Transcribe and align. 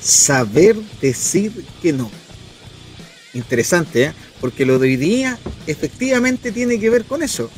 saber 0.00 0.76
decir 1.00 1.64
que 1.82 1.92
no. 1.92 2.10
Interesante, 3.34 4.04
¿eh? 4.04 4.12
porque 4.40 4.64
lo 4.64 4.78
de 4.78 4.88
hoy 4.88 4.96
día 4.96 5.38
efectivamente 5.66 6.52
tiene 6.52 6.78
que 6.78 6.90
ver 6.90 7.04
con 7.04 7.22
eso. 7.22 7.50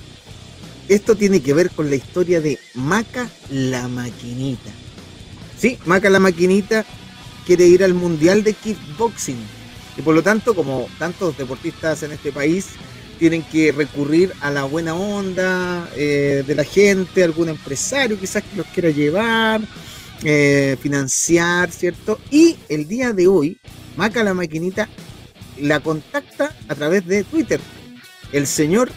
Esto 0.88 1.14
tiene 1.14 1.40
que 1.40 1.54
ver 1.54 1.70
con 1.70 1.88
la 1.88 1.96
historia 1.96 2.40
de 2.40 2.58
Maca 2.74 3.28
la 3.50 3.86
Maquinita. 3.86 4.70
Sí, 5.58 5.78
Maca 5.86 6.10
la 6.10 6.18
Maquinita 6.18 6.84
quiere 7.46 7.66
ir 7.66 7.84
al 7.84 7.94
Mundial 7.94 8.42
de 8.42 8.54
Kickboxing. 8.54 9.38
Y 9.96 10.02
por 10.02 10.14
lo 10.14 10.22
tanto, 10.22 10.54
como 10.54 10.88
tantos 10.98 11.36
deportistas 11.36 12.02
en 12.02 12.12
este 12.12 12.32
país, 12.32 12.66
tienen 13.18 13.42
que 13.42 13.70
recurrir 13.70 14.32
a 14.40 14.50
la 14.50 14.64
buena 14.64 14.94
onda 14.94 15.88
eh, 15.94 16.42
de 16.46 16.54
la 16.54 16.64
gente, 16.64 17.22
algún 17.22 17.50
empresario 17.50 18.18
quizás 18.18 18.42
que 18.42 18.56
los 18.56 18.66
quiera 18.68 18.88
llevar, 18.88 19.60
eh, 20.24 20.76
financiar, 20.80 21.70
¿cierto? 21.70 22.18
Y 22.30 22.56
el 22.68 22.86
día 22.86 23.12
de 23.12 23.26
hoy, 23.26 23.58
Maca 23.96 24.22
la 24.22 24.34
maquinita 24.34 24.88
la 25.58 25.80
contacta 25.80 26.56
a 26.68 26.74
través 26.74 27.06
de 27.06 27.24
Twitter. 27.24 27.60
El 28.32 28.46
señor, 28.46 28.90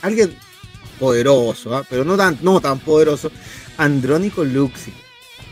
alguien 0.00 0.34
poderoso, 1.00 1.74
¿ah? 1.74 1.84
pero 1.88 2.04
no 2.04 2.16
tan, 2.16 2.38
no 2.42 2.60
tan 2.60 2.78
poderoso, 2.78 3.30
Andrónico 3.78 4.44
Luxi. 4.44 4.92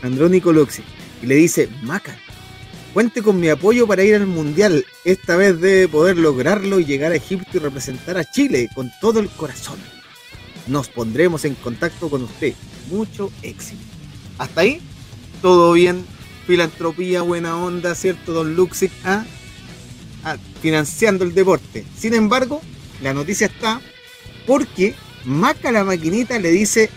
Andrónico 0.01 0.53
Luxi. 0.53 0.83
Y 1.21 1.25
le 1.25 1.35
dice, 1.35 1.69
Maca, 1.81 2.17
Cuente 2.93 3.21
con 3.21 3.39
mi 3.39 3.47
apoyo 3.47 3.87
para 3.87 4.03
ir 4.03 4.15
al 4.15 4.27
Mundial. 4.27 4.85
Esta 5.05 5.37
vez 5.37 5.61
debe 5.61 5.87
poder 5.87 6.17
lograrlo 6.17 6.77
y 6.79 6.85
llegar 6.85 7.13
a 7.13 7.15
Egipto 7.15 7.51
y 7.53 7.59
representar 7.59 8.17
a 8.17 8.29
Chile 8.29 8.67
con 8.75 8.91
todo 8.99 9.21
el 9.21 9.29
corazón. 9.29 9.79
Nos 10.67 10.89
pondremos 10.89 11.45
en 11.45 11.55
contacto 11.55 12.09
con 12.09 12.23
usted. 12.23 12.53
Mucho 12.89 13.31
éxito. 13.43 13.90
Hasta 14.41 14.61
ahí, 14.61 14.81
todo 15.43 15.73
bien. 15.73 16.03
Filantropía, 16.47 17.21
buena 17.21 17.57
onda, 17.57 17.93
¿cierto, 17.93 18.33
don 18.33 18.55
Luxic? 18.55 18.91
¿Ah? 19.03 19.23
Ah, 20.23 20.35
financiando 20.63 21.23
el 21.23 21.35
deporte. 21.35 21.85
Sin 21.95 22.15
embargo, 22.15 22.59
la 23.03 23.13
noticia 23.13 23.45
está 23.45 23.79
porque 24.47 24.95
Maca 25.25 25.71
la 25.71 25.83
maquinita 25.83 26.39
le 26.39 26.49
dice, 26.49 26.89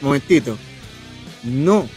momentito, 0.00 0.56
no, 1.42 1.88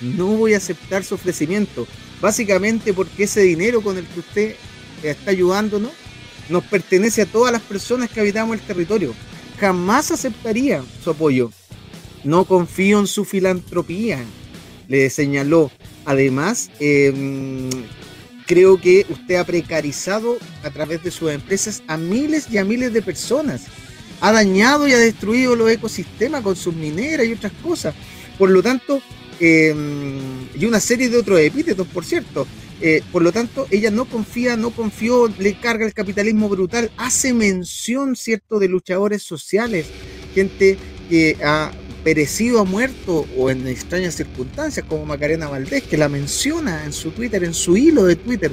no 0.00 0.28
voy 0.28 0.54
a 0.54 0.56
aceptar 0.56 1.04
su 1.04 1.16
ofrecimiento 1.16 1.86
básicamente 2.22 2.94
porque 2.94 3.24
ese 3.24 3.42
dinero 3.42 3.82
con 3.82 3.98
el 3.98 4.06
que 4.06 4.20
usted 4.20 4.56
está 5.02 5.30
ayudándonos 5.30 5.92
nos 6.48 6.64
pertenece 6.64 7.20
a 7.20 7.26
todas 7.26 7.52
las 7.52 7.60
personas 7.60 8.08
que 8.08 8.20
habitamos 8.20 8.58
el 8.58 8.66
territorio. 8.66 9.14
Jamás 9.60 10.10
aceptaría 10.10 10.82
su 11.04 11.10
apoyo. 11.10 11.50
No 12.24 12.46
confío 12.46 12.98
en 12.98 13.06
su 13.06 13.26
filantropía, 13.26 14.24
le 14.88 15.08
señaló. 15.10 15.70
Además, 16.04 16.70
em, 16.80 17.70
creo 18.46 18.80
que 18.80 19.06
usted 19.08 19.36
ha 19.36 19.44
precarizado 19.44 20.38
a 20.64 20.70
través 20.70 21.04
de 21.04 21.10
sus 21.10 21.30
empresas 21.30 21.82
a 21.86 21.96
miles 21.96 22.48
y 22.50 22.58
a 22.58 22.64
miles 22.64 22.92
de 22.92 23.02
personas. 23.02 23.66
Ha 24.20 24.32
dañado 24.32 24.88
y 24.88 24.92
ha 24.92 24.98
destruido 24.98 25.54
los 25.54 25.70
ecosistemas 25.70 26.42
con 26.42 26.56
sus 26.56 26.74
mineras 26.74 27.26
y 27.26 27.32
otras 27.34 27.52
cosas. 27.62 27.94
Por 28.36 28.50
lo 28.50 28.62
tanto, 28.62 29.00
Em, 29.40 30.48
y 30.58 30.64
una 30.64 30.80
serie 30.80 31.08
de 31.08 31.16
otros 31.16 31.38
epítetos, 31.40 31.86
por 31.86 32.04
cierto. 32.04 32.46
Eh, 32.80 33.02
por 33.10 33.22
lo 33.22 33.32
tanto, 33.32 33.66
ella 33.70 33.90
no 33.90 34.04
confía, 34.04 34.56
no 34.56 34.70
confió, 34.70 35.28
le 35.38 35.58
carga 35.58 35.84
el 35.84 35.94
capitalismo 35.94 36.48
brutal, 36.48 36.90
hace 36.96 37.32
mención, 37.34 38.14
¿cierto?, 38.14 38.60
de 38.60 38.68
luchadores 38.68 39.22
sociales, 39.22 39.86
gente 40.32 40.78
que 41.10 41.36
ha 41.42 41.72
perecido, 42.04 42.60
ha 42.60 42.64
muerto 42.64 43.26
o 43.36 43.50
en 43.50 43.66
extrañas 43.66 44.14
circunstancias, 44.14 44.84
como 44.88 45.04
Macarena 45.04 45.48
Valdés, 45.48 45.82
que 45.82 45.96
la 45.96 46.08
menciona 46.08 46.84
en 46.84 46.92
su 46.92 47.10
Twitter, 47.10 47.44
en 47.44 47.54
su 47.54 47.76
hilo 47.76 48.04
de 48.04 48.16
Twitter. 48.16 48.52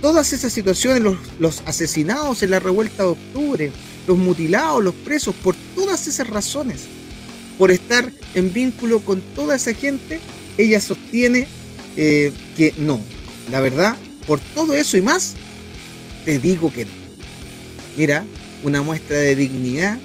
Todas 0.00 0.32
esas 0.32 0.52
situaciones, 0.52 1.02
los, 1.02 1.16
los 1.38 1.62
asesinados 1.66 2.42
en 2.42 2.50
la 2.50 2.60
revuelta 2.60 3.02
de 3.02 3.08
octubre, 3.08 3.72
los 4.06 4.18
mutilados, 4.18 4.84
los 4.84 4.94
presos, 4.94 5.34
por 5.34 5.56
todas 5.74 6.06
esas 6.06 6.28
razones 6.28 6.82
por 7.58 7.70
estar 7.70 8.10
en 8.34 8.52
vínculo 8.52 9.00
con 9.00 9.20
toda 9.34 9.56
esa 9.56 9.72
gente, 9.72 10.20
ella 10.58 10.80
sostiene 10.80 11.46
eh, 11.96 12.32
que 12.56 12.74
no. 12.78 13.00
La 13.50 13.60
verdad, 13.60 13.96
por 14.26 14.40
todo 14.40 14.74
eso 14.74 14.96
y 14.96 15.02
más, 15.02 15.34
te 16.24 16.38
digo 16.38 16.72
que 16.72 16.84
no. 16.84 16.90
Mira, 17.96 18.24
una 18.62 18.82
muestra 18.82 19.16
de 19.18 19.36
dignidad, 19.36 19.98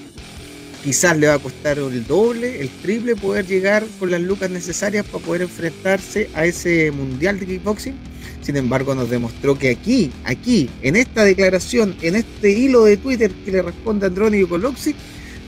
quizás 0.84 1.18
le 1.18 1.28
va 1.28 1.36
a 1.36 1.40
costar 1.40 1.78
el 1.78 2.06
doble, 2.06 2.62
el 2.62 2.70
triple 2.70 3.16
poder 3.16 3.46
llegar 3.46 3.86
con 4.00 4.12
las 4.12 4.22
lucas 4.22 4.50
necesarias 4.50 5.06
para 5.06 5.24
poder 5.24 5.44
enfrentarse 5.44 6.30
a 6.34 6.46
ese 6.46 6.92
mundial 6.92 7.40
de 7.40 7.46
kickboxing. 7.46 7.96
Sin 8.42 8.58
embargo, 8.58 8.96
nos 8.96 9.10
demostró 9.10 9.58
que 9.58 9.70
aquí, 9.70 10.12
aquí, 10.24 10.70
en 10.82 10.96
esta 10.96 11.24
declaración, 11.24 11.96
en 12.02 12.16
este 12.16 12.52
hilo 12.52 12.86
de 12.86 12.98
Twitter 12.98 13.32
que 13.46 13.52
le 13.52 13.62
responde 13.62 14.08
Andrónico 14.08 14.50
Coloxi, 14.50 14.96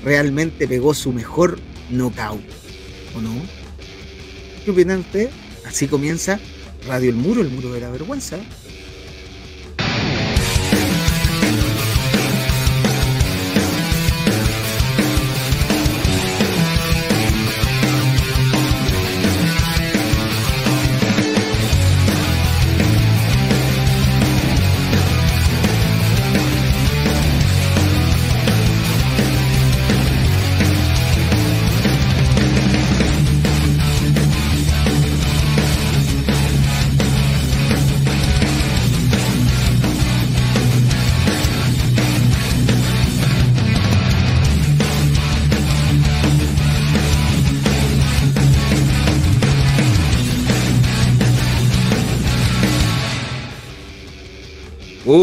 realmente 0.04 0.68
pegó 0.68 0.94
su 0.94 1.12
mejor 1.12 1.60
knockout. 1.90 2.44
¿O 3.18 3.22
no? 3.22 3.34
¿Qué 4.64 4.72
opinan 4.72 5.00
ustedes? 5.00 5.30
Así 5.66 5.88
comienza 5.88 6.40
Radio 6.88 7.10
El 7.10 7.16
Muro, 7.16 7.42
el 7.42 7.50
Muro 7.50 7.74
de 7.74 7.82
la 7.82 7.90
Vergüenza. 7.90 8.38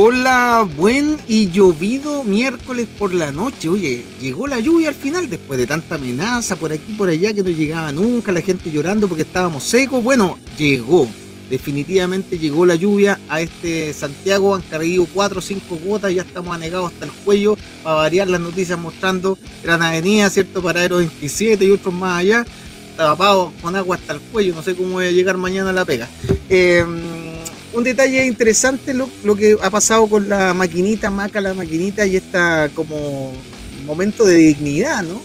Hola, 0.03 0.67
buen 0.79 1.19
y 1.29 1.51
llovido 1.51 2.25
miércoles 2.25 2.89
por 2.99 3.13
la 3.13 3.33
noche. 3.33 3.69
Oye, 3.69 4.03
llegó 4.19 4.47
la 4.47 4.59
lluvia 4.59 4.89
al 4.89 4.95
final 4.95 5.29
después 5.29 5.59
de 5.59 5.67
tanta 5.67 5.97
amenaza 5.97 6.57
por 6.57 6.73
aquí 6.73 6.95
por 6.95 7.11
allá 7.11 7.35
que 7.35 7.43
no 7.43 7.51
llegaba 7.51 7.93
nunca, 7.93 8.33
la 8.33 8.41
gente 8.41 8.71
llorando 8.71 9.09
porque 9.09 9.25
estábamos 9.25 9.63
secos. 9.63 10.03
Bueno, 10.03 10.39
llegó. 10.57 11.07
Definitivamente 11.51 12.39
llegó 12.39 12.65
la 12.65 12.77
lluvia 12.77 13.21
a 13.29 13.43
este 13.43 13.93
Santiago. 13.93 14.55
Han 14.55 14.63
caído 14.63 15.07
4 15.13 15.39
o 15.39 15.43
5 15.43 15.79
gotas, 15.85 16.15
ya 16.15 16.23
estamos 16.23 16.55
anegados 16.55 16.95
hasta 16.95 17.05
el 17.05 17.13
cuello. 17.13 17.59
Para 17.83 17.97
variar 17.97 18.29
las 18.29 18.41
noticias 18.41 18.79
mostrando 18.79 19.37
Gran 19.63 19.83
Avenida, 19.83 20.31
¿cierto? 20.31 20.63
Paradero 20.63 20.97
27 20.97 21.63
y 21.63 21.73
otros 21.73 21.93
más 21.93 22.21
allá. 22.21 22.47
Tapado 22.97 23.53
con 23.61 23.77
agua 23.77 23.97
hasta 23.97 24.15
el 24.15 24.21
cuello. 24.21 24.55
No 24.55 24.63
sé 24.63 24.75
cómo 24.75 24.93
voy 24.93 25.09
a 25.09 25.13
llegar 25.13 25.37
mañana 25.37 25.69
a 25.69 25.75
la 25.75 25.85
pega. 25.85 26.09
Eh, 26.49 26.87
un 27.73 27.85
detalle 27.85 28.27
interesante 28.27 28.95
lo, 28.95 29.09
que 29.37 29.57
ha 29.63 29.71
pasado 29.71 30.07
con 30.09 30.29
la 30.29 30.55
maquinita, 30.55 31.11
Maca 31.11 31.41
la 31.41 31.55
maquinita 31.55 32.07
y 32.07 32.17
esta 32.17 32.69
como 32.75 33.33
momento 33.85 34.25
de 34.25 34.35
dignidad, 34.35 35.03
¿no? 35.03 35.23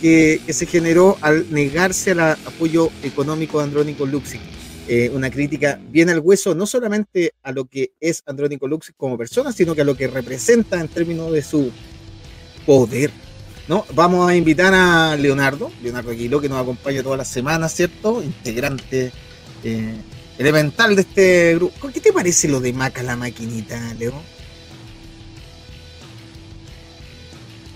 Que, 0.00 0.40
se 0.48 0.66
generó 0.66 1.16
al 1.20 1.50
negarse 1.52 2.12
al 2.12 2.20
apoyo 2.20 2.90
económico 3.02 3.58
de 3.58 3.64
Andrónico 3.64 4.06
Luxic. 4.06 4.40
Eh, 4.88 5.10
una 5.12 5.30
crítica 5.30 5.80
bien 5.90 6.10
al 6.10 6.20
hueso, 6.20 6.54
no 6.54 6.64
solamente 6.64 7.32
a 7.42 7.50
lo 7.50 7.64
que 7.64 7.92
es 7.98 8.22
Andrónico 8.26 8.68
Luxic 8.68 8.94
como 8.96 9.18
persona, 9.18 9.50
sino 9.52 9.74
que 9.74 9.80
a 9.80 9.84
lo 9.84 9.96
que 9.96 10.06
representa 10.06 10.80
en 10.80 10.88
términos 10.88 11.32
de 11.32 11.42
su 11.42 11.72
poder. 12.64 13.10
¿no? 13.68 13.84
Vamos 13.94 14.28
a 14.30 14.36
invitar 14.36 14.72
a 14.74 15.16
Leonardo, 15.16 15.72
Leonardo 15.82 16.10
Aguiló, 16.10 16.40
que 16.40 16.48
nos 16.48 16.60
acompaña 16.60 17.02
todas 17.02 17.18
las 17.18 17.28
semanas, 17.28 17.74
¿cierto? 17.74 18.22
Integrante. 18.22 19.10
Eh, 19.64 19.94
elemental 20.38 20.94
de 20.96 21.02
este 21.02 21.54
grupo. 21.54 21.90
¿Qué 21.92 22.00
te 22.00 22.12
parece 22.12 22.48
lo 22.48 22.60
de 22.60 22.72
Maca 22.72 23.02
la 23.02 23.16
maquinita, 23.16 23.94
Leo? 23.94 24.14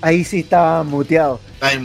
Ahí 0.03 0.25
sí 0.25 0.41
estaba 0.41 0.83
muteado. 0.83 1.41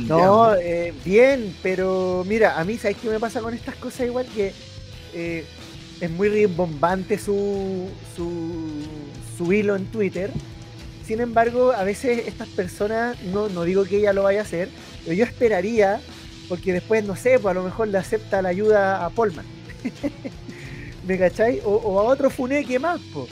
no, 0.08 0.56
eh, 0.56 0.94
bien, 1.04 1.56
pero 1.62 2.24
mira, 2.28 2.60
a 2.60 2.64
mí, 2.64 2.78
¿sabes 2.78 2.98
qué 3.02 3.10
me 3.10 3.20
pasa 3.20 3.42
con 3.42 3.54
estas 3.54 3.76
cosas? 3.76 4.08
Igual 4.08 4.26
que 4.28 4.54
eh, 5.14 5.46
es 6.00 6.10
muy 6.12 6.30
rimbombante 6.30 7.18
su, 7.18 7.90
su, 8.16 8.84
su 9.38 9.52
hilo 9.52 9.76
en 9.76 9.86
Twitter. 9.88 10.32
Sin 11.06 11.20
embargo, 11.20 11.72
a 11.74 11.84
veces 11.84 12.26
estas 12.26 12.48
personas, 12.48 13.22
no, 13.24 13.50
no 13.50 13.64
digo 13.64 13.84
que 13.84 13.98
ella 13.98 14.14
lo 14.14 14.24
vaya 14.24 14.40
a 14.40 14.44
hacer, 14.44 14.70
pero 15.04 15.16
yo 15.16 15.26
esperaría, 15.26 16.02
porque 16.48 16.74
después, 16.74 17.04
no 17.04 17.16
sé, 17.16 17.38
pues 17.38 17.52
a 17.52 17.54
lo 17.54 17.64
mejor 17.64 17.90
le 17.90 17.98
acepta 17.98 18.42
la 18.42 18.50
ayuda 18.50 19.06
a 19.06 19.10
Polman. 19.10 19.46
¿Me 21.06 21.18
cacháis? 21.18 21.62
O, 21.64 22.00
a 22.00 22.04
otro 22.04 22.30
funeque 22.30 22.80
más, 22.80 23.00
po. 23.14 23.28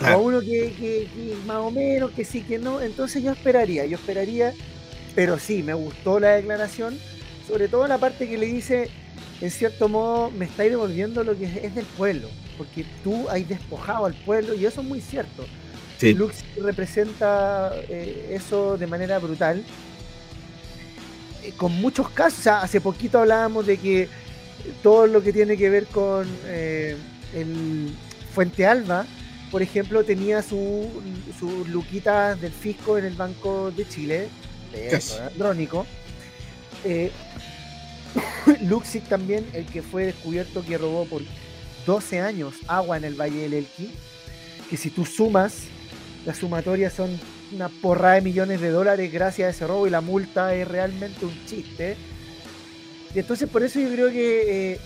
O 0.00 0.04
a 0.04 0.16
uno 0.16 0.40
que, 0.40 0.72
que, 0.78 1.08
más 1.46 1.58
o 1.58 1.70
menos, 1.70 2.10
que 2.12 2.24
sí, 2.24 2.42
que 2.42 2.58
no. 2.58 2.80
Entonces 2.80 3.22
yo 3.22 3.32
esperaría, 3.32 3.84
yo 3.86 3.96
esperaría, 3.96 4.54
pero 5.14 5.38
sí, 5.38 5.62
me 5.62 5.74
gustó 5.74 6.20
la 6.20 6.36
declaración, 6.36 6.98
sobre 7.46 7.68
todo 7.68 7.86
la 7.86 7.98
parte 7.98 8.28
que 8.28 8.38
le 8.38 8.46
dice, 8.46 8.88
en 9.40 9.50
cierto 9.50 9.88
modo, 9.88 10.30
me 10.30 10.44
estáis 10.44 10.70
devolviendo 10.70 11.24
lo 11.24 11.36
que 11.36 11.44
es 11.44 11.74
del 11.74 11.84
pueblo, 11.84 12.28
porque 12.56 12.84
tú 13.02 13.28
has 13.28 13.46
despojado 13.48 14.06
al 14.06 14.14
pueblo, 14.14 14.54
y 14.54 14.64
eso 14.64 14.80
es 14.80 14.86
muy 14.86 15.00
cierto. 15.00 15.44
Lux 16.00 16.44
representa 16.56 17.72
eh, 17.88 18.30
eso 18.30 18.78
de 18.78 18.86
manera 18.86 19.18
brutal. 19.18 19.62
Eh, 21.42 21.52
con 21.56 21.72
muchos 21.72 22.08
casos, 22.10 22.46
hace 22.46 22.80
poquito 22.80 23.18
hablábamos 23.18 23.66
de 23.66 23.76
que 23.76 24.08
todo 24.82 25.06
lo 25.06 25.22
que 25.22 25.32
tiene 25.32 25.56
que 25.56 25.70
ver 25.70 25.86
con 25.86 26.28
eh, 26.46 26.96
el 27.34 27.94
Fuente 28.34 28.66
Alba, 28.66 29.06
por 29.50 29.62
ejemplo, 29.62 30.04
tenía 30.04 30.42
sus 30.42 30.86
su 31.38 31.64
luquitas 31.66 32.40
del 32.40 32.52
fisco 32.52 32.98
en 32.98 33.04
el 33.04 33.14
Banco 33.14 33.70
de 33.70 33.88
Chile, 33.88 34.28
Andrónico. 35.32 35.86
Luxic 38.62 39.08
también, 39.08 39.46
el 39.52 39.66
que 39.66 39.82
fue 39.82 40.06
descubierto 40.06 40.64
que 40.64 40.78
robó 40.78 41.04
por 41.04 41.22
12 41.86 42.20
años 42.20 42.54
agua 42.66 42.96
en 42.96 43.04
el 43.04 43.14
Valle 43.14 43.42
del 43.42 43.54
Elqui, 43.54 43.90
que 44.68 44.76
si 44.76 44.90
tú 44.90 45.04
sumas 45.04 45.64
las 46.24 46.38
sumatorias 46.38 46.92
son 46.92 47.18
una 47.52 47.68
porrada 47.68 48.16
de 48.16 48.20
millones 48.20 48.60
de 48.60 48.70
dólares 48.70 49.12
gracias 49.12 49.46
a 49.46 49.50
ese 49.50 49.66
robo 49.66 49.86
y 49.86 49.90
la 49.90 50.00
multa 50.00 50.54
es 50.54 50.68
realmente 50.68 51.24
un 51.24 51.46
chiste. 51.46 51.96
Y 53.14 53.18
entonces 53.18 53.48
por 53.48 53.62
eso 53.62 53.80
yo 53.80 53.90
creo 53.90 54.10
que 54.10 54.72
eh, 54.72 54.80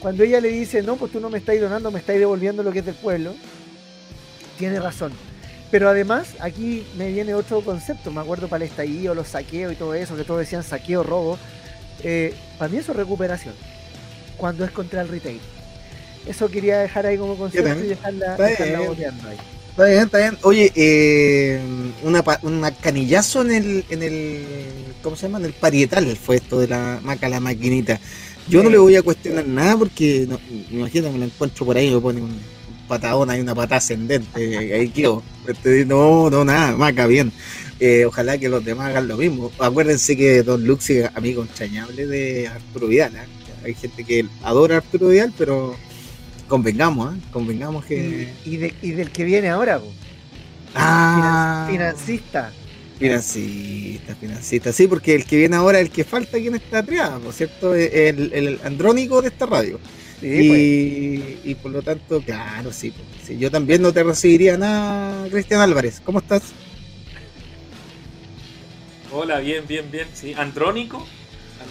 cuando 0.00 0.24
ella 0.24 0.40
le 0.40 0.48
dice, 0.48 0.82
no, 0.82 0.96
pues 0.96 1.12
tú 1.12 1.20
no 1.20 1.30
me 1.30 1.38
estás 1.38 1.60
donando, 1.60 1.90
me 1.90 1.98
estás 1.98 2.16
devolviendo 2.16 2.62
lo 2.62 2.72
que 2.72 2.80
es 2.80 2.86
del 2.86 2.94
pueblo, 2.94 3.34
tiene 4.58 4.80
razón. 4.80 5.12
Pero 5.70 5.88
además, 5.88 6.34
aquí 6.40 6.86
me 6.96 7.10
viene 7.10 7.34
otro 7.34 7.60
concepto, 7.60 8.10
me 8.10 8.20
acuerdo 8.20 8.48
para 8.48 8.64
el 8.64 8.70
estallido, 8.70 9.14
los 9.14 9.28
saqueos 9.28 9.72
y 9.72 9.76
todo 9.76 9.94
eso, 9.94 10.16
que 10.16 10.24
todos 10.24 10.40
decían 10.40 10.62
saqueo, 10.62 11.02
robo. 11.02 11.38
Eh, 12.02 12.34
para 12.58 12.70
mí 12.70 12.78
eso 12.78 12.92
es 12.92 12.98
recuperación, 12.98 13.54
cuando 14.36 14.64
es 14.64 14.70
contra 14.70 15.02
el 15.02 15.08
retail. 15.08 15.40
Eso 16.26 16.48
quería 16.48 16.78
dejar 16.78 17.06
ahí 17.06 17.18
como 17.18 17.36
concepto 17.36 17.84
y 17.84 17.88
dejarla, 17.88 18.36
dejarla 18.36 18.80
boteando 18.80 19.28
ahí. 19.28 19.36
Está 19.74 19.86
bien, 19.86 20.02
está 20.04 20.18
bien. 20.18 20.38
Oye, 20.42 20.70
eh, 20.76 21.60
una, 22.04 22.22
una 22.42 22.70
canillazo 22.70 23.42
en 23.42 23.50
el, 23.50 23.84
en 23.90 24.02
el, 24.04 24.44
¿cómo 25.02 25.16
se 25.16 25.26
llama? 25.26 25.38
En 25.38 25.46
el 25.46 25.52
parietal 25.52 26.16
fue 26.16 26.36
esto 26.36 26.60
de 26.60 26.68
la 26.68 27.00
maca, 27.02 27.28
la 27.28 27.40
maquinita. 27.40 27.98
Yo 28.48 28.62
no 28.62 28.70
le 28.70 28.78
voy 28.78 28.94
a 28.94 29.02
cuestionar 29.02 29.44
nada 29.48 29.76
porque, 29.76 30.26
no, 30.28 30.38
imagínate, 30.70 31.12
me 31.12 31.18
lo 31.18 31.24
encuentro 31.24 31.66
por 31.66 31.76
ahí, 31.76 31.92
me 31.92 32.00
pone 32.00 32.22
un 32.22 32.38
patadón, 32.86 33.30
hay 33.30 33.40
una 33.40 33.52
patada 33.52 33.78
ascendente, 33.78 34.56
ahí 34.56 34.90
quedo. 34.90 35.24
Este, 35.48 35.84
no, 35.84 36.30
no, 36.30 36.44
nada, 36.44 36.76
maca, 36.76 37.08
bien. 37.08 37.32
Eh, 37.80 38.04
ojalá 38.04 38.38
que 38.38 38.48
los 38.48 38.64
demás 38.64 38.90
hagan 38.90 39.08
lo 39.08 39.16
mismo. 39.16 39.50
Acuérdense 39.58 40.16
que 40.16 40.44
Don 40.44 40.64
Luxi 40.64 40.98
es 40.98 41.10
amigo 41.16 41.42
entrañable 41.42 42.06
de 42.06 42.46
Arturo 42.46 42.86
Vidal. 42.86 43.16
¿eh? 43.16 43.26
Hay 43.64 43.74
gente 43.74 44.04
que 44.04 44.24
adora 44.44 44.76
a 44.76 44.78
Arturo 44.78 45.08
Vidal, 45.08 45.34
pero 45.36 45.74
Convengamos, 46.48 47.14
¿eh? 47.14 47.20
Convengamos 47.32 47.84
que. 47.84 48.32
Y, 48.44 48.56
del 48.56 49.10
que 49.10 49.24
viene 49.24 49.48
ahora, 49.48 49.80
Ah. 50.74 51.66
Financista. 51.70 52.52
Financista, 52.98 54.14
financista. 54.14 54.72
Sí, 54.72 54.86
porque 54.86 55.14
el 55.14 55.24
que 55.24 55.36
viene 55.36 55.56
ahora 55.56 55.78
es 55.78 55.86
el 55.86 55.92
que 55.92 56.04
falta 56.04 56.36
aquí 56.36 56.46
en 56.48 56.56
esta 56.56 56.82
triada, 56.82 57.18
¿no 57.18 57.30
es 57.30 57.36
cierto? 57.36 57.74
El, 57.74 58.32
el 58.32 58.60
andrónico 58.64 59.20
de 59.20 59.28
esta 59.28 59.46
radio. 59.46 59.78
Sí, 60.20 61.40
y, 61.44 61.54
por 61.56 61.70
lo 61.72 61.82
tanto, 61.82 62.20
claro, 62.22 62.72
sí, 62.72 62.94
sí, 63.26 63.36
Yo 63.36 63.50
también 63.50 63.82
no 63.82 63.92
te 63.92 64.02
recibiría 64.02 64.56
nada, 64.56 65.28
Cristian 65.28 65.60
Álvarez. 65.60 66.00
¿Cómo 66.02 66.20
estás? 66.20 66.42
Hola, 69.12 69.40
bien, 69.40 69.64
bien, 69.68 69.90
bien. 69.90 70.06
Sí, 70.14 70.32
andrónico 70.34 71.06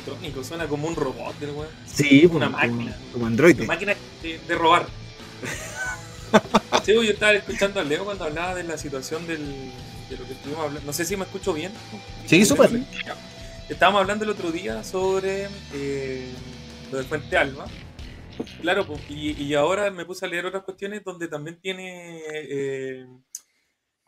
Andrónico, 0.06 0.44
suena 0.44 0.68
como 0.68 0.88
un 0.88 0.96
robot, 0.96 1.36
weón. 1.42 1.68
Sí, 1.86 2.26
una 2.26 2.50
máquina. 2.50 2.98
Como 3.14 3.26
Android. 3.26 3.58
Una 3.58 3.68
máquina 3.68 3.96
de, 4.22 4.56
robar. 4.56 4.86
sí, 6.84 6.94
yo 6.94 7.02
estaba 7.02 7.34
escuchando 7.34 7.80
a 7.80 7.84
Leo 7.84 8.04
cuando 8.04 8.26
hablaba 8.26 8.56
de 8.56 8.64
la 8.64 8.78
situación 8.78 9.26
del, 9.28 9.72
de 10.10 10.18
lo 10.18 10.26
que 10.26 10.34
estuvimos 10.34 10.66
hablando. 10.66 10.86
No 10.86 10.94
sé 10.94 11.06
si 11.06 11.16
me 11.16 11.24
escucho 11.24 11.54
bien. 11.54 11.72
Sí, 12.26 12.44
súper. 12.44 12.70
Estábamos 13.70 14.02
hablando 14.02 14.26
el 14.26 14.32
otro 14.32 14.52
día 14.52 14.84
sobre 14.84 15.48
eh, 15.74 16.30
lo 16.92 16.98
de 16.98 17.04
Fuente 17.06 17.38
Alba. 17.38 17.66
Claro, 18.62 18.86
y, 19.10 19.54
ahora 19.54 19.90
me 19.92 20.06
puse 20.06 20.26
a 20.26 20.28
leer 20.28 20.46
otras 20.48 20.64
cuestiones 20.64 21.04
donde 21.04 21.28
también 21.30 21.62
tiene. 21.62 22.22
Eh, 22.28 23.08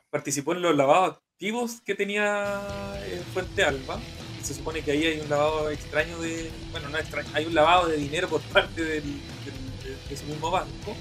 participó 0.10 0.54
en 0.54 0.62
los 0.62 0.76
lavados 0.76 1.20
activos 1.36 1.82
que 1.82 1.96
tenía 1.96 2.62
eh, 3.04 3.22
Fuente 3.34 3.62
Alba 3.62 4.00
se 4.42 4.54
supone 4.54 4.82
que 4.82 4.92
ahí 4.92 5.06
hay 5.06 5.20
un 5.20 5.30
lavado 5.30 5.70
extraño 5.70 6.20
de. 6.20 6.50
Bueno, 6.72 6.88
no 6.90 6.98
extraño, 6.98 7.28
hay 7.34 7.46
un 7.46 7.56
lavado 7.56 7.88
de 7.88 7.98
dinero 7.98 8.30
por 8.30 8.42
parte 8.54 8.84
del, 8.84 9.04
de 9.04 10.14
ese 10.14 10.24
mismo 10.26 10.50
banco. 10.50 10.96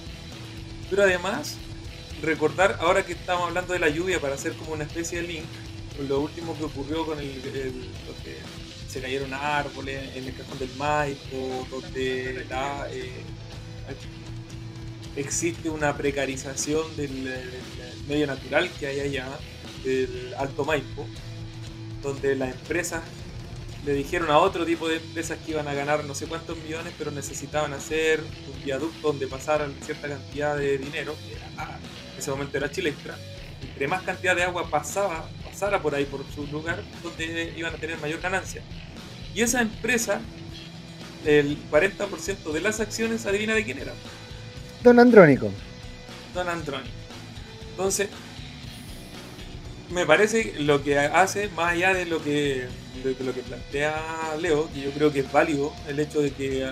Pero 0.91 1.03
además, 1.03 1.57
recordar, 2.23 2.79
ahora 2.81 3.05
que 3.05 3.13
estamos 3.13 3.47
hablando 3.47 3.75
de 3.75 3.79
la 3.79 3.89
lluvia, 3.91 4.19
para 4.19 4.35
hacer 4.35 4.55
como 4.55 4.73
una 4.73 4.85
especie 4.85 5.21
de 5.21 5.29
link, 5.29 5.45
con 5.97 6.09
lo 6.09 6.21
último 6.21 6.57
que 6.57 6.65
ocurrió 6.65 7.07
con 7.07 7.19
el, 7.21 7.41
que 7.43 8.39
se 8.89 9.01
cayeron 9.01 9.33
árboles 9.35 10.17
en 10.17 10.25
el 10.25 10.35
cajón 10.35 10.59
del 10.59 10.75
Maipo, 10.77 11.67
donde 11.71 12.47
eh, 12.91 13.13
existe 15.17 15.69
una 15.69 15.97
precarización 15.97 16.97
del, 16.97 17.31
medio 18.09 18.27
natural 18.27 18.71
que 18.81 18.87
hay 18.87 19.01
allá, 19.01 19.29
del 19.85 20.35
Alto 20.39 20.65
Maipo, 20.65 21.07
donde 22.03 22.35
las 22.37 22.53
empresas 22.53 23.03
le 23.85 23.93
dijeron 23.93 24.31
a 24.31 24.39
otro 24.39 24.65
tipo 24.65 24.89
de 24.89 24.97
empresas 24.97 25.39
que 25.45 25.53
iban 25.53 25.69
a 25.69 25.75
ganar 25.75 26.05
no 26.05 26.15
sé 26.15 26.27
cuántos 26.27 26.57
millones, 26.59 26.93
pero 26.97 27.11
necesitaban 27.11 27.73
hacer 27.75 28.21
un 28.21 28.65
viaducto 28.65 29.09
donde 29.09 29.27
pasaran 29.27 29.75
cierta 29.85 30.09
cantidad 30.09 30.57
de 30.57 30.79
dinero, 30.79 31.15
que 31.15 31.37
ah, 31.59 31.77
en 32.13 32.19
ese 32.19 32.31
momento 32.31 32.57
era 32.57 32.71
Chilextra. 32.71 33.17
Entre 33.63 33.89
más 33.89 34.03
cantidad 34.03 34.35
de 34.35 34.43
agua 34.43 34.71
pasaba, 34.71 35.29
pasara 35.45 35.81
por 35.83 35.95
ahí, 35.95 36.05
por 36.05 36.25
su 36.35 36.47
lugar, 36.47 36.83
donde 37.03 37.53
iban 37.57 37.75
a 37.75 37.77
tener 37.77 37.99
mayor 37.99 38.21
ganancia. 38.21 38.63
Y 39.35 39.43
esa 39.43 39.61
empresa, 39.61 40.21
el 41.27 41.59
40% 41.71 42.53
de 42.53 42.61
las 42.61 42.81
acciones, 42.81 43.27
adivina 43.27 43.55
de 43.55 43.65
quién 43.65 43.79
era. 43.79 43.93
Don 44.83 44.99
Andrónico. 44.99 45.51
Don 46.35 46.49
Andrónico. 46.49 46.91
Entonces, 47.71 48.09
me 49.91 50.07
parece 50.07 50.55
lo 50.61 50.83
que 50.83 50.99
hace, 50.99 51.49
más 51.51 51.73
allá 51.73 51.95
de 51.95 52.07
lo 52.07 52.23
que, 52.23 52.67
lo 53.03 53.35
que 53.35 53.43
plantea 53.43 54.37
Leo, 54.41 54.71
que 54.73 54.81
yo 54.81 54.91
creo 54.91 55.13
que 55.13 55.21
es 55.21 55.33
válido 55.33 55.75
el 55.89 55.99
hecho 56.01 56.21
de 56.21 56.31
que 56.31 56.71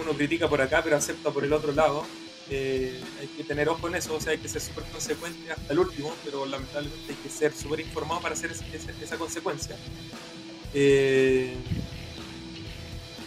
uno 0.00 0.12
critica 0.12 0.48
por 0.48 0.60
acá 0.60 0.80
pero 0.82 0.96
acepta 0.96 1.30
por 1.30 1.44
el 1.44 1.52
otro 1.52 1.72
lado. 1.72 2.04
Eh, 2.50 3.00
hay 3.20 3.26
que 3.28 3.44
tener 3.44 3.70
ojo 3.70 3.88
en 3.88 3.94
eso, 3.94 4.14
o 4.14 4.20
sea, 4.20 4.32
hay 4.32 4.38
que 4.38 4.50
ser 4.50 4.60
súper 4.60 4.84
consecuente 4.84 5.50
hasta 5.50 5.72
el 5.72 5.78
último, 5.78 6.14
pero 6.24 6.44
lamentablemente 6.44 7.12
hay 7.12 7.16
que 7.16 7.30
ser 7.30 7.54
súper 7.54 7.80
informado 7.80 8.20
para 8.20 8.34
hacer 8.34 8.50
esa, 8.52 9.16
consecuencia. 9.16 9.76
Eh, 10.74 11.54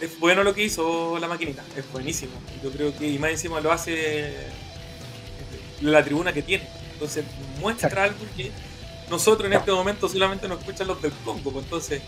es 0.00 0.18
bueno 0.20 0.44
lo 0.44 0.54
que 0.54 0.62
hizo 0.62 1.18
la 1.18 1.26
maquinita, 1.26 1.64
es 1.76 1.90
buenísimo. 1.90 2.32
Yo 2.62 2.70
creo 2.70 2.96
que, 2.96 3.08
y 3.08 3.18
más 3.18 3.32
encima 3.32 3.60
lo 3.60 3.72
hace 3.72 4.32
la 5.80 6.04
tribuna 6.04 6.32
que 6.32 6.42
tiene. 6.42 6.68
Entonces 6.92 7.24
muestra 7.60 8.04
algo 8.04 8.24
que 8.36 8.52
nosotros 9.10 9.50
en 9.50 9.58
este 9.58 9.72
momento 9.72 10.08
solamente 10.08 10.48
nos 10.48 10.60
escuchan 10.60 10.86
los 10.86 11.00
del 11.00 11.12
Congo, 11.24 11.50
pues 11.50 11.64
entonces 11.64 12.02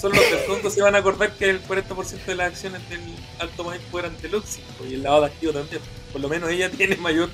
solo 0.00 0.16
los 0.16 0.30
del 0.30 0.44
Congo 0.46 0.70
se 0.70 0.82
van 0.82 0.94
a 0.94 0.98
acordar 0.98 1.32
que 1.32 1.50
el 1.50 1.62
40% 1.62 2.24
de 2.24 2.34
las 2.34 2.52
acciones 2.52 2.88
del 2.88 3.00
Alto 3.38 3.64
Maíz 3.64 3.82
fueran 3.90 4.20
de 4.20 4.28
Luxi, 4.28 4.60
pues, 4.78 4.90
y 4.90 4.94
el 4.94 5.02
lado 5.02 5.20
de 5.20 5.26
activo 5.26 5.52
también. 5.52 5.80
Por 6.12 6.20
lo 6.20 6.28
menos 6.28 6.50
ella 6.50 6.70
tiene 6.70 6.96
mayor 6.96 7.30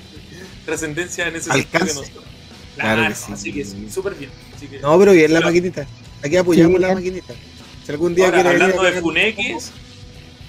trascendencia 0.65 1.27
en 1.27 1.35
ese 1.35 1.51
sentido 1.51 1.85
que 1.85 1.93
nosotros. 1.93 2.23
Claro, 2.75 3.07
que 3.07 3.15
sí. 3.15 3.33
Así 3.33 3.53
que 3.53 3.65
súper 3.65 4.15
bien. 4.15 4.31
no, 4.81 4.97
pero 4.97 5.11
bien 5.11 5.33
la 5.33 5.41
maquinita. 5.41 5.85
Aquí 6.23 6.37
apoyamos 6.37 6.79
la 6.79 6.93
maquinita. 6.93 7.33
Si 7.85 7.91
algún 7.91 8.15
día 8.15 8.25
Ahora, 8.25 8.49
hablando 8.49 8.81
de 8.81 9.01
Funex, 9.01 9.71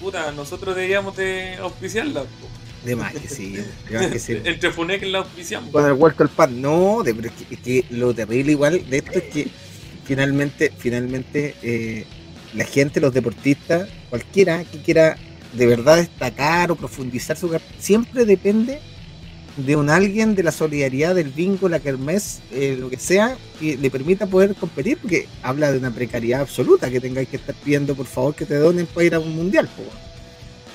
puta, 0.00 0.30
nosotros 0.32 0.74
deberíamos 0.74 1.16
de 1.16 1.56
auspiciarla. 1.56 2.20
Pues. 2.20 2.63
De 2.84 2.96
más 2.96 3.14
que 3.14 3.28
sí, 3.28 3.56
Entre 4.44 4.70
Funek 4.70 5.02
y 5.02 5.10
la 5.10 5.20
auspiciamos. 5.20 5.70
Con 5.70 5.86
el 5.86 5.94
vuelto 5.94 6.22
al 6.22 6.28
pan. 6.28 6.60
No, 6.60 7.02
de, 7.02 7.14
pero 7.14 7.28
es, 7.28 7.58
que, 7.58 7.84
lo 7.90 8.14
terrible 8.14 8.52
igual 8.52 8.88
de 8.88 8.98
esto 8.98 9.18
es 9.18 9.24
que 9.24 9.48
finalmente, 10.04 10.70
finalmente 10.76 11.54
eh, 11.62 12.04
la 12.54 12.64
gente, 12.64 13.00
los 13.00 13.14
deportistas, 13.14 13.88
cualquiera 14.10 14.64
que 14.64 14.82
quiera 14.82 15.16
de 15.54 15.66
verdad 15.66 15.96
destacar 15.96 16.70
o 16.70 16.76
profundizar 16.76 17.36
su 17.36 17.48
carrera, 17.48 17.70
siempre 17.78 18.24
depende 18.24 18.80
de 19.56 19.76
un 19.76 19.88
alguien 19.88 20.34
de 20.34 20.42
la 20.42 20.52
solidaridad 20.52 21.14
del 21.14 21.28
bingo, 21.28 21.68
la 21.68 21.78
kermés, 21.78 22.40
eh, 22.50 22.76
lo 22.78 22.90
que 22.90 22.98
sea, 22.98 23.36
que 23.60 23.76
le 23.76 23.90
permita 23.90 24.26
poder 24.26 24.54
competir, 24.54 24.98
porque 24.98 25.28
habla 25.42 25.70
de 25.70 25.78
una 25.78 25.92
precariedad 25.92 26.40
absoluta, 26.40 26.90
que 26.90 27.00
tengáis 27.00 27.28
que 27.28 27.36
estar 27.36 27.54
pidiendo 27.54 27.94
por 27.94 28.06
favor 28.06 28.34
que 28.34 28.46
te 28.46 28.56
donen 28.56 28.86
para 28.86 29.06
ir 29.06 29.14
a 29.14 29.20
un 29.20 29.34
mundial. 29.34 29.68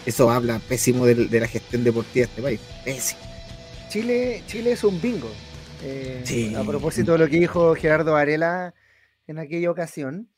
Eso 0.09 0.31
habla 0.31 0.59
pésimo 0.67 1.05
de, 1.05 1.39
la 1.39 1.47
gestión 1.47 1.83
deportiva 1.83 2.25
de 2.25 2.29
este 2.31 2.41
país. 2.41 2.59
Pésimo. 2.83 3.21
Chile, 3.89 4.43
Chile 4.47 4.71
es 4.71 4.83
un 4.83 4.99
bingo. 4.99 5.29
Eh, 5.83 6.53
a 6.57 6.63
propósito 6.63 7.13
de 7.13 7.19
lo 7.19 7.29
que 7.29 7.39
dijo 7.39 7.73
Gerardo 7.75 8.13
Varela 8.13 8.73
en 9.27 9.37
aquella 9.37 9.69
ocasión, 9.71 10.29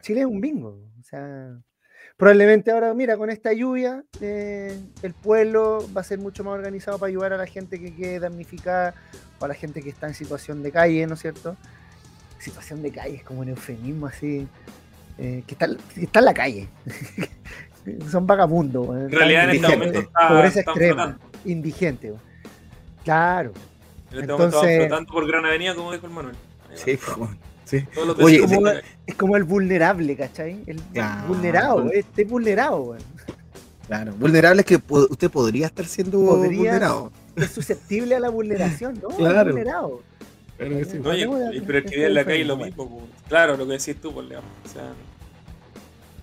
Chile 0.00 0.20
es 0.20 0.26
un 0.26 0.40
bingo. 0.40 0.90
O 0.98 1.02
sea, 1.02 1.54
probablemente 2.16 2.70
ahora, 2.70 2.94
mira, 2.94 3.18
con 3.18 3.28
esta 3.28 3.52
lluvia, 3.52 4.02
eh, 4.22 4.78
el 5.02 5.12
pueblo 5.12 5.86
va 5.94 6.00
a 6.00 6.04
ser 6.04 6.18
mucho 6.18 6.42
más 6.42 6.54
organizado 6.54 6.98
para 6.98 7.10
ayudar 7.10 7.34
a 7.34 7.36
la 7.36 7.46
gente 7.46 7.78
que 7.78 7.94
quede 7.94 8.20
damnificada 8.20 8.94
o 9.38 9.44
a 9.44 9.48
la 9.48 9.54
gente 9.54 9.82
que 9.82 9.90
está 9.90 10.08
en 10.08 10.14
situación 10.14 10.62
de 10.62 10.72
calle, 10.72 11.06
¿no 11.06 11.14
es 11.14 11.20
cierto? 11.20 11.56
Situación 12.38 12.82
de 12.82 12.90
calle 12.90 13.16
es 13.16 13.22
como 13.22 13.40
un 13.40 13.50
eufemismo 13.50 14.06
así, 14.06 14.48
eh, 15.18 15.44
que, 15.46 15.54
está, 15.54 15.68
está 15.96 16.18
en 16.20 16.24
la 16.24 16.34
calle. 16.34 16.68
Son 18.10 18.26
vagabundos. 18.26 18.88
En 18.88 19.10
realidad 19.10 19.44
en 19.44 19.50
este 19.50 19.68
momento 19.68 19.98
está, 20.00 20.28
pobreza 20.28 20.60
extrema, 20.60 21.18
indigente. 21.44 22.12
Claro. 23.04 23.52
En 24.10 24.18
este 24.18 24.32
Entonces, 24.32 24.54
momento 24.54 24.86
flotando 24.86 25.12
por 25.12 25.26
Gran 25.26 25.46
Avenida, 25.46 25.74
como 25.74 25.92
dijo 25.92 26.06
el 26.06 26.12
Manuel. 26.12 26.36
Sí, 26.74 26.98
pues, 26.98 27.30
sí. 27.64 27.84
Oye, 28.20 28.36
es, 28.36 28.52
como, 28.52 28.68
es 29.06 29.14
como, 29.16 29.36
el 29.36 29.44
vulnerable, 29.44 30.16
¿cachai? 30.16 30.62
El 30.66 30.80
vulnerado, 31.26 31.90
este 31.92 32.24
vulnerado, 32.24 32.96
Claro, 33.86 34.12
vulnerable 34.12 34.60
es 34.60 34.66
que 34.66 34.80
usted 34.88 35.30
podría 35.30 35.66
estar 35.66 35.84
siendo 35.84 36.18
vulnerado. 36.18 37.10
Es 37.34 37.50
susceptible 37.50 38.14
a 38.14 38.20
la 38.20 38.28
vulneración, 38.28 39.00
¿no? 39.02 39.08
Claro. 39.08 39.50
vulnerado. 39.50 40.02
Pero, 40.56 40.84
sí. 40.84 40.98
Oye, 41.04 41.62
pero 41.66 41.78
el 41.78 41.84
que 41.84 41.96
vive 41.96 42.06
en 42.06 42.14
la 42.14 42.24
calle 42.24 42.42
es 42.42 42.46
lo 42.46 42.56
mismo, 42.56 43.08
claro, 43.28 43.56
lo 43.56 43.66
que 43.66 43.72
decís 43.72 43.96
tú, 44.00 44.12
por 44.12 44.28
pues, 44.28 44.38
O 44.38 44.68
sea, 44.68 44.92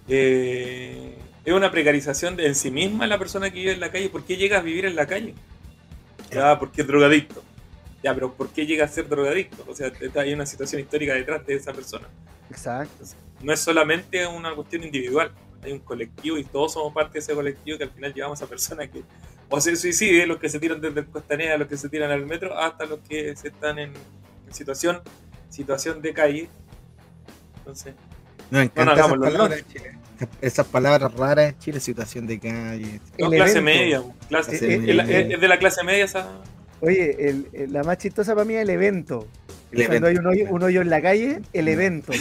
eh, 0.08 1.18
es 1.48 1.54
una 1.54 1.72
precarización 1.72 2.36
de 2.36 2.46
en 2.46 2.56
sí 2.56 2.70
misma 2.70 3.08
la 3.08 3.18
persona 3.18 3.50
que 3.50 3.60
vive 3.60 3.72
en 3.72 3.80
la 3.80 3.90
calle. 3.90 4.10
¿Por 4.10 4.26
qué 4.26 4.36
llega 4.36 4.58
a 4.58 4.62
vivir 4.62 4.86
en 4.86 4.98
la 4.98 5.08
calle? 5.08 5.34
Ya, 6.30 6.60
porque 6.60 6.82
es 6.82 6.88
drogadicto. 6.88 7.42
Ya, 8.04 8.14
pero 8.14 8.34
¿por 8.34 8.50
qué 8.50 8.66
llega 8.66 8.84
a 8.84 8.88
ser 8.90 9.08
drogadicto? 9.08 9.64
O 9.66 9.74
sea, 9.74 9.90
hay 10.16 10.34
una 10.34 10.46
situación 10.46 10.82
histórica 10.82 11.14
detrás 11.14 11.46
de 11.46 11.56
esa 11.56 11.72
persona. 11.72 12.06
Exacto. 12.50 13.06
No 13.42 13.54
es 13.54 13.62
solamente 13.62 14.28
una 14.28 14.54
cuestión 14.56 14.84
individual, 14.84 15.32
hay 15.64 15.72
un 15.72 15.80
colectivo 15.80 16.38
y 16.38 16.44
todos 16.44 16.74
somos 16.74 16.94
parte 16.94 17.14
de 17.14 17.20
ese 17.20 17.34
colectivo 17.34 17.78
que 17.78 17.86
al 17.86 17.92
final 17.92 18.14
llevamos 18.14 18.42
a 18.42 18.48
personas 18.48 18.90
que 18.90 19.04
o 19.48 19.62
se 19.62 19.74
suiciden, 19.78 20.28
los 20.28 20.40
que 20.40 20.50
se 20.50 20.60
tiran 20.60 20.82
desde 20.82 21.00
el 21.00 21.06
costanera, 21.06 21.58
los 21.58 21.70
que 21.70 21.78
se 21.78 21.88
tiran 21.88 22.12
al 22.12 22.26
metro, 22.26 22.60
hasta 22.60 22.86
los 22.86 23.00
que 23.08 23.34
se 23.38 23.48
están 23.48 23.80
en, 23.80 23.94
situación, 24.52 25.02
situación 25.48 26.02
de 26.02 26.14
calle. 26.14 26.50
Entonces, 27.60 27.96
no, 28.52 28.60
hagamos 28.60 29.18
los 29.18 29.30
esas 29.30 29.38
palabras 29.38 29.64
raras 31.16 31.54
en 31.54 31.60
Chile, 31.60 31.80
situación 31.80 32.28
de 32.28 32.40
calle. 32.40 33.00
No, 33.20 33.30
clase 33.30 33.62
media, 33.62 34.04
clase, 34.30 34.56
es, 34.56 35.42
de 35.42 35.48
la 35.48 35.60
clase 35.60 35.84
media 35.84 36.06
esa. 36.06 36.42
Oye, 36.82 37.30
el, 37.30 37.72
la 37.72 37.84
más 37.84 37.98
chistosa 37.98 38.34
para 38.34 38.46
mí 38.46 38.56
es 38.56 38.62
el 38.62 38.70
evento. 38.70 39.28
Cuando 39.74 40.08
hay 40.08 40.16
un 40.16 40.28
hoyo, 40.28 40.46
un 40.50 40.64
hoyo, 40.64 40.82
en 40.82 40.90
la 40.90 41.02
calle, 41.02 41.42
el 41.54 41.68
evento. 41.68 42.14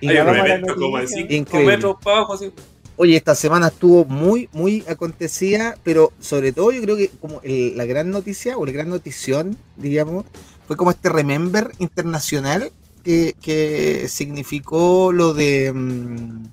y 0.00 0.08
hay 0.08 0.18
un 0.18 0.36
evento 0.36 0.74
como 0.74 0.96
así, 0.96 1.24
metros 1.24 1.96
para 2.02 2.18
abajo, 2.18 2.34
así. 2.34 2.52
Oye, 2.96 3.16
esta 3.16 3.36
semana 3.36 3.68
estuvo 3.68 4.04
muy, 4.04 4.48
muy 4.52 4.82
acontecida, 4.88 5.76
pero 5.84 6.12
sobre 6.18 6.52
todo 6.52 6.72
yo 6.72 6.82
creo 6.82 6.96
que 6.96 7.10
como 7.20 7.40
la 7.44 7.84
gran 7.84 8.10
noticia 8.10 8.58
o 8.58 8.66
la 8.66 8.72
gran 8.72 8.88
notición, 8.88 9.56
digamos, 9.76 10.24
fue 10.66 10.76
como 10.76 10.90
este 10.90 11.08
Remember 11.08 11.70
internacional 11.78 12.72
que, 13.02 14.06
significó 14.08 15.12
lo 15.12 15.34
de 15.34 15.72
mm, 15.72 16.44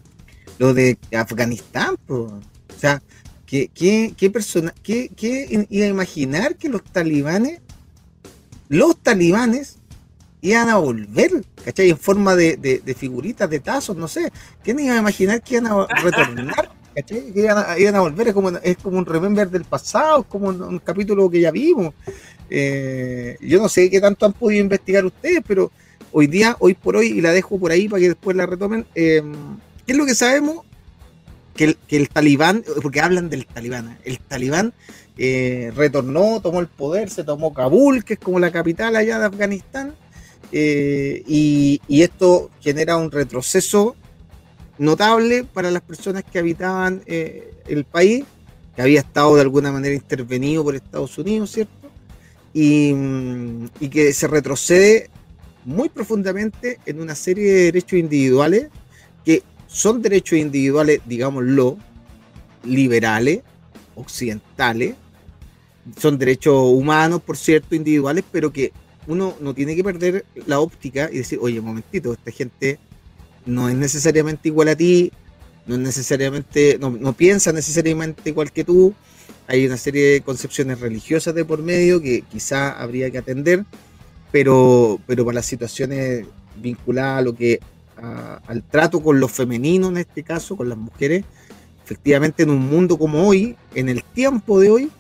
lo 0.58 0.74
de 0.74 0.98
Afganistán. 1.14 1.98
O 2.08 2.40
sea, 2.78 3.02
¿qué, 3.46 3.70
qué, 3.74 4.30
persona, 4.30 4.74
qué, 4.84 5.10
iba 5.70 5.86
a 5.86 5.90
imaginar 5.90 6.56
que 6.56 6.70
los 6.70 6.84
talibanes, 6.84 7.62
los 8.70 8.98
talibanes, 8.98 9.78
iban 10.42 10.70
a 10.70 10.78
volver, 10.78 11.44
¿cachai? 11.64 11.90
En 11.90 11.98
forma 11.98 12.36
de, 12.36 12.96
figuritas, 12.98 13.50
de 13.50 13.60
tazos, 13.60 13.96
no 13.96 14.08
sé. 14.08 14.32
¿Quién 14.64 14.80
iba 14.80 14.96
a 14.96 15.00
imaginar 15.00 15.42
que 15.42 15.56
iban 15.56 15.68
a 15.68 15.88
retornar? 15.88 16.72
¿cachai? 16.96 17.34
Que 17.34 17.42
iban 17.78 17.96
a, 17.96 18.00
volver, 18.00 18.30
es 18.30 18.34
como, 18.34 18.50
es 18.50 18.78
como 18.78 18.98
un 18.98 19.06
remember 19.06 19.50
del 19.50 19.66
pasado, 19.66 20.22
es 20.22 20.28
como 20.28 20.48
un, 20.48 20.80
capítulo 20.80 21.30
que 21.30 21.42
ya 21.42 21.52
vimos. 21.52 21.94
Eh, 22.50 23.38
yo 23.42 23.60
no 23.62 23.68
sé 23.68 23.90
qué 23.90 24.00
tanto 24.00 24.26
han 24.26 24.34
podido 24.34 24.62
investigar 24.62 25.04
ustedes, 25.06 25.42
pero 25.46 25.72
hoy 26.18 26.28
día, 26.28 26.56
hoy 26.60 26.76
por 26.76 26.96
hoy, 26.96 27.08
y 27.08 27.20
la 27.20 27.34
dejo 27.34 27.60
por 27.60 27.74
ahí 27.74 27.90
para 27.90 28.00
que 28.00 28.08
después 28.08 28.38
la 28.38 28.46
retomen, 28.46 28.86
eh, 28.96 29.22
¿qué 29.86 29.92
es 29.92 29.98
lo 29.98 30.06
que 30.06 30.16
sabemos? 30.16 30.64
Que 31.54 31.76
el, 31.90 32.08
talibán, 32.08 32.64
porque 32.82 33.02
hablan 33.02 33.30
del 33.30 33.46
talibán, 33.46 33.98
el 34.06 34.20
talibán 34.20 34.74
eh, 35.18 35.74
retornó, 35.76 36.40
tomó 36.40 36.62
el 36.62 36.68
poder, 36.68 37.10
se 37.10 37.26
tomó 37.26 37.54
Kabul, 37.54 38.06
que 38.06 38.14
es 38.14 38.20
como 38.22 38.40
la 38.40 38.50
capital 38.50 38.96
allá 38.96 39.20
de 39.20 39.26
Afganistán, 39.26 39.94
eh, 40.54 41.22
y, 41.28 41.82
esto 41.90 42.50
genera 42.62 42.96
un 42.96 43.12
retroceso 43.12 43.98
notable 44.78 45.44
para 45.44 45.70
las 45.70 45.82
personas 45.82 46.24
que 46.24 46.40
habitaban 46.40 47.02
el 47.08 47.84
país, 47.92 48.24
que 48.74 48.82
había 48.82 49.02
estado 49.02 49.36
de 49.36 49.42
alguna 49.42 49.70
manera 49.70 49.94
intervenido 49.94 50.64
por 50.64 50.76
Estados 50.76 51.18
Unidos, 51.18 51.52
¿cierto? 51.52 51.90
Y, 52.54 52.96
que 53.90 54.14
se 54.14 54.28
retrocede 54.30 55.10
muy 55.66 55.90
profundamente 55.90 56.80
en 56.86 57.02
una 57.02 57.16
serie 57.16 57.52
de 57.52 57.64
derechos 57.64 58.00
individuales 58.00 58.68
que 59.26 59.44
son 59.68 60.02
derechos 60.02 60.38
individuales, 60.38 61.02
digámoslo, 61.06 61.78
liberales, 62.64 63.42
occidentales, 63.96 64.96
son 65.98 66.18
derechos 66.18 66.56
humanos, 66.56 67.22
por 67.22 67.36
cierto, 67.36 67.76
individuales, 67.76 68.24
pero 68.32 68.54
que 68.54 68.72
uno 69.08 69.36
no 69.40 69.54
tiene 69.54 69.76
que 69.76 69.84
perder 69.84 70.26
la 70.46 70.60
óptica 70.60 71.10
y 71.12 71.18
decir, 71.18 71.40
oye, 71.42 71.60
un 71.60 71.66
momentito, 71.66 72.14
esta 72.14 72.32
gente 72.32 72.80
no 73.46 73.70
es 73.70 73.76
necesariamente 73.76 74.50
igual 74.50 74.70
a 74.70 74.76
ti, 74.76 75.12
no 75.68 75.76
es 75.76 75.82
necesariamente, 75.82 76.78
no, 76.80 76.92
no 76.92 77.14
piensa 77.14 77.52
necesariamente 77.52 78.30
igual 78.30 78.52
que 78.52 78.64
tú, 78.64 78.94
hay 79.48 79.66
una 79.66 79.78
serie 79.78 80.14
de 80.14 80.22
concepciones 80.22 80.80
religiosas 80.80 81.36
de 81.36 81.46
por 81.46 81.62
medio 81.62 82.02
que 82.02 82.22
quizá 82.22 82.72
habría 82.72 83.12
que 83.12 83.20
atender 83.20 83.66
pero, 84.36 85.00
pero 85.08 85.24
para 85.24 85.36
las 85.36 85.46
situaciones 85.46 86.26
vinculadas 86.58 87.20
a 87.20 87.22
lo 87.22 87.34
que 87.34 87.62
al 87.96 88.64
trato 88.64 89.02
con 89.02 89.18
lo 89.18 89.30
femenino 89.30 89.88
en 89.88 89.96
este 89.96 90.24
caso, 90.24 90.58
con 90.58 90.68
las 90.68 90.78
mujeres, 90.78 91.24
efectivamente 91.82 92.44
en 92.44 92.50
un 92.50 92.68
mundo 92.68 92.98
como 92.98 93.26
hoy, 93.26 93.56
en 93.76 93.88
el 93.88 94.04
tiempo 94.04 94.60
de 94.60 94.72
hoy, 94.72 94.92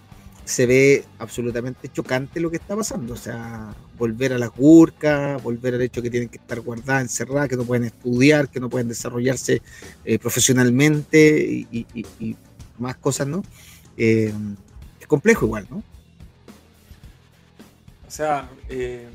se 0.45 0.65
ve 0.65 1.03
absolutamente 1.19 1.89
chocante 1.89 2.39
lo 2.39 2.49
que 2.49 2.55
está 2.55 2.77
pasando. 2.77 3.13
O 3.13 3.17
sea, 3.17 3.75
volver 3.97 4.31
a 4.31 4.37
las 4.37 4.55
burcas, 4.55 5.43
volver 5.43 5.73
al 5.73 5.81
hecho 5.81 6.01
que 6.01 6.09
tienen 6.09 6.29
que 6.29 6.37
estar 6.37 6.61
guardadas, 6.61 7.01
encerradas, 7.01 7.49
que 7.49 7.57
no 7.57 7.65
pueden 7.65 7.83
estudiar, 7.83 8.47
que 8.47 8.61
no 8.61 8.69
pueden 8.69 8.87
desarrollarse 8.87 9.61
eh, 10.05 10.17
profesionalmente 10.17 11.67
y, 11.69 12.37
más 12.79 12.95
cosas, 12.95 13.27
¿no? 13.27 13.43
Eh, 13.97 14.31
es 14.97 15.07
complejo 15.07 15.45
igual, 15.45 15.67
¿no? 15.69 15.83
O 18.07 18.11
sea, 18.11 18.49
eh, 18.69 19.09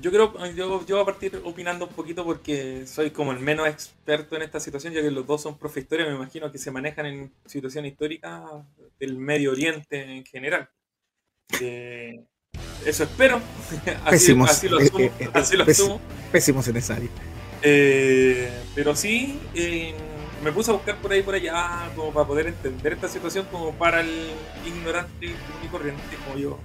yo 0.00 0.10
creo, 0.10 0.32
yo, 0.54 0.86
yo 0.86 0.96
voy 0.96 1.02
a 1.02 1.04
partir 1.04 1.40
opinando 1.44 1.86
un 1.86 1.92
poquito 1.92 2.24
porque 2.24 2.86
soy 2.86 3.10
como 3.10 3.32
el 3.32 3.40
menos 3.40 3.68
experto 3.68 4.36
en 4.36 4.42
esta 4.42 4.58
situación, 4.58 4.94
ya 4.94 5.02
que 5.02 5.10
los 5.10 5.26
dos 5.26 5.42
son 5.42 5.58
profesores, 5.58 6.08
me 6.08 6.14
imagino 6.14 6.50
que 6.50 6.56
se 6.56 6.70
manejan 6.70 7.06
en 7.06 7.32
situaciones 7.44 7.92
históricas 7.92 8.42
del 8.98 9.18
Medio 9.18 9.52
Oriente 9.52 10.00
en 10.00 10.24
general. 10.24 10.70
Eh, 11.60 12.24
eso 12.86 13.04
espero. 13.04 13.36
así, 14.06 14.34
así, 14.46 14.68
lo 14.68 14.78
asumo. 14.78 14.98
Eh, 15.00 15.12
eh, 15.18 15.30
así 15.34 15.56
lo 15.56 15.64
asumo. 15.64 16.00
Pésimos 16.30 16.66
en 16.68 16.76
esa 16.78 16.94
área. 16.96 17.10
pero 18.74 18.96
sí, 18.96 19.38
me 20.42 20.52
puse 20.52 20.70
a 20.70 20.74
buscar 20.74 20.96
por 21.02 21.12
ahí 21.12 21.22
por 21.22 21.34
allá 21.34 21.90
como 21.94 22.14
para 22.14 22.26
poder 22.26 22.46
entender 22.46 22.94
esta 22.94 23.08
situación 23.08 23.46
como 23.50 23.72
para 23.74 24.00
el 24.00 24.30
ignorante 24.66 25.26
y 25.62 25.66
corriente 25.68 26.02
como 26.24 26.38
yo 26.38 26.58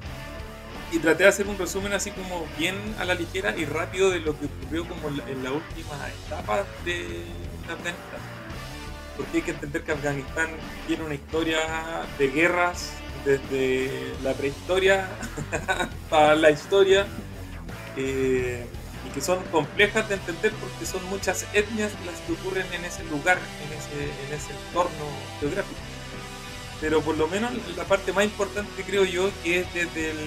y 0.91 0.99
traté 0.99 1.23
de 1.23 1.29
hacer 1.29 1.47
un 1.47 1.57
resumen 1.57 1.93
así 1.93 2.11
como 2.11 2.47
bien 2.57 2.75
a 2.99 3.05
la 3.05 3.13
ligera 3.13 3.55
y 3.57 3.65
rápido 3.65 4.09
de 4.09 4.19
lo 4.19 4.37
que 4.39 4.45
ocurrió 4.45 4.87
como 4.87 5.09
en 5.09 5.43
la 5.43 5.51
última 5.51 5.95
etapa 6.25 6.63
de 6.85 7.23
Afganistán. 7.63 8.21
Porque 9.17 9.37
hay 9.37 9.43
que 9.43 9.51
entender 9.51 9.83
que 9.83 9.91
Afganistán 9.91 10.49
tiene 10.85 11.03
una 11.03 11.15
historia 11.15 11.59
de 12.17 12.27
guerras 12.29 12.91
desde 13.25 14.13
la 14.23 14.33
prehistoria 14.33 15.09
hasta 15.67 16.35
la 16.35 16.51
historia 16.51 17.05
eh, 17.97 18.65
y 19.05 19.09
que 19.13 19.21
son 19.21 19.43
complejas 19.45 20.07
de 20.07 20.15
entender 20.15 20.53
porque 20.53 20.85
son 20.85 21.03
muchas 21.09 21.45
etnias 21.53 21.91
las 22.05 22.15
que 22.21 22.33
ocurren 22.33 22.65
en 22.73 22.85
ese 22.85 23.03
lugar, 23.05 23.37
en 23.37 23.77
ese, 23.77 24.03
en 24.27 24.33
ese 24.33 24.51
entorno 24.67 25.05
geográfico. 25.39 25.79
Pero 26.79 27.01
por 27.01 27.17
lo 27.17 27.27
menos 27.27 27.51
la 27.75 27.83
parte 27.83 28.13
más 28.13 28.23
importante 28.23 28.83
creo 28.83 29.03
yo 29.03 29.31
que 29.43 29.61
es 29.61 29.73
desde 29.73 30.11
el 30.11 30.17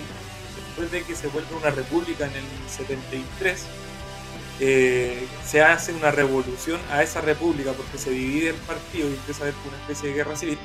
después 0.71 0.91
de 0.91 1.03
que 1.03 1.15
se 1.15 1.29
vuelve 1.29 1.55
una 1.55 1.71
república 1.71 2.27
en 2.27 2.33
el 2.35 2.45
73, 2.69 3.65
eh, 4.61 5.27
se 5.45 5.63
hace 5.63 5.93
una 5.93 6.11
revolución 6.11 6.81
a 6.91 7.03
esa 7.03 7.21
república 7.21 7.73
porque 7.73 7.99
se 7.99 8.11
divide 8.11 8.51
el 8.51 8.57
partido 8.57 9.09
y 9.09 9.15
empieza 9.15 9.41
a 9.41 9.49
haber 9.49 9.55
una 9.67 9.77
especie 9.79 10.09
de 10.11 10.15
guerra 10.15 10.37
civil. 10.37 10.59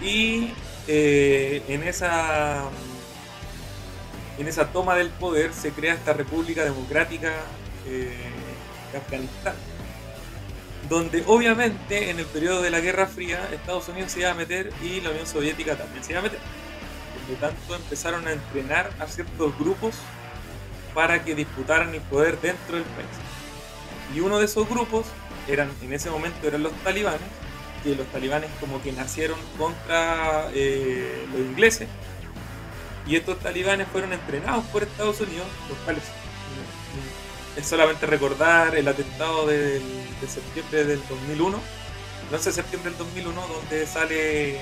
Y 0.00 0.52
eh, 0.86 1.62
en 1.68 1.82
esa 1.82 2.64
en 4.38 4.46
esa 4.46 4.70
toma 4.70 4.94
del 4.94 5.10
poder 5.10 5.52
se 5.52 5.72
crea 5.72 5.94
esta 5.94 6.12
República 6.12 6.64
Democrática 6.64 7.32
de 7.84 8.96
Afganistán 8.96 9.54
donde 10.88 11.22
obviamente 11.26 12.10
en 12.10 12.18
el 12.18 12.26
periodo 12.26 12.62
de 12.62 12.70
la 12.70 12.80
Guerra 12.80 13.06
Fría 13.06 13.48
Estados 13.52 13.88
Unidos 13.88 14.12
se 14.12 14.20
iba 14.20 14.30
a 14.30 14.34
meter 14.34 14.72
y 14.82 15.00
la 15.00 15.10
Unión 15.10 15.26
Soviética 15.26 15.76
también 15.76 16.02
se 16.02 16.12
iba 16.12 16.20
a 16.20 16.22
meter. 16.22 16.38
Por 17.12 17.34
lo 17.34 17.40
tanto 17.40 17.74
empezaron 17.74 18.26
a 18.26 18.32
entrenar 18.32 18.90
a 19.00 19.06
ciertos 19.06 19.56
grupos 19.58 19.94
para 20.94 21.24
que 21.24 21.34
disputaran 21.34 21.94
el 21.94 22.00
poder 22.02 22.40
dentro 22.40 22.76
del 22.76 22.84
país. 22.84 23.06
Y 24.14 24.20
uno 24.20 24.38
de 24.38 24.46
esos 24.46 24.68
grupos 24.68 25.06
eran, 25.46 25.70
en 25.82 25.92
ese 25.92 26.10
momento 26.10 26.46
eran 26.46 26.62
los 26.62 26.72
talibanes, 26.84 27.20
que 27.82 27.94
los 27.94 28.06
talibanes 28.08 28.50
como 28.60 28.82
que 28.82 28.92
nacieron 28.92 29.38
contra 29.56 30.50
eh, 30.52 31.26
los 31.32 31.40
ingleses. 31.40 31.88
Y 33.06 33.16
estos 33.16 33.38
talibanes 33.38 33.88
fueron 33.88 34.12
entrenados 34.12 34.64
por 34.66 34.82
Estados 34.82 35.20
Unidos, 35.20 35.46
los 35.68 35.78
cuales 35.78 36.02
es 37.56 37.66
solamente 37.66 38.06
recordar 38.06 38.76
el 38.76 38.86
atentado 38.86 39.46
de 39.46 39.80
septiembre 40.28 40.84
del 40.84 41.00
2001, 41.08 41.60
el 42.28 42.34
11 42.34 42.50
de 42.50 42.54
septiembre 42.54 42.90
del 42.90 42.98
2001, 42.98 43.46
donde 43.48 43.86
sale 43.86 44.60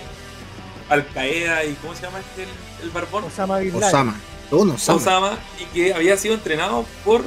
Al 0.88 1.06
Qaeda 1.08 1.64
y 1.64 1.74
¿cómo 1.74 1.94
se 1.94 2.02
llama 2.02 2.20
este 2.20 2.46
el, 2.82 2.90
barbón? 2.90 3.24
Osama 3.24 3.58
Bin 3.58 3.78
Laden. 3.80 4.14
Osama. 4.50 4.94
Osama. 4.94 5.38
y 5.58 5.64
que 5.66 5.94
había 5.94 6.16
sido 6.16 6.34
entrenado 6.34 6.84
por 7.04 7.24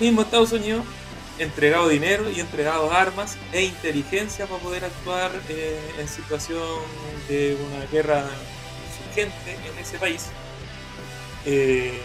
mismo 0.00 0.22
Estados 0.22 0.52
Unidos, 0.52 0.84
entregado 1.38 1.88
dinero 1.88 2.30
y 2.30 2.40
entregado 2.40 2.92
armas 2.92 3.36
e 3.52 3.62
inteligencia 3.64 4.46
para 4.46 4.60
poder 4.60 4.84
actuar 4.84 5.30
eh, 5.48 5.78
en 5.98 6.08
situación 6.08 6.78
de 7.28 7.56
una 7.68 7.86
guerra 7.86 8.24
surgente 8.98 9.52
en 9.52 9.78
ese 9.78 9.98
país. 9.98 10.26
Eh, 11.44 12.00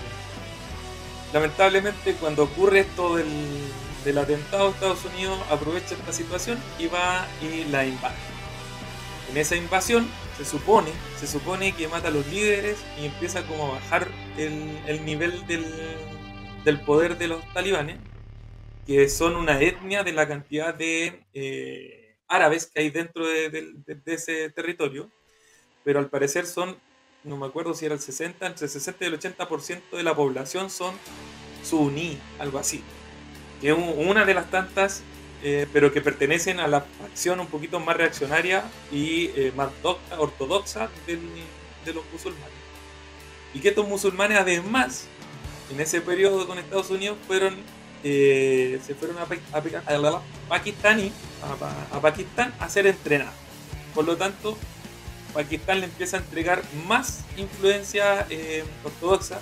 lamentablemente 1.34 2.14
cuando 2.16 2.44
ocurre 2.44 2.82
esto 2.82 3.16
del, 3.16 4.18
atentado, 4.18 4.70
Estados 4.70 5.06
Unidos 5.06 5.40
aprovecha 5.50 5.96
esta 5.96 6.14
situación 6.14 6.60
y 6.78 6.88
va 6.88 7.26
y 7.42 7.66
la 7.66 7.86
invade. 7.86 8.31
En 9.32 9.38
esa 9.38 9.56
invasión 9.56 10.08
se 10.38 10.46
supone, 10.46 10.92
se 11.20 11.26
supone 11.26 11.74
que 11.74 11.88
mata 11.88 12.10
a 12.10 12.12
los 12.12 12.28
líderes 12.28 12.78
y 13.02 13.06
empieza 13.06 13.46
como 13.48 13.68
a 13.68 13.72
bajar 13.76 14.08
el, 14.38 15.06
nivel 15.06 15.46
del, 15.48 16.80
poder 16.82 17.18
de 17.18 17.28
los 17.28 17.54
talibanes, 17.54 17.98
que 18.86 19.08
son 19.10 19.36
una 19.36 19.62
etnia 19.62 20.04
de 20.04 20.12
la 20.12 20.28
cantidad 20.28 20.74
de 20.74 21.24
eh, 21.34 22.16
árabes 22.28 22.66
que 22.68 22.82
hay 22.82 22.90
dentro 22.90 23.26
de 23.26 23.76
ese 24.06 24.50
territorio, 24.50 25.10
pero 25.84 26.00
al 26.00 26.10
parecer 26.10 26.46
son 26.46 26.78
no 27.24 27.38
me 27.38 27.46
acuerdo 27.46 27.74
si 27.74 27.86
era 27.86 27.94
el 27.94 28.02
60, 28.02 28.48
entre 28.48 28.66
el 28.66 28.72
60 28.72 29.06
y 29.06 29.08
el 29.08 29.20
80% 29.20 29.92
de 29.92 30.04
la 30.04 30.16
población 30.16 30.70
son 30.70 30.96
suní, 31.64 32.18
algo 32.40 32.58
así. 32.58 32.84
Que 33.60 33.70
es 33.70 33.78
una 33.78 34.26
de 34.26 34.34
las 34.34 34.50
tantas, 34.50 35.04
eh, 35.44 35.66
pero 35.74 35.92
que 35.92 36.02
pertenecen 36.02 36.60
a 36.60 36.68
la 36.68 36.82
facción 36.82 37.40
un 37.40 37.48
poquito 37.48 37.80
más 37.80 37.98
reaccionaria 37.98 38.64
y 38.92 39.32
eh, 39.36 39.52
más 39.56 39.70
ortodoxa 40.18 40.90
de 41.08 41.94
los 41.94 42.04
musulmanes. 42.12 42.54
Y 43.54 43.60
que 43.60 43.70
estos 43.70 43.88
musulmanes 43.88 44.38
además, 44.38 45.06
en 45.72 45.82
ese 45.82 46.02
periodo 46.02 46.46
con 46.46 46.60
Estados 46.60 46.92
Unidos, 46.92 47.18
fueron 47.26 47.56
eh, 48.04 48.80
se 48.86 48.96
fueron 48.96 49.18
a, 49.18 49.22
a, 49.22 49.26
a, 49.92 50.22
a 51.98 52.02
Pakistán 52.02 52.54
a 52.60 52.70
ser 52.70 52.88
entrenados. 52.88 53.34
Por 53.96 54.06
lo 54.06 54.18
tanto, 54.18 54.58
Pakistán 55.34 55.80
le 55.80 55.86
empieza 55.86 56.18
a 56.18 56.20
entregar 56.20 56.62
más 56.88 57.22
influencia 57.38 58.28
eh, 58.30 58.64
ortodoxa 58.84 59.40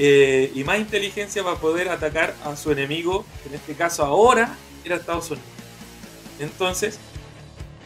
y 0.00 0.62
más 0.62 0.78
inteligencia 0.78 1.42
para 1.42 1.56
poder 1.56 1.88
atacar 1.88 2.32
a 2.44 2.54
su 2.54 2.70
enemigo, 2.70 3.26
en 3.44 3.54
este 3.54 3.74
caso 3.74 4.04
ahora 4.04 4.56
era 4.88 4.96
Estados 4.96 5.30
Unidos. 5.30 5.48
Entonces, 6.40 6.98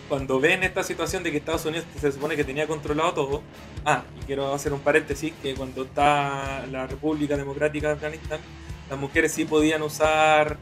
cuando 0.08 0.40
ven 0.40 0.62
esta 0.62 0.82
situación 0.82 1.22
de 1.22 1.30
que 1.30 1.38
Estados 1.38 1.64
Unidos 1.64 1.86
se 2.00 2.12
supone 2.12 2.36
que 2.36 2.44
tenía 2.44 2.66
controlado 2.66 3.14
todo, 3.14 3.42
ah, 3.84 4.04
y 4.20 4.24
quiero 4.24 4.52
hacer 4.52 4.72
un 4.72 4.80
paréntesis, 4.80 5.32
que 5.42 5.54
cuando 5.54 5.84
está 5.84 6.66
la 6.70 6.86
República 6.86 7.36
Democrática 7.36 7.88
de 7.88 7.94
Afganistán, 7.94 8.40
las 8.90 8.98
mujeres 8.98 9.32
sí 9.32 9.44
podían 9.44 9.82
usar, 9.82 10.58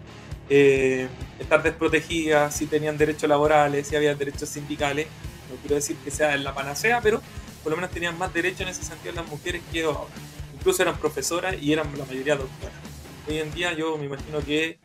eh, 0.49 1.09
estar 1.39 1.63
desprotegidas, 1.63 2.57
sí 2.57 2.67
tenían 2.67 2.97
derechos 2.97 3.29
laborales, 3.29 3.89
sí 3.89 3.97
había 3.97 4.15
derechos 4.15 4.49
sindicales, 4.49 5.09
no 5.51 5.57
quiero 5.57 5.75
decir 5.75 5.97
que 6.05 6.11
sea 6.11 6.37
la 6.37 6.55
panacea, 6.55 7.01
pero 7.01 7.21
por 7.63 7.71
lo 7.71 7.77
menos 7.77 7.91
tenían 7.91 8.17
más 8.19 8.33
derecho 8.33 8.63
en 8.63 8.69
ese 8.69 8.85
sentido 8.85 9.15
las 9.15 9.29
mujeres 9.29 9.63
que 9.73 9.83
ahora. 9.83 10.13
Incluso 10.55 10.83
eran 10.83 10.97
profesoras 10.99 11.57
y 11.61 11.73
eran 11.73 11.87
la 11.99 12.05
mayoría 12.05 12.37
doctoras. 12.37 12.75
Hoy 13.29 13.39
en 13.39 13.53
día 13.53 13.73
yo 13.73 13.97
me 13.99 14.07
imagino 14.07 14.41
que 14.41 14.79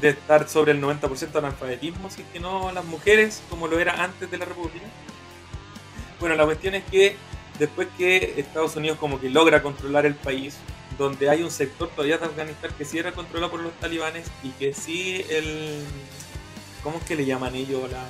de 0.00 0.10
estar 0.10 0.48
sobre 0.48 0.72
el 0.72 0.82
90% 0.82 1.30
de 1.30 1.38
analfabetismo, 1.38 2.10
si 2.10 2.22
es 2.22 2.28
que 2.28 2.40
no 2.40 2.72
las 2.72 2.84
mujeres, 2.84 3.42
como 3.50 3.68
lo 3.68 3.78
era 3.78 4.02
antes 4.02 4.30
de 4.30 4.38
la 4.38 4.44
República. 4.44 4.86
Bueno, 6.18 6.34
la 6.34 6.44
cuestión 6.44 6.74
es 6.74 6.84
que 6.84 7.16
después 7.58 7.88
que 7.98 8.34
Estados 8.38 8.76
Unidos 8.76 8.98
como 8.98 9.20
que 9.20 9.30
logra 9.30 9.62
controlar 9.62 10.06
el 10.06 10.14
país, 10.14 10.56
donde 10.98 11.30
hay 11.30 11.42
un 11.42 11.50
sector 11.50 11.88
todavía 11.88 12.18
de 12.18 12.26
Afganistán 12.26 12.72
que 12.76 12.84
sí 12.84 12.98
era 12.98 13.12
controlado 13.12 13.50
por 13.50 13.60
los 13.60 13.72
talibanes 13.74 14.26
y 14.42 14.50
que 14.50 14.74
sí 14.74 15.24
el... 15.28 15.82
¿Cómo 16.82 16.98
es 16.98 17.04
que 17.04 17.14
le 17.14 17.26
llaman 17.26 17.54
ellos 17.54 17.90
la, 17.90 18.02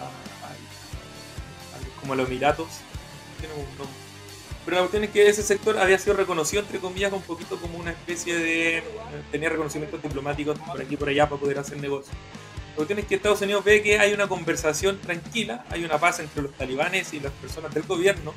como 2.00 2.14
los 2.14 2.28
Emiratos. 2.28 2.68
Pero 4.70 4.82
la 4.82 4.88
cuestión 4.88 5.02
es 5.02 5.10
que 5.10 5.28
ese 5.28 5.42
sector 5.42 5.76
había 5.78 5.98
sido 5.98 6.14
reconocido, 6.14 6.62
entre 6.62 6.78
comillas, 6.78 7.12
un 7.12 7.22
poquito 7.22 7.56
como 7.56 7.76
una 7.76 7.90
especie 7.90 8.38
de. 8.38 8.84
tenía 9.32 9.48
reconocimientos 9.48 10.00
diplomáticos 10.00 10.56
por 10.60 10.80
aquí 10.80 10.94
y 10.94 10.96
por 10.96 11.08
allá 11.08 11.28
para 11.28 11.40
poder 11.40 11.58
hacer 11.58 11.78
negocios. 11.78 12.14
La 12.68 12.76
cuestión 12.76 13.00
es 13.00 13.06
que 13.06 13.16
Estados 13.16 13.40
Unidos 13.40 13.64
ve 13.64 13.82
que 13.82 13.98
hay 13.98 14.12
una 14.12 14.28
conversación 14.28 15.00
tranquila, 15.00 15.64
hay 15.70 15.82
una 15.82 15.98
paz 15.98 16.20
entre 16.20 16.42
los 16.42 16.52
talibanes 16.52 17.12
y 17.12 17.18
las 17.18 17.32
personas 17.32 17.74
del 17.74 17.82
gobierno, 17.82 18.32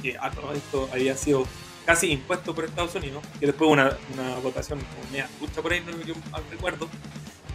que 0.00 0.16
a 0.16 0.30
todo 0.30 0.52
esto 0.52 0.88
había 0.92 1.16
sido 1.16 1.44
casi 1.84 2.12
impuesto 2.12 2.54
por 2.54 2.66
Estados 2.66 2.94
Unidos, 2.94 3.24
que 3.40 3.46
después 3.46 3.68
una, 3.68 3.98
una 4.12 4.36
votación 4.36 4.78
media 5.10 5.28
lucha 5.40 5.60
por 5.60 5.72
ahí, 5.72 5.80
no 5.80 5.86
me 5.96 6.50
recuerdo. 6.52 6.88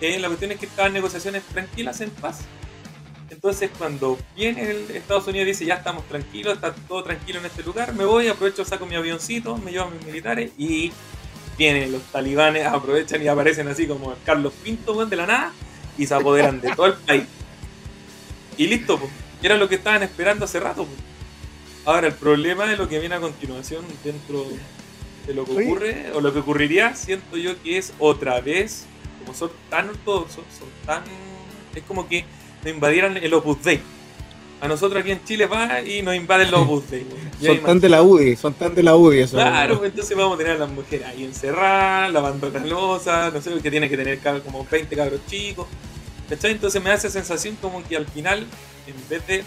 Eh, 0.01 0.19
la 0.19 0.27
cuestión 0.27 0.51
es 0.51 0.59
que 0.59 0.65
estaban 0.65 0.91
negociaciones 0.91 1.43
tranquilas, 1.43 2.01
en 2.01 2.09
paz, 2.09 2.41
entonces, 3.29 3.69
cuando 3.77 4.17
viene 4.35 4.69
el 4.69 4.91
Estados 4.91 5.27
Unidos 5.27 5.47
dice, 5.47 5.65
ya 5.65 5.75
estamos 5.75 6.07
tranquilos, 6.07 6.55
está 6.55 6.73
todo 6.73 7.03
tranquilo 7.03 7.39
en 7.39 7.45
este 7.45 7.63
lugar, 7.63 7.93
me 7.93 8.05
voy, 8.05 8.27
aprovecho, 8.27 8.65
saco 8.65 8.85
mi 8.85 8.95
avioncito, 8.95 9.57
me 9.57 9.71
llevo 9.71 9.85
a 9.85 9.91
mis 9.91 10.05
militares 10.05 10.51
y 10.57 10.91
vienen 11.57 11.91
los 11.91 12.01
talibanes, 12.03 12.65
aprovechan 12.67 13.21
y 13.21 13.27
aparecen 13.27 13.67
así 13.67 13.87
como 13.87 14.13
Carlos 14.25 14.53
Pinto, 14.63 15.05
de 15.05 15.15
la 15.15 15.27
nada, 15.27 15.53
y 15.97 16.07
se 16.07 16.15
apoderan 16.15 16.59
de 16.61 16.75
todo 16.75 16.87
el 16.87 16.93
país. 16.93 17.23
Y 18.57 18.67
listo, 18.67 18.99
pues. 18.99 19.11
Era 19.41 19.55
lo 19.55 19.69
que 19.69 19.75
estaban 19.75 20.03
esperando 20.03 20.43
hace 20.43 20.59
rato. 20.59 20.85
Ahora, 21.85 22.07
el 22.07 22.13
problema 22.13 22.65
de 22.65 22.75
lo 22.75 22.89
que 22.89 22.99
viene 22.99 23.15
a 23.15 23.21
continuación 23.21 23.85
dentro 24.03 24.45
de 25.25 25.33
lo 25.33 25.45
que 25.45 25.51
ocurre, 25.51 26.11
o 26.13 26.19
lo 26.19 26.33
que 26.33 26.39
ocurriría, 26.39 26.93
siento 26.93 27.37
yo 27.37 27.61
que 27.63 27.77
es 27.77 27.93
otra 27.99 28.41
vez, 28.41 28.85
como 29.19 29.33
son 29.33 29.51
tan 29.69 29.87
ortodoxos, 29.89 30.43
son 30.57 30.67
tan. 30.85 31.03
Es 31.73 31.83
como 31.83 32.09
que 32.09 32.25
nos 32.63 32.73
invadieran 32.73 33.17
el 33.17 33.33
Opus 33.33 33.63
Dei. 33.63 33.81
A 34.61 34.67
nosotros 34.67 35.01
aquí 35.01 35.11
en 35.11 35.23
Chile 35.23 35.45
va 35.45 35.81
y 35.81 36.01
nos 36.01 36.15
invaden 36.15 36.51
los 36.51 36.61
Opus 36.61 36.89
Dei. 36.89 37.05
son 37.41 37.59
tan 37.61 37.79
de 37.79 37.89
la 37.89 38.01
UDI, 38.03 38.35
son 38.35 38.53
tan 38.53 38.75
de 38.75 38.83
la 38.83 38.95
UDI 38.95 39.19
eso. 39.21 39.37
Claro, 39.37 39.79
pues 39.79 39.91
entonces 39.91 40.17
vamos 40.17 40.35
a 40.35 40.37
tener 40.37 40.55
a 40.57 40.59
las 40.59 40.69
mujeres 40.69 41.07
ahí 41.07 41.23
encerradas, 41.23 42.11
lavando 42.11 42.49
las 42.49 42.65
losas, 42.65 43.33
no 43.33 43.41
sé, 43.41 43.51
que 43.61 43.71
tiene 43.71 43.89
que 43.89 43.97
tener 43.97 44.19
como 44.43 44.65
20 44.69 44.95
cabros 44.95 45.21
chicos. 45.27 45.67
¿Cachai? 46.29 46.51
Entonces 46.51 46.83
me 46.83 46.91
hace 46.91 47.09
sensación 47.09 47.57
como 47.61 47.83
que 47.83 47.97
al 47.97 48.05
final, 48.05 48.45
en 48.85 49.09
vez 49.09 49.25
de 49.25 49.43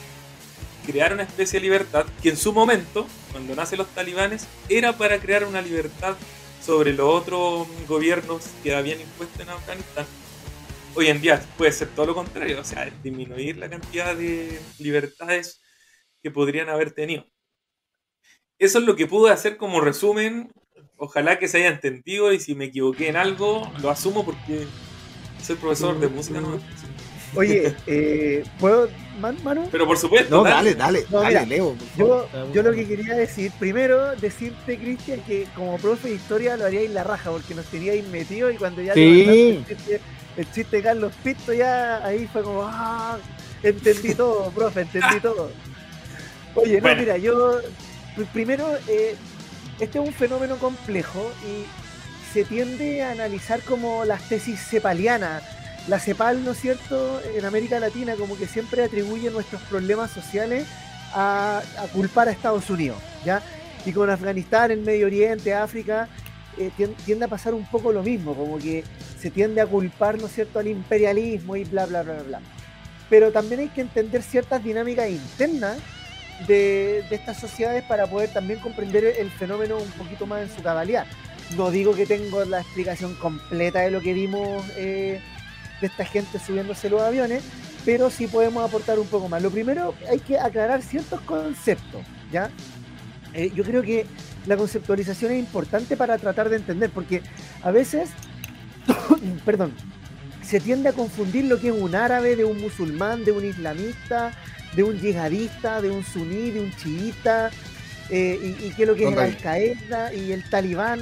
crear 0.87 1.13
una 1.13 1.23
especie 1.23 1.61
de 1.61 1.65
libertad, 1.65 2.07
que 2.23 2.31
en 2.31 2.37
su 2.37 2.53
momento, 2.53 3.07
cuando 3.31 3.55
nacen 3.55 3.79
los 3.79 3.89
talibanes, 3.89 4.47
era 4.69 4.97
para 4.97 5.19
crear 5.19 5.45
una 5.45 5.63
libertad 5.63 6.17
sobre 6.65 6.93
los 6.93 7.09
otros 7.09 7.67
gobiernos 7.89 8.45
que 8.63 8.75
habían 8.75 9.01
impuesto 9.01 9.43
en 9.43 9.49
Afganistán, 9.51 10.07
hoy 10.95 11.09
en 11.09 11.21
día 11.21 11.43
puede 11.57 11.73
ser 11.73 11.89
todo 11.89 12.07
lo 12.07 12.15
contrario, 12.15 12.61
o 12.61 12.65
sea, 12.65 12.91
disminuir 13.03 13.57
la 13.57 13.69
cantidad 13.69 14.15
de 14.17 14.59
libertades 14.79 15.61
que 16.23 16.31
podrían 16.31 16.69
haber 16.69 16.93
tenido. 16.93 17.25
Eso 18.59 18.79
es 18.79 18.85
lo 18.85 18.95
que 18.95 19.07
pude 19.07 19.33
hacer 19.33 19.57
como 19.57 19.81
resumen. 19.81 20.53
Ojalá 20.97 21.39
que 21.39 21.49
se 21.49 21.59
haya 21.59 21.69
entendido 21.69 22.33
y 22.33 22.39
si 22.39 22.55
me 22.55 22.67
equivoqué 22.67 23.09
en 23.09 23.17
algo, 23.17 23.71
lo 23.81 23.91
asumo 23.91 24.25
porque 24.25 24.67
soy 25.43 25.57
profesor 25.57 25.99
de 25.99 26.07
música. 26.07 26.41
¿no? 26.41 26.61
Oye, 27.35 27.75
eh, 27.87 28.45
¿puedo 28.61 28.89
Manu? 29.19 29.69
Pero 29.71 29.87
por 29.87 29.99
supuesto. 29.99 30.37
No, 30.37 30.45
dale, 30.45 30.75
dale, 30.75 31.05
dale, 31.11 31.47
Leo. 31.47 31.77
Yo, 31.97 32.29
yo 32.53 32.63
lo 32.63 32.73
que 32.73 32.87
quería 32.87 33.15
decir, 33.15 33.51
primero 33.59 34.15
decirte, 34.17 34.79
Cristian, 34.79 35.21
que 35.25 35.47
como 35.57 35.77
profe 35.79 36.09
de 36.09 36.15
historia 36.15 36.57
lo 36.57 36.65
haríais 36.65 36.91
la 36.91 37.05
raja, 37.05 37.31
porque 37.31 37.55
nos 37.55 37.67
teníais 37.67 38.07
metidos 38.09 38.55
y 38.55 38.57
cuando 38.57 38.83
ya 38.83 38.95
sí. 38.95 39.65
El, 40.37 40.51
chiste, 40.53 40.77
de 40.77 40.83
Carlos 40.83 41.13
Pinto, 41.23 41.53
ya 41.53 42.05
ahí 42.05 42.27
fue 42.27 42.43
como, 42.43 42.63
ah, 42.65 43.19
entendí 43.63 44.15
todo, 44.17 44.51
profe, 44.51 44.83
entendí 44.83 45.21
todo. 45.21 45.51
Oye, 46.55 46.81
no, 46.81 46.95
mira, 46.95 47.17
yo 47.17 47.61
primero, 48.33 48.77
eh, 48.89 49.17
este 49.81 49.99
es 49.99 50.07
un 50.07 50.13
fenómeno 50.13 50.57
complejo 50.57 51.33
y 51.47 51.65
se 52.33 52.45
tiende 52.45 53.03
a 53.03 53.13
analizar 53.13 53.61
como 53.63 54.05
las 54.05 54.29
tesis 54.29 54.61
cepalianas 54.61 55.43
la 55.89 55.99
CEPAL, 55.99 56.45
¿no 56.45 56.53
es 56.53 56.61
cierto?, 56.61 57.21
en 57.35 57.45
América 57.45 57.81
Latina 57.81 58.15
como 58.15 58.37
que 58.37 58.47
siempre 58.47 58.85
atribuye 58.85 59.31
nuestros 59.31 59.63
problemas 59.63 60.11
sociales 60.11 60.67
a, 61.13 61.63
culpar 61.93 62.29
a 62.29 62.31
Estados 62.31 62.71
Unidos, 62.71 62.99
¿ya? 63.25 63.43
Y 63.85 63.93
con 63.93 64.09
Afganistán, 64.09 64.71
el 64.71 64.81
Medio 64.81 65.07
Oriente, 65.07 65.53
África, 65.55 66.09
eh, 66.59 66.71
tiende 67.05 67.25
a 67.25 67.29
pasar 67.29 67.55
un 67.55 67.65
poco 67.65 67.93
lo 67.93 68.03
mismo, 68.03 68.35
como 68.35 68.59
que 68.59 68.85
se 69.19 69.31
tiende 69.31 69.61
a 69.61 69.67
culpar, 69.67 70.19
¿no 70.19 70.27
es 70.27 70.33
cierto?, 70.33 70.59
al 70.59 70.67
imperialismo 70.67 71.57
y 71.57 71.65
bla, 71.65 71.87
bla, 71.87 72.03
bla, 72.03 72.23
bla, 72.23 72.41
Pero 73.09 73.33
también 73.33 73.61
hay 73.61 73.69
que 73.69 73.81
entender 73.81 74.23
ciertas 74.23 74.63
dinámicas 74.63 75.09
internas 75.09 75.79
de, 76.47 77.05
estas 77.11 77.39
sociedades 77.39 77.85
para 77.85 78.07
poder 78.07 78.33
también 78.33 78.59
comprender 78.61 79.05
el 79.05 79.31
fenómeno 79.31 79.79
un 79.79 79.91
poquito 79.93 80.27
más 80.27 80.43
en 80.43 80.55
su 80.55 80.63
cabalidad. 80.63 81.07
No 81.57 81.71
digo 81.71 81.95
que 81.95 82.07
tengo 82.07 82.45
la 82.45 82.61
explicación 82.61 83.15
completa 83.17 83.81
de 83.81 83.91
lo 83.91 84.01
que 84.01 84.13
vimos 84.13 84.65
eh, 84.77 85.21
de 85.81 85.87
esta 85.87 86.05
gente 86.05 86.39
subiéndose 86.39 86.89
los 86.89 87.03
aviones, 87.03 87.43
pero 87.85 88.11
sí 88.11 88.27
podemos 88.27 88.65
aportar 88.65 88.99
un 88.99 89.07
poco 89.07 89.29
más. 89.29 89.43
Lo 89.43 89.51
primero, 89.51 89.95
hay 90.09 90.21
que 90.21 90.39
aclarar 90.39 90.83
ciertos 90.83 91.21
conceptos, 91.23 92.03
¿ya? 92.31 92.51
Eh, 93.35 93.51
yo 93.55 93.65
creo 93.65 93.83
que 93.83 94.07
la 94.47 94.57
conceptualización 94.57 95.33
es 95.33 95.39
importante 95.39 95.97
para 95.97 96.19
tratar 96.19 96.49
de 96.49 96.57
entender, 96.57 96.91
porque 96.91 97.23
a 97.63 97.71
veces, 97.71 98.11
perdón, 99.45 99.73
se 100.43 100.61
tiende 100.61 100.89
a 100.89 100.93
confundir 100.93 101.45
lo 101.47 101.61
que 101.61 101.69
es 101.69 101.75
un 101.75 101.95
árabe 101.95 102.37
de 102.37 102.45
un 102.45 102.61
musulmán, 102.61 103.25
de 103.25 103.33
un 103.33 103.45
islamista, 103.45 104.33
de 104.75 104.83
un 104.83 104.99
yihadista, 104.99 105.81
de 105.81 105.91
un 105.91 106.05
suní, 106.05 106.51
de 106.51 106.61
un 106.61 106.77
chiita, 106.77 107.51
eh, 108.11 108.39
y, 108.43 108.67
y 108.67 108.71
qué 108.71 108.83
es 108.83 108.89
lo 108.89 108.95
que 108.95 109.05
es 109.05 109.13
el 109.13 109.19
Al-Qaeda 109.19 110.13
y 110.13 110.33
el 110.33 110.49
talibán. 110.51 111.01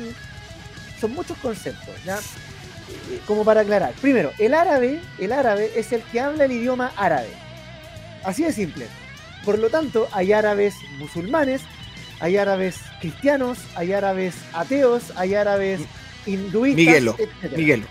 Son 1.00 1.12
muchos 1.14 1.36
conceptos, 1.38 1.94
¿ya? 2.04 2.18
como 3.26 3.44
para 3.44 3.62
aclarar. 3.62 3.92
Primero, 4.00 4.32
el 4.38 4.54
árabe, 4.54 5.00
el 5.18 5.32
árabe 5.32 5.70
es 5.76 5.92
el 5.92 6.02
que 6.02 6.20
habla 6.20 6.44
el 6.44 6.52
idioma 6.52 6.92
árabe. 6.96 7.30
Así 8.24 8.42
de 8.42 8.52
simple. 8.52 8.86
Por 9.44 9.58
lo 9.58 9.70
tanto, 9.70 10.08
hay 10.12 10.32
árabes 10.32 10.74
musulmanes, 10.98 11.62
hay 12.20 12.36
árabes 12.36 12.78
cristianos, 13.00 13.58
hay 13.74 13.92
árabes 13.92 14.34
ateos, 14.52 15.12
hay 15.16 15.34
árabes 15.34 15.80
hinduistas, 16.26 16.76
Miguelo, 16.76 17.16
Miguelo. 17.56 17.86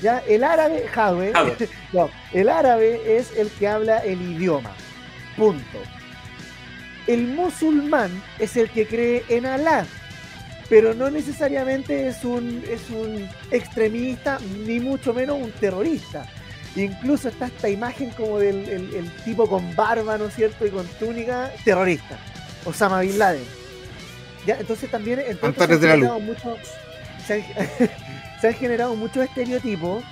Ya, 0.00 0.18
el 0.28 0.42
árabe, 0.42 0.86
no, 1.92 2.10
el 2.32 2.48
árabe 2.48 3.18
es 3.18 3.36
el 3.36 3.50
que 3.50 3.68
habla 3.68 3.98
el 3.98 4.20
idioma. 4.20 4.74
Punto. 5.36 5.78
El 7.06 7.28
musulmán 7.28 8.10
es 8.38 8.56
el 8.56 8.70
que 8.70 8.86
cree 8.86 9.24
en 9.28 9.46
Alá 9.46 9.86
pero 10.72 10.94
no 10.94 11.10
necesariamente 11.10 12.08
es 12.08 12.24
un, 12.24 12.64
es 12.66 12.88
un 12.88 13.28
extremista, 13.50 14.38
ni 14.66 14.80
mucho 14.80 15.12
menos 15.12 15.38
un 15.38 15.52
terrorista. 15.52 16.26
Incluso 16.74 17.28
está 17.28 17.48
esta 17.48 17.68
imagen 17.68 18.08
como 18.12 18.38
del 18.38 18.66
el, 18.66 19.10
tipo 19.22 19.46
con 19.46 19.76
barba, 19.76 20.16
¿no 20.16 20.28
es 20.28 20.34
cierto? 20.34 20.64
Y 20.64 20.70
con 20.70 20.86
túnica, 20.98 21.52
terrorista. 21.62 22.18
Osama 22.64 23.00
Bin 23.00 23.18
Laden. 23.18 23.61
¿Ya? 24.46 24.58
Entonces 24.58 24.90
también 24.90 25.20
entonces 25.26 25.80
se, 25.80 25.90
han 25.90 25.94
generado 25.98 26.20
mucho, 26.20 26.56
se, 27.26 28.48
han, 28.48 28.54
generado 28.54 28.96
muchos 28.96 29.24
estereotipos 29.24 30.02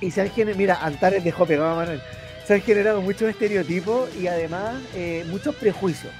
y 0.00 0.10
se 0.10 0.20
han 0.20 0.30
generado, 0.30 0.58
mira, 0.58 0.78
Antares 0.80 1.24
dejó 1.24 1.46
pegado 1.46 1.70
a 1.70 1.76
Manuel. 1.76 2.02
Se 2.46 2.54
han 2.54 2.62
generado 2.62 3.00
muchos 3.00 3.28
estereotipos 3.28 4.08
y 4.16 4.26
además 4.26 4.74
eh, 4.94 5.24
muchos 5.28 5.54
prejuicios. 5.56 6.12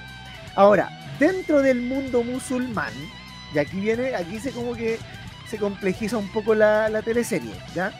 Ahora, 0.55 0.89
dentro 1.19 1.61
del 1.61 1.81
mundo 1.81 2.23
musulmán, 2.23 2.93
y 3.53 3.59
aquí 3.59 3.79
viene, 3.79 4.15
aquí 4.15 4.39
se 4.39 4.51
como 4.51 4.73
que 4.73 4.97
se 5.49 5.57
complejiza 5.57 6.17
un 6.17 6.31
poco 6.31 6.55
la, 6.55 7.01
teleserie, 7.03 7.51
¿ya? 7.75 7.91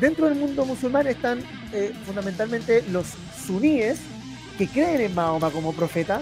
Dentro 0.00 0.26
del 0.28 0.34
mundo 0.34 0.66
musulmán 0.66 1.06
están 1.06 1.40
eh, 1.72 1.92
fundamentalmente 2.04 2.84
los 2.90 3.06
suníes, 3.46 4.00
que 4.58 4.68
creen 4.68 5.00
en 5.00 5.14
Mahoma 5.14 5.50
como 5.50 5.72
profeta, 5.72 6.20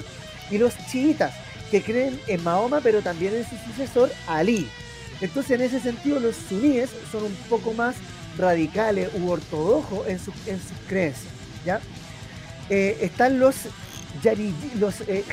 y 0.50 0.58
los 0.58 0.74
chiitas, 0.90 1.32
que 1.72 1.82
creen 1.82 2.20
en 2.28 2.44
Mahoma, 2.44 2.80
pero 2.80 3.02
también 3.02 3.34
en 3.34 3.44
su 3.44 3.56
sucesor, 3.56 4.12
Ali. 4.28 4.68
Entonces, 5.20 5.52
en 5.52 5.62
ese 5.62 5.80
sentido, 5.80 6.20
los 6.20 6.36
suníes 6.36 6.90
son 7.10 7.24
un 7.24 7.34
poco 7.48 7.72
más 7.72 7.96
radicales 8.38 9.10
u 9.18 9.28
ortodoxos 9.28 10.06
en, 10.06 10.20
sus 10.20 10.34
creencias, 10.86 11.32
¿ya? 11.66 11.80
Eh, 12.70 12.98
están 13.00 13.40
los, 13.40 13.56
los 14.78 15.00
eh, 15.08 15.24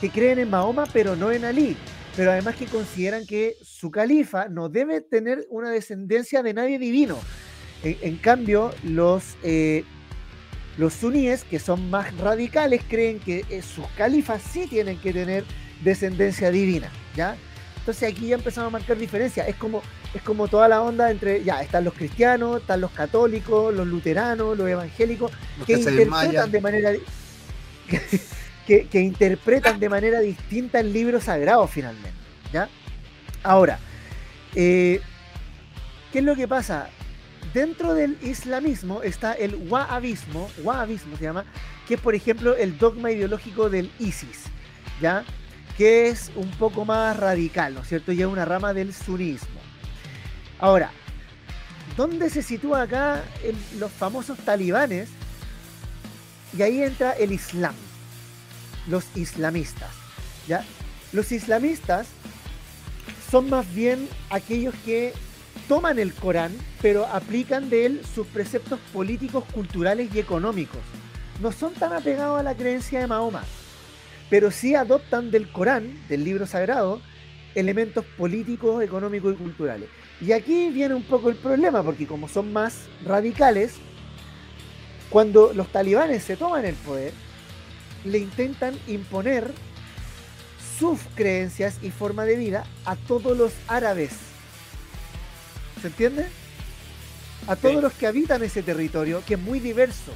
que 0.00 0.10
creen 0.10 0.40
en 0.40 0.50
Mahoma, 0.50 0.86
pero 0.92 1.14
no 1.14 1.30
en 1.30 1.44
Ali 1.44 1.76
pero 2.16 2.32
además 2.32 2.56
que 2.56 2.66
consideran 2.66 3.26
que 3.26 3.56
su 3.62 3.90
califa 3.90 4.48
no 4.48 4.68
debe 4.68 5.00
tener 5.00 5.46
una 5.48 5.70
descendencia 5.70 6.42
de 6.42 6.54
nadie 6.54 6.78
divino. 6.78 7.18
En, 7.82 8.16
cambio, 8.18 8.72
los, 8.82 9.36
eh, 9.42 9.84
los 10.80 10.94
suníes, 10.94 11.44
que 11.44 11.58
son 11.58 11.90
más 11.90 12.16
radicales, 12.16 12.80
creen 12.88 13.20
que 13.20 13.44
eh, 13.50 13.60
sus 13.60 13.86
califas 13.98 14.40
sí 14.40 14.66
tienen 14.66 14.98
que 14.98 15.12
tener 15.12 15.44
descendencia 15.84 16.50
divina, 16.50 16.90
¿ya? 17.14 17.36
Entonces 17.76 18.10
aquí 18.10 18.28
ya 18.28 18.36
empezamos 18.36 18.68
a 18.68 18.78
marcar 18.78 18.96
diferencias. 18.96 19.46
Es 19.46 19.56
como, 19.56 19.82
es 20.14 20.22
como 20.22 20.48
toda 20.48 20.68
la 20.68 20.80
onda 20.80 21.10
entre, 21.10 21.44
ya, 21.44 21.60
están 21.60 21.84
los 21.84 21.92
cristianos, 21.92 22.62
están 22.62 22.80
los 22.80 22.92
católicos, 22.92 23.74
los 23.74 23.86
luteranos, 23.86 24.56
los 24.56 24.70
evangélicos, 24.70 25.30
que, 25.66 25.74
interpretan 25.74 26.50
de 26.50 26.60
manera... 26.62 26.92
que, 28.66 29.00
interpretan 29.00 29.78
de 29.80 29.88
manera 29.90 30.20
distinta 30.20 30.80
el 30.80 30.94
libro 30.94 31.20
sagrado 31.20 31.66
finalmente. 31.66 32.18
¿ya? 32.54 32.70
Ahora, 33.42 33.78
eh, 34.54 35.02
¿qué 36.10 36.20
es 36.20 36.24
lo 36.24 36.34
que 36.36 36.48
pasa? 36.48 36.88
Dentro 37.54 37.94
del 37.94 38.16
islamismo 38.22 39.02
está 39.02 39.32
el 39.32 39.54
wahhabismo, 39.68 40.48
wahhabismo 40.62 41.16
se 41.16 41.24
llama, 41.24 41.44
que 41.88 41.94
es 41.94 42.00
por 42.00 42.14
ejemplo 42.14 42.56
el 42.56 42.78
dogma 42.78 43.10
ideológico 43.10 43.68
del 43.68 43.90
ISIS, 43.98 44.44
¿ya? 45.00 45.24
Que 45.76 46.08
es 46.08 46.30
un 46.36 46.50
poco 46.52 46.84
más 46.84 47.16
radical, 47.16 47.74
¿no 47.74 47.80
es 47.80 47.88
cierto? 47.88 48.12
Y 48.12 48.20
es 48.20 48.26
una 48.26 48.44
rama 48.44 48.72
del 48.72 48.94
sunismo. 48.94 49.60
Ahora, 50.58 50.92
¿dónde 51.96 52.30
se 52.30 52.42
sitúa 52.42 52.82
acá 52.82 53.22
los 53.78 53.90
famosos 53.90 54.38
talibanes? 54.38 55.08
Y 56.56 56.62
ahí 56.62 56.82
entra 56.82 57.12
el 57.12 57.32
Islam 57.32 57.74
los 58.86 59.04
islamistas. 59.16 59.90
¿ya? 60.46 60.64
Los 61.12 61.32
islamistas 61.32 62.06
son 63.30 63.50
más 63.50 63.72
bien 63.74 64.08
aquellos 64.30 64.74
que 64.84 65.12
toman 65.68 65.98
el 65.98 66.12
Corán, 66.12 66.52
pero 66.82 67.06
aplican 67.06 67.70
de 67.70 67.86
él 67.86 68.00
sus 68.14 68.26
preceptos 68.26 68.78
políticos, 68.92 69.44
culturales 69.52 70.10
y 70.14 70.18
económicos. 70.18 70.80
No 71.40 71.52
son 71.52 71.72
tan 71.74 71.92
apegados 71.92 72.40
a 72.40 72.42
la 72.42 72.56
creencia 72.56 73.00
de 73.00 73.06
Mahoma, 73.06 73.44
pero 74.28 74.50
sí 74.50 74.74
adoptan 74.74 75.30
del 75.30 75.50
Corán, 75.50 75.98
del 76.08 76.24
libro 76.24 76.46
sagrado, 76.46 77.00
elementos 77.54 78.04
políticos, 78.16 78.82
económicos 78.82 79.34
y 79.34 79.36
culturales. 79.36 79.88
Y 80.20 80.32
aquí 80.32 80.70
viene 80.70 80.94
un 80.94 81.02
poco 81.02 81.30
el 81.30 81.36
problema, 81.36 81.82
porque 81.82 82.06
como 82.06 82.28
son 82.28 82.52
más 82.52 82.88
radicales, 83.04 83.74
cuando 85.08 85.52
los 85.52 85.68
talibanes 85.68 86.22
se 86.22 86.36
toman 86.36 86.64
el 86.64 86.74
poder, 86.74 87.12
le 88.04 88.18
intentan 88.18 88.78
imponer 88.86 89.50
sus 90.78 91.00
creencias 91.14 91.78
y 91.82 91.90
forma 91.90 92.24
de 92.24 92.36
vida 92.36 92.64
a 92.84 92.96
todos 92.96 93.36
los 93.36 93.52
árabes. 93.66 94.29
¿Se 95.80 95.88
entiende? 95.88 96.26
A 97.46 97.56
todos 97.56 97.82
los 97.82 97.92
que 97.94 98.06
habitan 98.06 98.42
ese 98.42 98.62
territorio, 98.62 99.22
que 99.26 99.34
es 99.34 99.40
muy 99.40 99.60
diverso. 99.60 100.12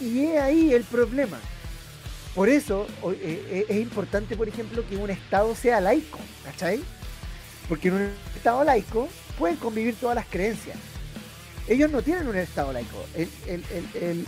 Y 0.00 0.24
es 0.24 0.40
ahí 0.40 0.72
el 0.72 0.84
problema. 0.84 1.38
Por 2.34 2.48
eso 2.48 2.86
eh, 3.12 3.46
eh, 3.50 3.66
es 3.68 3.76
importante, 3.76 4.36
por 4.36 4.48
ejemplo, 4.48 4.84
que 4.88 4.96
un 4.96 5.10
Estado 5.10 5.54
sea 5.54 5.80
laico, 5.80 6.18
¿cachai? 6.44 6.80
Porque 7.68 7.88
en 7.88 7.94
un 7.94 8.10
Estado 8.34 8.64
laico 8.64 9.08
pueden 9.38 9.56
convivir 9.56 9.94
todas 9.94 10.16
las 10.16 10.26
creencias. 10.26 10.76
Ellos 11.68 11.90
no 11.90 12.02
tienen 12.02 12.26
un 12.26 12.36
Estado 12.36 12.72
laico. 12.72 13.04
el, 13.14 14.26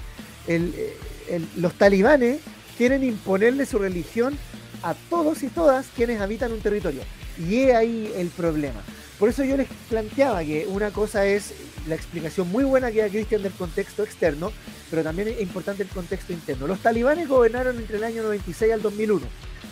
los 1.56 1.74
talibanes 1.74 2.40
quieren 2.76 3.02
imponerle 3.02 3.66
su 3.66 3.78
religión 3.78 4.38
a 4.82 4.94
todos 5.10 5.42
y 5.42 5.48
todas 5.48 5.86
quienes 5.96 6.20
habitan 6.20 6.52
un 6.52 6.60
territorio. 6.60 7.02
Y 7.38 7.62
es 7.62 7.74
ahí 7.74 8.12
el 8.16 8.28
problema. 8.28 8.82
Por 9.18 9.30
eso 9.30 9.44
yo 9.44 9.56
les 9.56 9.68
planteaba 9.88 10.44
que 10.44 10.66
una 10.68 10.90
cosa 10.90 11.26
es 11.26 11.54
la 11.88 11.94
explicación 11.94 12.50
muy 12.50 12.64
buena 12.64 12.90
que 12.90 13.00
da 13.00 13.08
Cristian 13.08 13.42
del 13.42 13.52
contexto 13.52 14.02
externo, 14.02 14.52
pero 14.90 15.02
también 15.02 15.28
es 15.28 15.40
importante 15.40 15.82
el 15.82 15.88
contexto 15.88 16.32
interno. 16.32 16.66
Los 16.66 16.80
talibanes 16.80 17.28
gobernaron 17.28 17.76
entre 17.78 17.96
el 17.96 18.04
año 18.04 18.22
96 18.24 18.72
al 18.72 18.82
2001. 18.82 19.26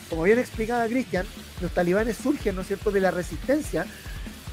Como 0.08 0.22
bien 0.22 0.38
explicaba 0.38 0.86
Cristian, 0.86 1.26
los 1.60 1.72
talibanes 1.72 2.16
surgen, 2.16 2.54
¿no 2.54 2.62
es 2.62 2.68
cierto?, 2.68 2.90
de 2.90 3.00
la 3.00 3.10
resistencia 3.10 3.86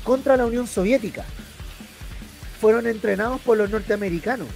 contra 0.04 0.36
la 0.36 0.46
Unión 0.46 0.68
Soviética. 0.68 1.24
Fueron 2.60 2.86
entrenados 2.88 3.40
por 3.42 3.58
los 3.58 3.70
norteamericanos. 3.70 4.48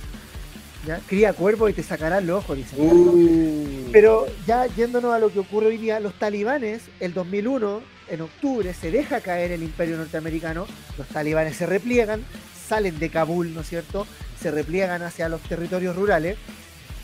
¿ya? 0.85 0.99
Cría 1.07 1.33
cuervo 1.33 1.69
y 1.69 1.73
te 1.73 1.83
sacarán 1.83 2.27
los 2.27 2.43
ojos, 2.43 2.57
dicen. 2.57 2.79
Uh. 2.79 3.89
Pero 3.91 4.27
ya 4.45 4.67
yéndonos 4.67 5.13
a 5.13 5.19
lo 5.19 5.31
que 5.31 5.39
ocurre 5.39 5.67
hoy 5.67 5.77
día, 5.77 5.99
los 5.99 6.17
talibanes, 6.19 6.83
el 6.99 7.13
2001, 7.13 7.81
en 8.07 8.21
octubre, 8.21 8.73
se 8.73 8.91
deja 8.91 9.21
caer 9.21 9.51
el 9.51 9.63
imperio 9.63 9.97
norteamericano, 9.97 10.67
los 10.97 11.07
talibanes 11.07 11.55
se 11.55 11.65
repliegan, 11.65 12.23
salen 12.67 12.99
de 12.99 13.09
Kabul, 13.09 13.53
¿no 13.53 13.61
es 13.61 13.69
cierto? 13.69 14.07
Se 14.41 14.51
repliegan 14.51 15.01
hacia 15.03 15.29
los 15.29 15.41
territorios 15.41 15.95
rurales 15.95 16.37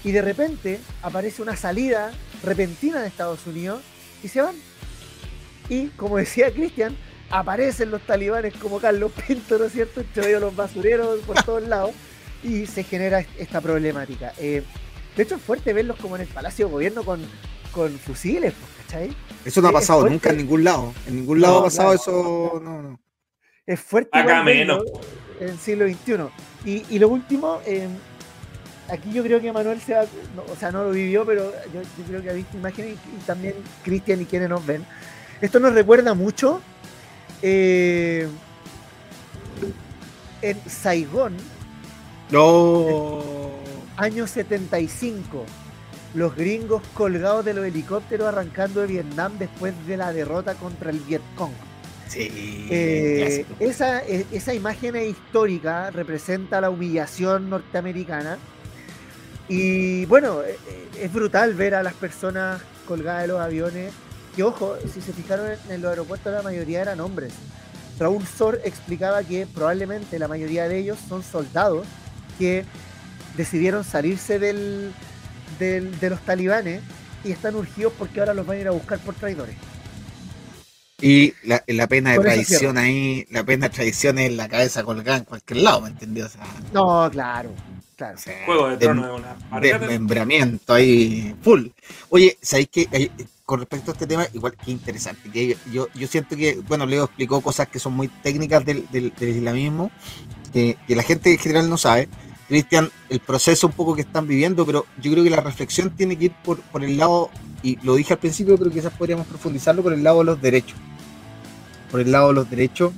y 0.04 0.12
de 0.12 0.22
repente 0.22 0.80
aparece 1.02 1.42
una 1.42 1.56
salida 1.56 2.12
repentina 2.44 3.02
de 3.02 3.08
Estados 3.08 3.46
Unidos 3.48 3.82
y 4.24 4.28
se 4.28 4.42
van. 4.42 4.56
Y 5.70 5.88
como 5.90 6.18
decía 6.18 6.52
Cristian, 6.52 6.96
aparecen 7.30 7.92
los 7.92 8.02
talibanes 8.02 8.54
como 8.56 8.80
Carlos 8.80 9.12
Pinto, 9.28 9.58
¿no 9.58 9.66
es 9.66 9.74
cierto? 9.74 10.02
Entre 10.02 10.40
los 10.40 10.56
basureros 10.56 11.20
por 11.22 11.42
todos 11.44 11.68
lados 11.68 11.92
y 12.44 12.66
se 12.66 12.84
genera 12.84 13.26
esta 13.38 13.62
problemática. 13.62 14.34
Eh, 14.38 14.64
de 15.16 15.24
hecho, 15.24 15.36
es 15.36 15.42
fuerte 15.42 15.74
verlos 15.74 15.98
como 15.98 16.16
en 16.16 16.24
el 16.24 16.28
Palacio 16.28 16.68
de 16.68 16.72
Gobierno 16.72 17.04
con, 17.04 17.22
con 17.72 17.98
fusiles, 18.00 18.54
¿cachai? 18.92 19.16
Eso 19.46 19.62
no 19.62 19.70
ha 19.70 19.72
pasado 19.72 20.08
nunca 20.08 20.30
en 20.30 20.38
ningún 20.38 20.64
lado. 20.64 20.94
En 21.08 21.16
ningún 21.16 21.42
lado 21.42 21.60
ha 21.60 21.64
pasado 21.64 21.94
eso. 21.94 22.62
No, 22.64 22.82
no. 22.82 23.00
Es 23.66 23.80
fuerte. 23.80 24.18
Acá 24.18 24.44
menos. 24.44 24.84
En 25.40 25.50
el 25.50 25.58
siglo 25.58 25.88
XXI. 25.88 26.84
Y, 26.90 27.00
lo 27.00 27.10
último, 27.10 27.60
eh, 27.66 27.88
aquí 28.90 29.12
yo 29.12 29.24
creo 29.24 29.42
que 29.42 29.52
Manuel 29.52 29.82
se 29.82 29.94
va, 29.94 30.06
o 30.48 30.56
sea, 30.56 30.72
no 30.72 30.84
lo 30.84 30.92
vivió, 30.92 31.26
pero 31.26 31.52
yo, 31.74 31.82
creo 32.08 32.22
que 32.22 32.30
ha 32.30 32.34
visto 32.34 32.56
imágenes 32.56 32.98
y, 33.12 33.26
también 33.26 33.56
Cristian 33.84 34.22
y 34.22 34.26
quienes 34.26 34.50
nos 34.50 34.64
ven. 34.66 34.86
Esto 35.42 35.60
nos 35.60 35.74
recuerda 35.74 36.14
mucho 36.14 36.62
eh, 37.42 38.28
en 40.44 40.70
Saigón. 40.70 41.36
No. 42.30 43.22
Año 43.98 44.28
75 44.28 45.46
los 46.14 46.36
gringos 46.36 46.82
colgados 46.94 47.46
de 47.46 47.54
los 47.54 47.66
helicópteros 47.66 48.28
arrancando 48.28 48.82
de 48.82 48.88
Vietnam 48.88 49.38
después 49.38 49.74
de 49.88 49.98
la 49.98 50.12
derrota 50.12 50.56
contra 50.56 50.92
el 50.92 51.00
Vietcong. 51.00 51.54
Sí, 52.08 52.68
eh, 52.70 53.46
esa, 53.60 54.06
e, 54.06 54.26
esa 54.34 54.54
imagen 54.54 54.98
histórica 54.98 55.92
representa 55.92 56.60
la 56.60 56.70
humillación 56.70 57.50
norteamericana. 57.50 58.38
Y 59.48 60.06
bueno, 60.06 60.42
e, 60.42 60.58
e, 60.98 61.06
es 61.06 61.14
brutal 61.14 61.54
ver 61.54 61.74
a 61.74 61.84
las 61.84 61.94
personas 61.94 62.62
colgadas 62.86 63.22
de 63.22 63.28
los 63.30 63.40
aviones. 63.40 63.94
Que 64.36 64.44
ojo, 64.44 64.76
si 64.94 65.02
se 65.02 65.14
fijaron 65.14 65.52
en 65.70 65.82
los 65.82 65.90
aeropuertos, 65.90 66.34
la 66.34 66.42
mayoría 66.42 66.82
eran 66.82 67.00
hombres. 67.00 67.34
Raúl 67.98 68.26
Sor 68.26 68.60
explicaba 68.66 69.24
que 69.24 69.46
probablemente 69.46 70.20
la 70.20 70.28
mayoría 70.28 70.68
de 70.68 70.80
ellos 70.80 70.98
son 71.08 71.24
soldados 71.24 71.86
que 72.38 72.66
decidieron 73.38 73.84
salirse 73.84 74.40
del, 74.40 74.92
de 75.60 76.10
los 76.10 76.22
talibanes 76.22 76.82
y 77.24 77.32
están 77.32 77.56
urgidos 77.56 77.94
porque 77.98 78.20
ahora 78.20 78.34
los 78.34 78.46
van 78.46 78.58
a 78.58 78.62
ir 78.62 78.68
a 78.68 78.72
buscar 78.72 79.00
por 79.00 79.16
traidores. 79.16 79.56
Y 81.02 81.34
la, 81.44 81.64
la 81.68 81.88
pena 81.88 82.12
de 82.12 82.20
traición 82.20 82.78
ahí, 82.78 83.26
la 83.32 83.44
pena 83.44 83.70
de 83.70 83.76
traición 83.76 84.20
es 84.20 84.34
la 84.34 84.48
cabeza 84.48 84.84
colgada 84.84 85.18
en 85.18 85.24
cualquier 85.24 85.62
lado, 85.62 85.82
¿me 85.82 85.90
entendió? 85.90 86.28
no, 86.74 87.10
claro, 87.12 87.52
claro. 87.96 88.20
Juego 88.46 88.70
de 88.70 88.78
trono 88.78 89.08
de, 89.08 89.14
una 89.14 89.60
Desmembramiento 89.60 90.74
ahí, 90.76 91.36
full. 91.42 91.68
Oye, 92.10 92.38
¿sabéis 92.40 92.70
que 92.70 92.88
eh, 92.92 93.10
con 93.46 93.60
respecto 93.60 93.90
a 93.90 93.94
este 93.94 94.06
tema, 94.06 94.28
igual 94.34 94.56
que 94.56 94.70
interesante? 94.70 95.32
Que 95.32 95.58
yo, 95.72 95.88
yo 95.96 96.08
siento 96.08 96.36
que, 96.36 96.62
bueno, 96.68 96.86
Leo 96.86 97.06
explicó 97.06 97.42
cosas 97.42 97.68
que 97.68 97.80
son 97.80 97.94
muy 97.94 98.08
técnicas 98.08 98.64
del, 98.64 98.88
del, 98.92 99.12
islamismo, 99.20 99.90
que, 100.54 100.78
que 100.88 100.96
la 100.96 101.04
gente 101.04 101.32
en 101.32 101.40
general 101.40 101.68
no 101.68 101.78
sabe 101.78 102.10
Cristian, 102.52 102.92
el 103.08 103.22
proceso 103.22 103.68
un 103.68 103.72
poco 103.72 103.96
que 103.96 104.02
están 104.02 104.28
viviendo, 104.28 104.66
pero 104.66 104.86
yo 105.02 105.10
creo 105.10 105.24
que 105.24 105.30
la 105.30 105.40
reflexión 105.40 105.90
tiene 105.92 106.18
que 106.18 106.26
ir 106.26 106.34
por, 106.44 106.60
por 106.60 106.84
el 106.84 106.98
lado, 106.98 107.30
y 107.64 107.78
lo 107.82 107.96
dije 107.96 108.12
al 108.12 108.20
principio, 108.20 108.58
pero 108.58 108.70
quizás 108.70 108.92
podríamos 108.92 109.26
profundizarlo 109.26 109.82
por 109.82 109.94
el 109.94 110.04
lado 110.04 110.20
de 110.20 110.26
los 110.26 110.42
derechos. 110.42 110.78
Por 111.90 112.02
el 112.02 112.12
lado 112.12 112.28
de 112.28 112.34
los 112.34 112.50
derechos, 112.50 112.92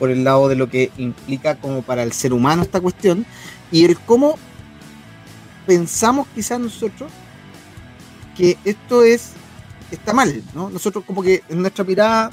por 0.00 0.10
el 0.10 0.24
lado 0.24 0.48
de 0.48 0.56
lo 0.56 0.68
que 0.68 0.90
implica 0.96 1.54
como 1.54 1.82
para 1.82 2.02
el 2.02 2.10
ser 2.10 2.32
humano 2.32 2.62
esta 2.62 2.80
cuestión, 2.80 3.24
y 3.70 3.84
el 3.84 3.96
cómo 3.96 4.40
pensamos 5.68 6.26
quizás 6.34 6.58
nosotros 6.58 7.12
que 8.36 8.58
esto 8.64 9.04
es 9.04 9.34
está 9.92 10.12
mal, 10.12 10.42
¿no? 10.52 10.68
Nosotros 10.68 11.04
como 11.06 11.22
que 11.22 11.44
en 11.48 11.60
nuestra 11.60 11.84
mirada 11.84 12.32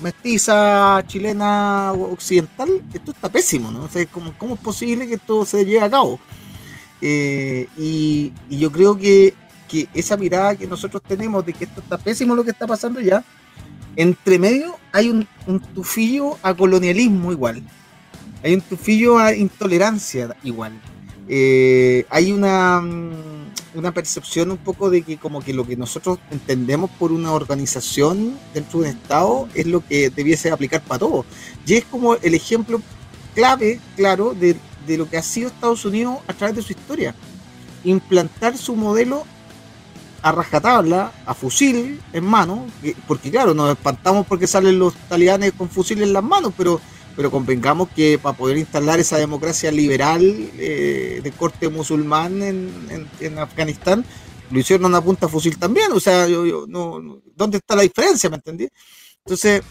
mestiza, 0.00 1.02
chilena, 1.06 1.92
occidental, 1.92 2.82
esto 2.92 3.12
está 3.12 3.28
pésimo, 3.28 3.70
¿no? 3.70 3.84
O 3.84 3.88
sea, 3.88 4.04
¿cómo, 4.06 4.34
cómo 4.38 4.54
es 4.54 4.60
posible 4.60 5.06
que 5.06 5.14
esto 5.14 5.44
se 5.44 5.64
lleve 5.64 5.84
a 5.84 5.90
cabo? 5.90 6.18
Eh, 7.00 7.68
y, 7.76 8.32
yo 8.48 8.70
creo 8.70 8.96
que, 8.96 9.34
esa 9.94 10.18
mirada 10.18 10.54
que 10.54 10.66
nosotros 10.66 11.02
tenemos 11.02 11.46
de 11.46 11.54
que 11.54 11.64
esto 11.64 11.80
está 11.80 11.96
pésimo 11.96 12.34
lo 12.34 12.44
que 12.44 12.50
está 12.50 12.66
pasando 12.66 13.00
ya, 13.00 13.24
entre 13.96 14.38
medio 14.38 14.76
hay 14.92 15.08
un 15.08 15.60
tufillo 15.74 16.36
a 16.42 16.52
colonialismo 16.52 17.32
igual, 17.32 17.62
hay 18.42 18.54
un 18.54 18.60
tufillo 18.60 19.18
a 19.18 19.34
intolerancia 19.34 20.36
igual, 20.44 20.72
eh, 21.28 22.04
hay 22.10 22.32
una 22.32 22.80
mm, 22.80 23.42
una 23.74 23.92
percepción 23.92 24.50
un 24.50 24.58
poco 24.58 24.90
de 24.90 25.02
que 25.02 25.16
como 25.16 25.40
que 25.40 25.52
lo 25.52 25.66
que 25.66 25.76
nosotros 25.76 26.18
entendemos 26.30 26.90
por 26.98 27.12
una 27.12 27.32
organización 27.32 28.38
dentro 28.52 28.80
de 28.80 28.90
un 28.90 28.96
Estado 28.96 29.48
es 29.54 29.66
lo 29.66 29.84
que 29.86 30.10
debiese 30.10 30.50
aplicar 30.50 30.82
para 30.82 31.00
todos. 31.00 31.26
Y 31.66 31.74
es 31.74 31.84
como 31.84 32.14
el 32.16 32.34
ejemplo 32.34 32.82
clave, 33.34 33.80
claro, 33.96 34.34
de, 34.34 34.56
de 34.86 34.98
lo 34.98 35.08
que 35.08 35.16
ha 35.16 35.22
sido 35.22 35.48
Estados 35.48 35.84
Unidos 35.84 36.18
a 36.26 36.32
través 36.34 36.56
de 36.56 36.62
su 36.62 36.72
historia. 36.72 37.14
Implantar 37.84 38.56
su 38.58 38.76
modelo 38.76 39.24
a 40.22 40.32
rajatabla, 40.32 41.12
a 41.26 41.34
fusil 41.34 42.00
en 42.12 42.24
mano, 42.24 42.66
porque 43.08 43.30
claro, 43.30 43.54
nos 43.54 43.70
espantamos 43.70 44.26
porque 44.26 44.46
salen 44.46 44.78
los 44.78 44.94
talibanes 45.08 45.52
con 45.52 45.68
fusil 45.68 46.00
en 46.02 46.12
las 46.12 46.22
manos, 46.22 46.52
pero 46.56 46.80
pero 47.16 47.30
convengamos 47.30 47.88
que 47.90 48.18
para 48.18 48.36
poder 48.36 48.58
instalar 48.58 49.00
esa 49.00 49.18
democracia 49.18 49.70
liberal 49.70 50.22
eh, 50.58 51.20
de 51.22 51.32
corte 51.32 51.68
musulmán 51.68 52.42
en, 52.42 53.38
Afganistán, 53.38 54.04
lo 54.50 54.58
hicieron 54.58 54.84
a 54.86 54.88
una 54.88 55.00
punta 55.00 55.28
fusil 55.28 55.58
también, 55.58 55.92
o 55.92 56.00
sea, 56.00 56.26
yo, 56.26 56.66
no, 56.68 57.20
¿dónde 57.34 57.58
está 57.58 57.74
la 57.76 57.82
diferencia? 57.82 58.28
¿Me 58.28 58.36
entendí? 58.36 58.68
Entonces, 59.24 59.62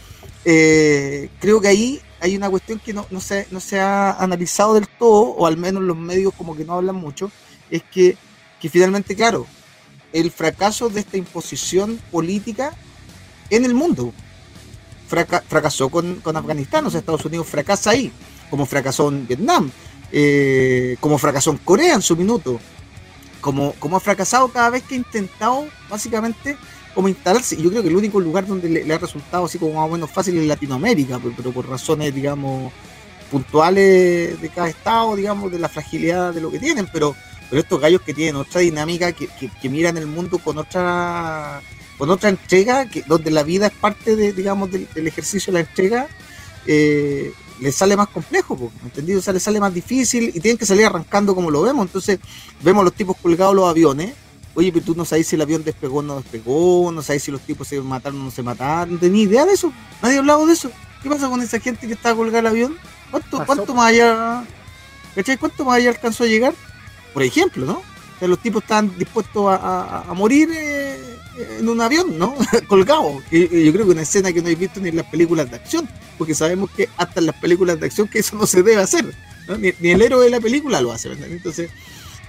eh, 0.44 1.28
creo 1.38 1.60
que 1.60 1.68
ahí 1.68 2.00
hay 2.20 2.36
una 2.36 2.48
cuestión 2.48 2.78
que 2.78 2.92
no, 2.92 3.06
se, 3.20 3.46
no 3.50 3.60
se 3.60 3.80
ha 3.80 4.12
analizado 4.12 4.74
del 4.74 4.88
todo, 4.88 5.22
o 5.22 5.46
al 5.46 5.56
menos 5.56 5.82
los 5.82 5.96
medios 5.96 6.32
como 6.34 6.56
que 6.56 6.64
no 6.64 6.74
hablan 6.74 6.96
mucho, 6.96 7.30
es 7.70 7.82
que, 7.82 8.16
que 8.60 8.68
finalmente, 8.68 9.14
claro, 9.14 9.46
el 10.12 10.30
fracaso 10.30 10.88
de 10.88 11.00
esta 11.00 11.16
imposición 11.16 11.98
política 12.10 12.74
en 13.50 13.64
el 13.64 13.74
mundo, 13.74 14.12
fracasó 15.12 15.88
con, 15.88 16.20
Afganistán, 16.24 16.86
o 16.86 16.90
sea, 16.90 17.00
Estados 17.00 17.24
Unidos 17.24 17.46
fracasa 17.46 17.90
ahí, 17.90 18.12
como 18.50 18.66
fracasó 18.66 19.08
en 19.08 19.26
Vietnam, 19.26 19.70
eh, 20.10 20.96
como 21.00 21.18
fracasó 21.18 21.50
en 21.50 21.58
Corea 21.58 21.94
en 21.94 22.02
su 22.02 22.16
minuto, 22.16 22.58
como, 23.40 23.72
como 23.74 23.96
ha 23.96 24.00
fracasado 24.00 24.48
cada 24.48 24.70
vez 24.70 24.82
que 24.84 24.94
ha 24.94 24.98
intentado 24.98 25.66
básicamente 25.90 26.56
como 26.94 27.08
instalarse. 27.08 27.56
Yo 27.56 27.70
creo 27.70 27.82
que 27.82 27.88
el 27.88 27.96
único 27.96 28.20
lugar 28.20 28.46
donde 28.46 28.68
le, 28.68 28.94
ha 28.94 28.98
resultado 28.98 29.44
así 29.44 29.58
como 29.58 29.74
más 29.74 29.88
o 29.88 29.92
menos 29.92 30.10
fácil 30.10 30.36
es 30.38 30.46
Latinoamérica, 30.46 31.20
pero, 31.36 31.52
por 31.52 31.68
razones, 31.68 32.14
digamos, 32.14 32.72
puntuales 33.30 34.40
de 34.40 34.48
cada 34.54 34.68
estado, 34.68 35.16
digamos, 35.16 35.50
de 35.52 35.58
la 35.58 35.68
fragilidad 35.68 36.32
de 36.32 36.40
lo 36.40 36.50
que 36.50 36.58
tienen, 36.58 36.88
pero, 36.92 37.14
pero 37.50 37.60
estos 37.60 37.80
gallos 37.80 38.02
que 38.02 38.14
tienen 38.14 38.36
otra 38.36 38.60
dinámica, 38.60 39.12
que, 39.12 39.28
que 39.28 39.68
miran 39.68 39.96
el 39.96 40.06
mundo 40.06 40.38
con 40.38 40.58
otra 40.58 41.60
con 41.98 42.10
otra 42.10 42.28
entrega, 42.28 42.88
que, 42.88 43.02
donde 43.02 43.30
la 43.30 43.42
vida 43.42 43.66
es 43.66 43.72
parte 43.72 44.16
de, 44.16 44.32
digamos, 44.32 44.70
del, 44.70 45.06
ejercicio 45.06 45.52
de 45.52 45.60
la 45.60 45.68
entrega, 45.68 46.08
eh, 46.66 47.32
les 47.60 47.74
sale 47.74 47.96
más 47.96 48.08
complejo, 48.08 48.56
¿me 48.56 48.88
¿entendido? 48.88 49.20
O 49.20 49.22
sea, 49.22 49.32
les 49.32 49.42
sale 49.42 49.60
más 49.60 49.72
difícil 49.72 50.32
y 50.34 50.40
tienen 50.40 50.58
que 50.58 50.66
salir 50.66 50.86
arrancando 50.86 51.34
como 51.34 51.50
lo 51.50 51.62
vemos. 51.62 51.86
Entonces, 51.86 52.18
vemos 52.62 52.84
los 52.84 52.92
tipos 52.92 53.16
colgados 53.16 53.54
los 53.54 53.68
aviones. 53.68 54.14
Oye, 54.54 54.70
pero 54.72 54.84
tú 54.84 54.94
no 54.94 55.04
sabes 55.04 55.28
si 55.28 55.36
el 55.36 55.42
avión 55.42 55.64
despegó 55.64 56.00
o 56.00 56.02
no 56.02 56.16
despegó, 56.16 56.90
no 56.92 57.02
sabes 57.02 57.22
si 57.22 57.30
los 57.30 57.40
tipos 57.40 57.68
se 57.68 57.80
mataron 57.80 58.20
o 58.20 58.24
no 58.24 58.30
se 58.30 58.42
mataron, 58.42 58.94
no 58.94 59.00
tenía 59.00 59.22
idea 59.22 59.46
de 59.46 59.54
eso. 59.54 59.72
Nadie 60.02 60.16
ha 60.16 60.18
hablado 60.18 60.46
de 60.46 60.52
eso. 60.52 60.70
¿Qué 61.02 61.08
pasa 61.08 61.28
con 61.28 61.40
esa 61.40 61.58
gente 61.58 61.86
que 61.86 61.94
está 61.94 62.14
colgada 62.14 62.40
el 62.40 62.46
avión? 62.48 62.76
¿Cuánto, 63.10 63.44
cuánto 63.46 63.74
más 63.74 63.86
allá, 63.88 64.44
¿Cuánto 65.38 65.64
más 65.64 65.76
allá 65.76 65.90
alcanzó 65.90 66.24
a 66.24 66.26
llegar? 66.26 66.54
Por 67.14 67.22
ejemplo, 67.22 67.64
¿no? 67.64 67.74
O 67.74 68.18
sea, 68.18 68.28
los 68.28 68.38
tipos 68.38 68.62
están 68.62 68.96
dispuestos 68.98 69.46
a, 69.48 70.04
morir 70.14 70.50
eh, 70.52 71.11
en 71.38 71.68
un 71.68 71.80
avión, 71.80 72.18
¿no? 72.18 72.34
Colgado. 72.68 73.22
Y, 73.30 73.64
yo 73.64 73.72
creo 73.72 73.86
que 73.86 73.92
una 73.92 74.02
escena 74.02 74.32
que 74.32 74.42
no 74.42 74.48
he 74.48 74.54
visto 74.54 74.80
ni 74.80 74.90
en 74.90 74.96
las 74.96 75.06
películas 75.06 75.50
de 75.50 75.56
acción, 75.56 75.88
porque 76.18 76.34
sabemos 76.34 76.70
que 76.70 76.88
hasta 76.96 77.20
en 77.20 77.26
las 77.26 77.36
películas 77.36 77.80
de 77.80 77.86
acción 77.86 78.08
que 78.08 78.20
eso 78.20 78.36
no 78.36 78.46
se 78.46 78.62
debe 78.62 78.82
hacer. 78.82 79.14
ni, 79.58 79.90
el 79.90 80.02
héroe 80.02 80.24
de 80.24 80.30
la 80.30 80.40
película 80.40 80.80
lo 80.80 80.92
hace, 80.92 81.08
¿verdad? 81.08 81.28
Entonces, 81.30 81.70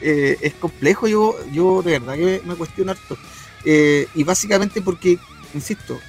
eh, 0.01 0.37
es 0.41 0.53
complejo, 0.55 1.07
yo, 1.07 1.35
yo 1.51 1.81
de 1.81 1.99
verdad 1.99 2.15
que 2.15 2.41
me 2.45 2.55
cuestiono 2.55 2.91
harto. 2.91 3.17
Eh, 3.65 4.07
y 4.15 4.23
básicamente 4.23 4.81
porque, 4.81 5.17
insisto, 5.53 5.99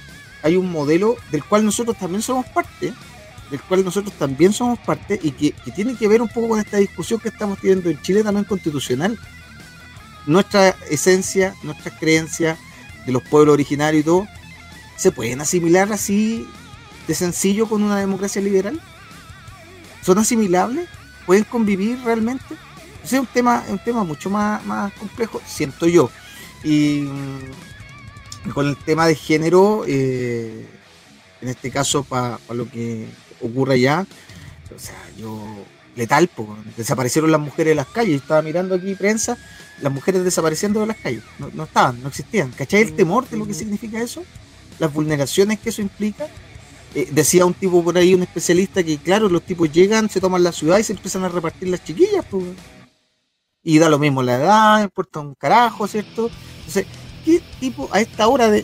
hay 0.43 0.57
un 0.57 0.71
modelo 0.71 1.15
del 1.31 1.43
cual 1.43 1.65
nosotros 1.65 1.97
también 1.97 2.21
somos 2.21 2.45
parte, 2.47 2.93
del 3.49 3.61
cual 3.61 3.85
nosotros 3.85 4.13
también 4.17 4.53
somos 4.53 4.79
parte 4.79 5.19
y 5.21 5.31
que, 5.31 5.53
tiene 5.73 5.95
que 5.95 6.07
ver 6.07 6.21
un 6.21 6.27
poco 6.27 6.49
con 6.49 6.59
esta 6.59 6.77
discusión 6.77 7.19
que 7.19 7.29
estamos 7.29 7.59
teniendo 7.59 7.89
en 7.89 8.01
Chile 8.01 8.23
también 8.23 8.45
constitucional. 8.45 9.17
Nuestra 10.25 10.75
esencia, 10.89 11.55
nuestras 11.63 11.97
creencias 11.99 12.57
de 13.05 13.11
los 13.11 13.23
pueblos 13.23 13.53
originarios 13.53 14.01
y 14.01 14.05
todo, 14.05 14.27
¿se 14.97 15.11
pueden 15.11 15.41
asimilar 15.41 15.91
así 15.91 16.47
de 17.07 17.15
sencillo 17.15 17.67
con 17.67 17.83
una 17.83 17.99
democracia 17.99 18.41
liberal? 18.41 18.81
¿Son 20.01 20.17
asimilables? 20.17 20.87
¿Pueden 21.25 21.43
convivir 21.43 21.99
realmente? 22.03 22.55
es 23.13 23.19
un 23.19 23.27
tema, 23.27 23.63
un 23.69 23.79
tema 23.79 24.03
mucho 24.03 24.29
más, 24.29 24.65
más 24.65 24.91
complejo, 24.93 25.41
siento 25.45 25.87
yo. 25.87 26.09
Y 26.63 27.07
con 28.53 28.67
el 28.67 28.77
tema 28.77 29.05
de 29.07 29.15
género, 29.15 29.83
eh, 29.87 30.65
en 31.41 31.47
este 31.47 31.69
caso, 31.71 32.03
para 32.03 32.39
lo 32.49 32.69
que 32.69 33.07
ocurre 33.41 33.75
allá, 33.75 34.05
o 34.75 34.79
sea, 34.79 34.95
yo, 35.17 35.43
letal, 35.95 36.29
desaparecieron 36.75 37.31
las 37.31 37.41
mujeres 37.41 37.71
de 37.71 37.75
las 37.75 37.87
calles, 37.87 38.21
estaba 38.21 38.41
mirando 38.41 38.75
aquí 38.75 38.95
prensa, 38.95 39.37
las 39.81 39.91
mujeres 39.91 40.23
desapareciendo 40.23 40.79
de 40.79 40.87
las 40.87 40.97
calles, 40.97 41.23
no, 41.37 41.63
estaban, 41.63 42.01
no 42.01 42.09
existían. 42.09 42.51
¿Cachai 42.51 42.81
el 42.81 42.95
temor 42.95 43.27
de 43.29 43.37
lo 43.37 43.45
que 43.45 43.53
significa 43.53 44.01
eso? 44.01 44.23
Las 44.79 44.93
vulneraciones 44.93 45.59
que 45.59 45.69
eso 45.69 45.81
implica. 45.81 46.27
Eh, 46.93 47.09
decía 47.11 47.45
un 47.45 47.53
tipo 47.53 47.83
por 47.83 47.97
ahí, 47.97 48.13
un 48.13 48.23
especialista, 48.23 48.83
que 48.83 48.97
claro, 48.97 49.27
los 49.27 49.43
tipos 49.43 49.71
llegan, 49.71 50.09
se 50.09 50.21
toman 50.21 50.43
la 50.43 50.53
ciudad 50.53 50.77
y 50.79 50.83
se 50.83 50.93
empiezan 50.93 51.25
a 51.25 51.29
repartir 51.29 51.67
las 51.67 51.83
chiquillas, 51.83 52.25
pues. 52.29 52.45
Y 53.63 53.79
da 53.79 53.89
lo 53.89 53.99
mismo 53.99 54.23
la 54.23 54.35
edad, 54.35 54.83
importa 54.83 55.19
un 55.19 55.33
carajo, 55.35 55.87
¿cierto? 55.87 56.29
Entonces, 56.59 56.85
¿qué 57.25 57.41
tipo 57.59 57.89
a 57.91 57.99
esta 57.99 58.27
hora 58.27 58.49
de, 58.49 58.63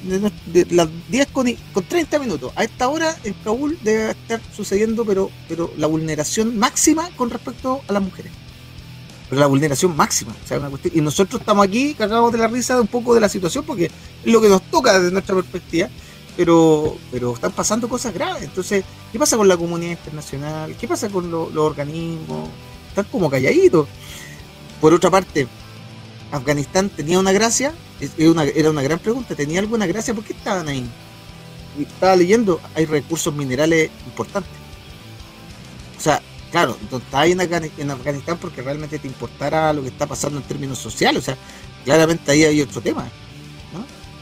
las 0.70 0.88
10 1.10 1.28
con, 1.28 1.46
30 1.88 2.20
minutos? 2.20 2.54
A 2.56 2.64
esta 2.64 2.88
hora 2.88 3.18
en 3.24 3.34
Kabul 3.44 3.78
debe 3.84 4.12
estar 4.12 4.40
sucediendo, 4.56 5.04
pero, 5.04 5.30
pero 5.50 5.74
la 5.76 5.88
vulneración 5.88 6.58
máxima 6.58 7.10
con 7.18 7.32
respecto 7.32 7.82
a 7.88 7.94
las 7.94 8.04
mujeres. 8.04 8.32
Pero 9.32 9.40
la 9.40 9.48
vulneración 9.48 9.96
máxima. 9.96 10.36
y 10.94 11.00
nosotros 11.00 11.40
estamos 11.40 11.66
aquí 11.66 11.94
cargados 11.94 12.34
de 12.34 12.38
la 12.38 12.50
risa 12.50 12.76
de 12.76 12.82
un 12.82 12.88
poco 12.88 13.16
de 13.16 13.22
la 13.22 13.30
situación 13.30 13.64
porque 13.64 13.86
es 13.86 13.92
lo 14.26 14.42
que 14.42 14.50
nos 14.50 14.62
toca 14.64 15.00
desde 15.00 15.10
nuestra 15.10 15.36
perspectiva. 15.36 15.88
Pero, 16.36 16.98
pero 17.12 17.34
están 17.34 17.54
pasando 17.54 17.88
cosas 17.88 18.14
graves. 18.14 18.44
Entonces, 18.44 18.84
¿qué 19.10 19.18
pasa 19.18 19.38
con 19.38 19.48
la 19.48 19.56
comunidad 19.56 19.92
internacional? 19.92 20.76
¿Qué 20.76 20.86
pasa 20.86 21.08
con 21.08 21.32
los 21.32 21.56
organismos? 21.56 22.50
Están 22.90 23.06
como 23.06 23.30
calladitos. 23.30 23.88
Por 24.82 24.94
otra 24.94 25.10
parte, 25.10 25.48
Afganistán 26.30 26.90
tenía 26.90 27.18
una 27.18 27.32
gracia, 27.32 27.74
era 28.18 28.32
una, 28.32 28.44
una 28.70 28.82
gran 28.82 29.00
pregunta, 29.00 29.34
¿tenía 29.34 29.62
alguna 29.62 29.88
gracia? 29.88 30.14
¿Por 30.14 30.26
qué 30.26 30.34
estaban 30.34 30.68
ahí? 30.68 30.86
Estaba 31.80 32.18
leyendo, 32.18 32.60
hay 32.76 32.86
recursos 32.86 33.34
minerales 33.34 33.92
importantes. 34.08 34.52
O 35.98 36.02
sea, 36.02 36.22
claro, 36.52 36.78
no 36.92 36.98
estaba 36.98 37.24
ahí 37.24 37.32
en 37.32 37.92
Afganistán 37.92 38.38
porque 38.40 38.62
realmente 38.62 39.00
te 39.00 39.08
importara 39.08 39.74
lo 39.74 39.82
que 39.82 39.88
está 39.88 40.06
pasando 40.06 40.38
en 40.38 40.44
términos 40.44 40.78
sociales. 40.78 41.24
O 41.24 41.26
sea, 41.26 41.38
claramente 41.84 42.32
ahí 42.32 42.44
hay 42.44 42.62
otro 42.62 42.82
tema. 42.82 43.10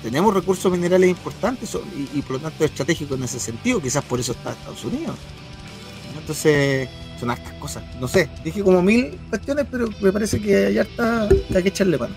Tenemos 0.01 0.33
recursos 0.33 0.71
minerales 0.71 1.09
importantes 1.09 1.77
y, 2.13 2.21
por 2.21 2.37
lo 2.37 2.39
tanto 2.39 2.63
estratégicos 2.63 3.17
en 3.17 3.23
ese 3.25 3.39
sentido. 3.39 3.81
Quizás 3.81 4.03
por 4.03 4.19
eso 4.19 4.31
está 4.31 4.51
Estados 4.51 4.85
Unidos. 4.85 5.17
Entonces, 6.17 6.87
son 7.19 7.31
estas 7.31 7.53
cosas. 7.55 7.83
No 7.99 8.07
sé, 8.07 8.29
dije 8.43 8.63
como 8.63 8.81
mil 8.81 9.19
cuestiones, 9.29 9.65
pero 9.69 9.89
me 9.99 10.13
parece 10.13 10.39
que 10.39 10.73
ya 10.73 10.83
está, 10.83 11.23
hay 11.23 11.63
que 11.63 11.69
echarle 11.69 11.97
mano. 11.97 12.15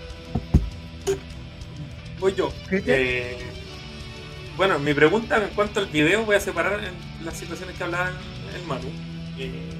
Voy 2.19 2.33
yo. 2.35 2.53
Eh, 2.71 3.37
bueno, 4.55 4.79
mi 4.79 4.93
pregunta 4.93 5.43
en 5.43 5.53
cuanto 5.53 5.81
al 5.81 5.87
video, 5.87 6.23
voy 6.23 6.37
a 6.37 6.39
separar 6.39 6.81
en 6.81 7.25
las 7.25 7.35
situaciones 7.35 7.75
que 7.75 7.83
hablaba 7.83 8.11
el 8.55 8.65
Manu. 8.65 8.87
Eh, 9.37 9.72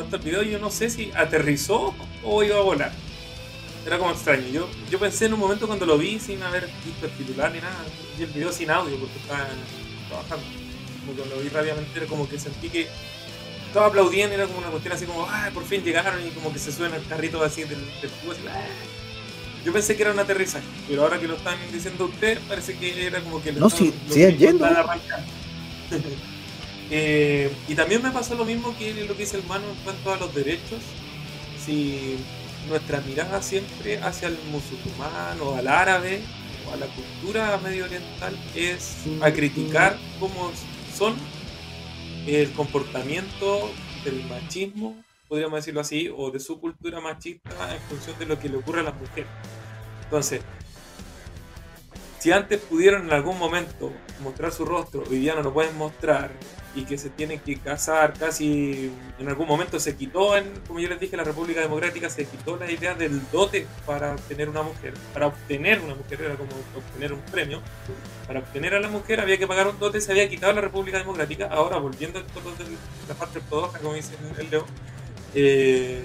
cuanto 0.00 0.16
al 0.16 0.22
video, 0.22 0.42
yo 0.42 0.58
no 0.58 0.70
sé 0.70 0.88
si 0.88 1.10
aterrizó 1.14 1.94
o 2.24 2.42
iba 2.42 2.56
a 2.56 2.62
volar. 2.62 2.92
Era 3.86 3.98
como 3.98 4.10
extraño. 4.10 4.46
Yo, 4.48 4.68
yo 4.90 4.98
pensé 4.98 5.26
en 5.26 5.34
un 5.34 5.40
momento 5.40 5.66
cuando 5.66 5.86
lo 5.86 5.98
vi 5.98 6.18
sin 6.18 6.42
haber 6.42 6.68
visto 6.84 7.06
el 7.06 7.12
titular 7.12 7.52
ni 7.52 7.60
nada, 7.60 7.76
vi 8.16 8.24
el 8.24 8.30
video 8.30 8.52
sin 8.52 8.70
audio 8.70 8.96
porque 8.98 9.18
estaba 9.18 9.46
trabajando. 10.08 10.44
cuando 11.04 11.36
lo 11.36 11.42
vi 11.42 11.48
rápidamente 11.48 11.90
era 11.98 12.06
como 12.06 12.28
que 12.28 12.38
sentí 12.38 12.68
que 12.68 12.88
todos 13.72 13.86
aplaudían, 13.86 14.32
era 14.32 14.46
como 14.46 14.58
una 14.58 14.68
cuestión 14.68 14.94
así 14.94 15.06
como, 15.06 15.26
ah, 15.28 15.50
por 15.54 15.64
fin 15.64 15.82
llegaron 15.84 16.26
y 16.26 16.30
como 16.30 16.52
que 16.52 16.58
se 16.58 16.72
suena 16.72 16.96
el 16.96 17.06
carrito 17.06 17.42
así 17.42 17.62
del, 17.62 17.78
del 18.00 18.10
ah". 18.48 18.66
Yo 19.64 19.72
pensé 19.72 19.96
que 19.96 20.02
era 20.02 20.12
un 20.12 20.18
aterrizaje, 20.18 20.64
pero 20.88 21.02
ahora 21.02 21.20
que 21.20 21.28
lo 21.28 21.36
están 21.36 21.58
diciendo 21.70 22.06
ustedes, 22.06 22.38
parece 22.48 22.76
que 22.78 23.06
era 23.06 23.20
como 23.20 23.42
que... 23.42 23.52
No, 23.52 23.68
siguen 23.68 24.38
yendo. 24.38 24.66
eh, 26.90 27.52
y 27.68 27.74
también 27.74 28.02
me 28.02 28.10
pasó 28.10 28.34
lo 28.34 28.44
mismo 28.44 28.76
que 28.76 28.92
lo 29.04 29.14
que 29.14 29.22
dice 29.22 29.36
el 29.36 29.44
mano 29.44 29.64
en 29.68 29.76
cuanto 29.84 30.12
a 30.12 30.16
los 30.16 30.34
derechos. 30.34 30.80
Si 31.64 32.16
nuestra 32.68 33.00
mirada 33.00 33.40
siempre 33.42 33.98
hacia 33.98 34.28
el 34.28 34.38
musulmán 34.50 35.40
o 35.40 35.54
al 35.54 35.68
árabe 35.68 36.22
o 36.68 36.72
a 36.72 36.76
la 36.76 36.86
cultura 36.86 37.58
medio 37.58 37.84
oriental 37.84 38.36
es 38.54 38.96
a 39.20 39.32
criticar 39.32 39.96
cómo 40.18 40.50
son 40.96 41.14
el 42.26 42.52
comportamiento 42.52 43.70
del 44.04 44.24
machismo, 44.24 44.96
podríamos 45.28 45.58
decirlo 45.58 45.80
así, 45.80 46.10
o 46.14 46.30
de 46.30 46.40
su 46.40 46.60
cultura 46.60 47.00
machista 47.00 47.72
en 47.72 47.80
función 47.82 48.18
de 48.18 48.26
lo 48.26 48.38
que 48.38 48.48
le 48.48 48.56
ocurre 48.56 48.80
a 48.80 48.84
las 48.84 48.94
mujeres. 48.94 49.30
Entonces, 50.04 50.42
si 52.18 52.32
antes 52.32 52.60
pudieron 52.60 53.04
en 53.04 53.12
algún 53.12 53.38
momento 53.38 53.92
mostrar 54.22 54.52
su 54.52 54.64
rostro, 54.64 55.04
hoy 55.08 55.18
día 55.18 55.34
no 55.34 55.42
lo 55.42 55.54
pueden 55.54 55.76
mostrar 55.78 56.32
y 56.74 56.84
que 56.84 56.98
se 56.98 57.10
tienen 57.10 57.40
que 57.40 57.56
casar 57.58 58.14
casi 58.18 58.90
en 59.18 59.28
algún 59.28 59.46
momento 59.46 59.80
se 59.80 59.96
quitó, 59.96 60.36
en, 60.36 60.44
como 60.66 60.80
yo 60.80 60.88
les 60.88 61.00
dije, 61.00 61.16
la 61.16 61.24
República 61.24 61.60
Democrática 61.60 62.08
se 62.08 62.24
quitó 62.24 62.56
la 62.56 62.70
idea 62.70 62.94
del 62.94 63.20
dote 63.30 63.66
para 63.86 64.12
obtener 64.12 64.48
una 64.48 64.62
mujer. 64.62 64.94
Para 65.12 65.26
obtener 65.28 65.80
una 65.80 65.94
mujer 65.94 66.20
era 66.22 66.34
como 66.36 66.50
obtener 66.76 67.12
un 67.12 67.20
premio. 67.22 67.60
Para 68.26 68.40
obtener 68.40 68.74
a 68.74 68.80
la 68.80 68.88
mujer 68.88 69.20
había 69.20 69.38
que 69.38 69.46
pagar 69.46 69.66
un 69.66 69.78
dote, 69.78 70.00
se 70.00 70.12
había 70.12 70.28
quitado 70.28 70.52
la 70.52 70.60
República 70.60 70.98
Democrática. 70.98 71.48
Ahora, 71.50 71.78
volviendo 71.78 72.20
a 72.20 72.22
la 73.08 73.14
parte 73.14 73.38
ortodoxa, 73.38 73.78
como 73.78 73.94
dice 73.94 74.14
el 74.38 74.50
Leo, 74.50 74.64
eh, 75.34 76.04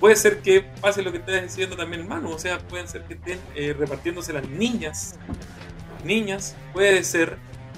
puede 0.00 0.16
ser 0.16 0.38
que 0.38 0.62
pase 0.80 1.02
lo 1.02 1.12
que 1.12 1.18
estás 1.18 1.42
diciendo 1.42 1.76
también, 1.76 2.02
hermano. 2.02 2.30
O 2.30 2.38
sea, 2.38 2.58
pueden 2.58 2.88
ser 2.88 3.02
que 3.02 3.14
estén 3.14 3.38
eh, 3.54 3.74
repartiéndose 3.78 4.32
las 4.32 4.48
niñas 4.48 5.16
niñas, 6.06 6.54
puede 6.72 7.04
ser, 7.04 7.36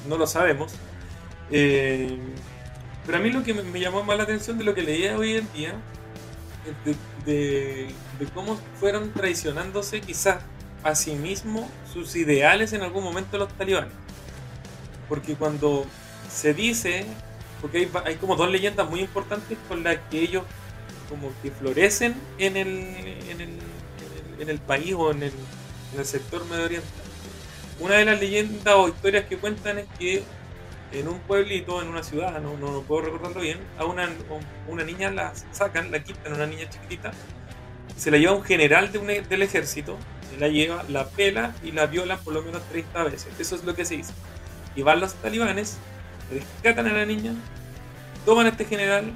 no 0.08 0.16
lo 0.16 0.26
sabemos. 0.26 0.72
Eh, 1.50 2.18
pero 3.06 3.18
a 3.18 3.20
mí 3.20 3.30
lo 3.30 3.42
que 3.42 3.54
me, 3.54 3.80
llamó 3.80 4.04
más 4.04 4.16
la 4.16 4.24
atención 4.24 4.58
de 4.58 4.64
lo 4.64 4.74
que 4.74 4.82
leía 4.82 5.16
hoy 5.16 5.36
en 5.36 5.52
día, 5.52 5.74
de, 7.24 7.88
cómo 8.34 8.60
fueron 8.78 9.12
traicionándose 9.12 10.00
quizás 10.00 10.42
a 10.82 10.94
sí 10.94 11.12
mismos 11.12 11.64
sus 11.92 12.14
ideales 12.16 12.72
en 12.72 12.82
algún 12.82 13.04
momento 13.04 13.38
los 13.38 13.48
talibanes. 13.54 13.92
Porque 15.08 15.34
cuando 15.34 15.86
se 16.30 16.52
dice, 16.52 17.06
porque 17.62 17.88
hay, 18.04 18.16
como 18.16 18.36
dos 18.36 18.50
leyendas 18.50 18.88
muy 18.88 19.00
importantes 19.00 19.56
con 19.68 19.82
las 19.82 19.98
que 20.10 20.20
ellos 20.20 20.44
como 21.08 21.32
que 21.42 21.50
florecen 21.50 22.14
en 22.36 22.58
el, 22.58 22.68
en 23.30 23.40
el, 23.40 23.58
en 24.38 24.50
el, 24.50 24.58
país 24.58 24.94
o 24.94 25.10
en 25.10 25.22
el, 25.22 25.32
en 25.94 26.00
el 26.00 26.04
sector 26.04 26.44
medio 26.44 26.66
oriental 26.66 27.08
una 27.80 27.94
de 27.94 28.04
las 28.04 28.20
leyendas 28.20 28.74
o 28.74 28.88
historias 28.88 29.26
que 29.26 29.36
cuentan 29.36 29.78
es 29.78 29.86
que 29.98 30.22
en 30.92 31.08
un 31.08 31.18
pueblito, 31.20 31.82
en 31.82 31.88
una 31.88 32.02
ciudad, 32.02 32.40
no, 32.40 32.56
no, 32.56 32.82
puedo 32.82 33.02
recordarlo 33.02 33.40
bien, 33.40 33.58
a 33.78 33.84
una, 33.84 34.08
una 34.66 34.84
niña 34.84 35.10
la 35.10 35.32
sacan, 35.52 35.90
la 35.90 36.02
quitan, 36.02 36.32
una 36.32 36.46
niña 36.46 36.68
chiquitita, 36.68 37.12
se 37.96 38.10
la 38.10 38.18
lleva 38.18 38.34
un 38.34 38.42
general 38.42 38.90
de 38.92 39.22
del 39.22 39.42
ejército, 39.42 39.96
la 40.38 40.48
lleva, 40.48 40.84
la 40.88 41.08
pela 41.08 41.54
y 41.62 41.72
la 41.72 41.86
viola 41.86 42.16
por 42.18 42.32
lo 42.32 42.42
menos 42.42 42.62
30 42.68 43.02
veces. 43.04 43.28
Eso 43.38 43.56
es 43.56 43.64
lo 43.64 43.74
que 43.74 43.84
se 43.84 43.96
dice. 43.96 44.12
Y 44.76 44.82
van 44.82 45.00
los 45.00 45.14
talibanes, 45.14 45.78
rescatan 46.30 46.86
a 46.86 46.92
la 46.92 47.04
niña, 47.04 47.32
toman 48.24 48.46
a 48.46 48.50
este 48.50 48.64
general, 48.64 49.12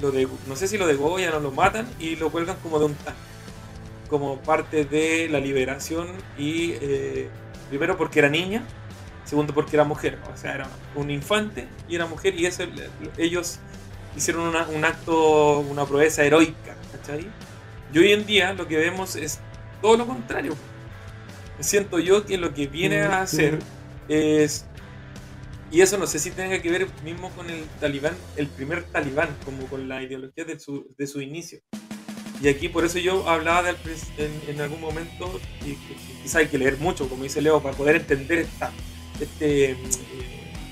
lo 0.00 0.10
de, 0.10 0.26
no 0.46 0.56
sé 0.56 0.68
si 0.68 0.78
lo 0.78 0.86
degollan 0.86 1.34
o 1.34 1.40
lo 1.40 1.50
matan 1.50 1.88
y 1.98 2.16
lo 2.16 2.30
cuelgan 2.30 2.56
como 2.62 2.78
de 2.78 2.86
un 2.86 2.94
tanque, 2.94 3.20
como 4.08 4.38
parte 4.38 4.84
de 4.84 5.28
la 5.28 5.38
liberación 5.38 6.08
y 6.38 6.72
eh, 6.80 7.28
Primero 7.68 7.96
porque 7.98 8.20
era 8.20 8.28
niña, 8.28 8.62
segundo 9.28 9.52
porque 9.52 9.76
era 9.76 9.84
mujer, 9.84 10.18
o 10.32 10.36
sea, 10.36 10.54
era 10.54 10.68
un 10.94 11.10
infante 11.10 11.68
y 11.88 11.96
era 11.96 12.06
mujer 12.06 12.34
y 12.34 12.46
eso, 12.46 12.64
ellos 13.18 13.58
hicieron 14.16 14.54
un 14.74 14.84
acto, 14.84 15.60
una 15.60 15.84
proeza 15.84 16.24
heroica, 16.24 16.76
¿cachai? 16.92 17.28
Y 17.92 17.98
hoy 17.98 18.12
en 18.12 18.26
día 18.26 18.54
lo 18.54 18.66
que 18.66 18.76
vemos 18.76 19.16
es 19.16 19.38
todo 19.82 19.96
lo 19.96 20.06
contrario. 20.06 20.56
Siento 21.60 21.98
yo 21.98 22.24
que 22.24 22.38
lo 22.38 22.54
que 22.54 22.66
viene 22.66 23.02
a 23.02 23.22
hacer 23.22 23.58
es 24.08 24.64
Y 25.70 25.82
eso 25.82 25.98
no 25.98 26.06
sé 26.06 26.18
si 26.18 26.30
tenga 26.30 26.62
que 26.62 26.70
ver 26.70 26.86
mismo 27.04 27.30
con 27.30 27.50
el 27.50 27.64
talibán, 27.80 28.14
el 28.36 28.46
primer 28.46 28.84
talibán, 28.84 29.28
como 29.44 29.66
con 29.66 29.88
la 29.88 30.02
ideología 30.02 30.44
de 30.44 30.58
su, 30.58 30.86
de 30.96 31.06
su 31.06 31.20
inicio. 31.20 31.60
Y 32.40 32.48
aquí 32.48 32.68
por 32.68 32.84
eso 32.84 32.98
yo 32.98 33.28
hablaba 33.28 33.64
de, 33.64 33.74
en, 34.48 34.60
algún 34.60 34.80
momento, 34.80 35.40
y, 35.66 35.74
quizás 36.22 36.36
hay 36.36 36.46
que 36.46 36.56
leer 36.56 36.78
mucho, 36.78 37.08
como 37.08 37.24
dice 37.24 37.42
Leo, 37.42 37.60
para 37.60 37.76
poder 37.76 37.96
entender 37.96 38.38
esta, 38.38 38.72
este 39.20 39.70
eh, 39.72 39.76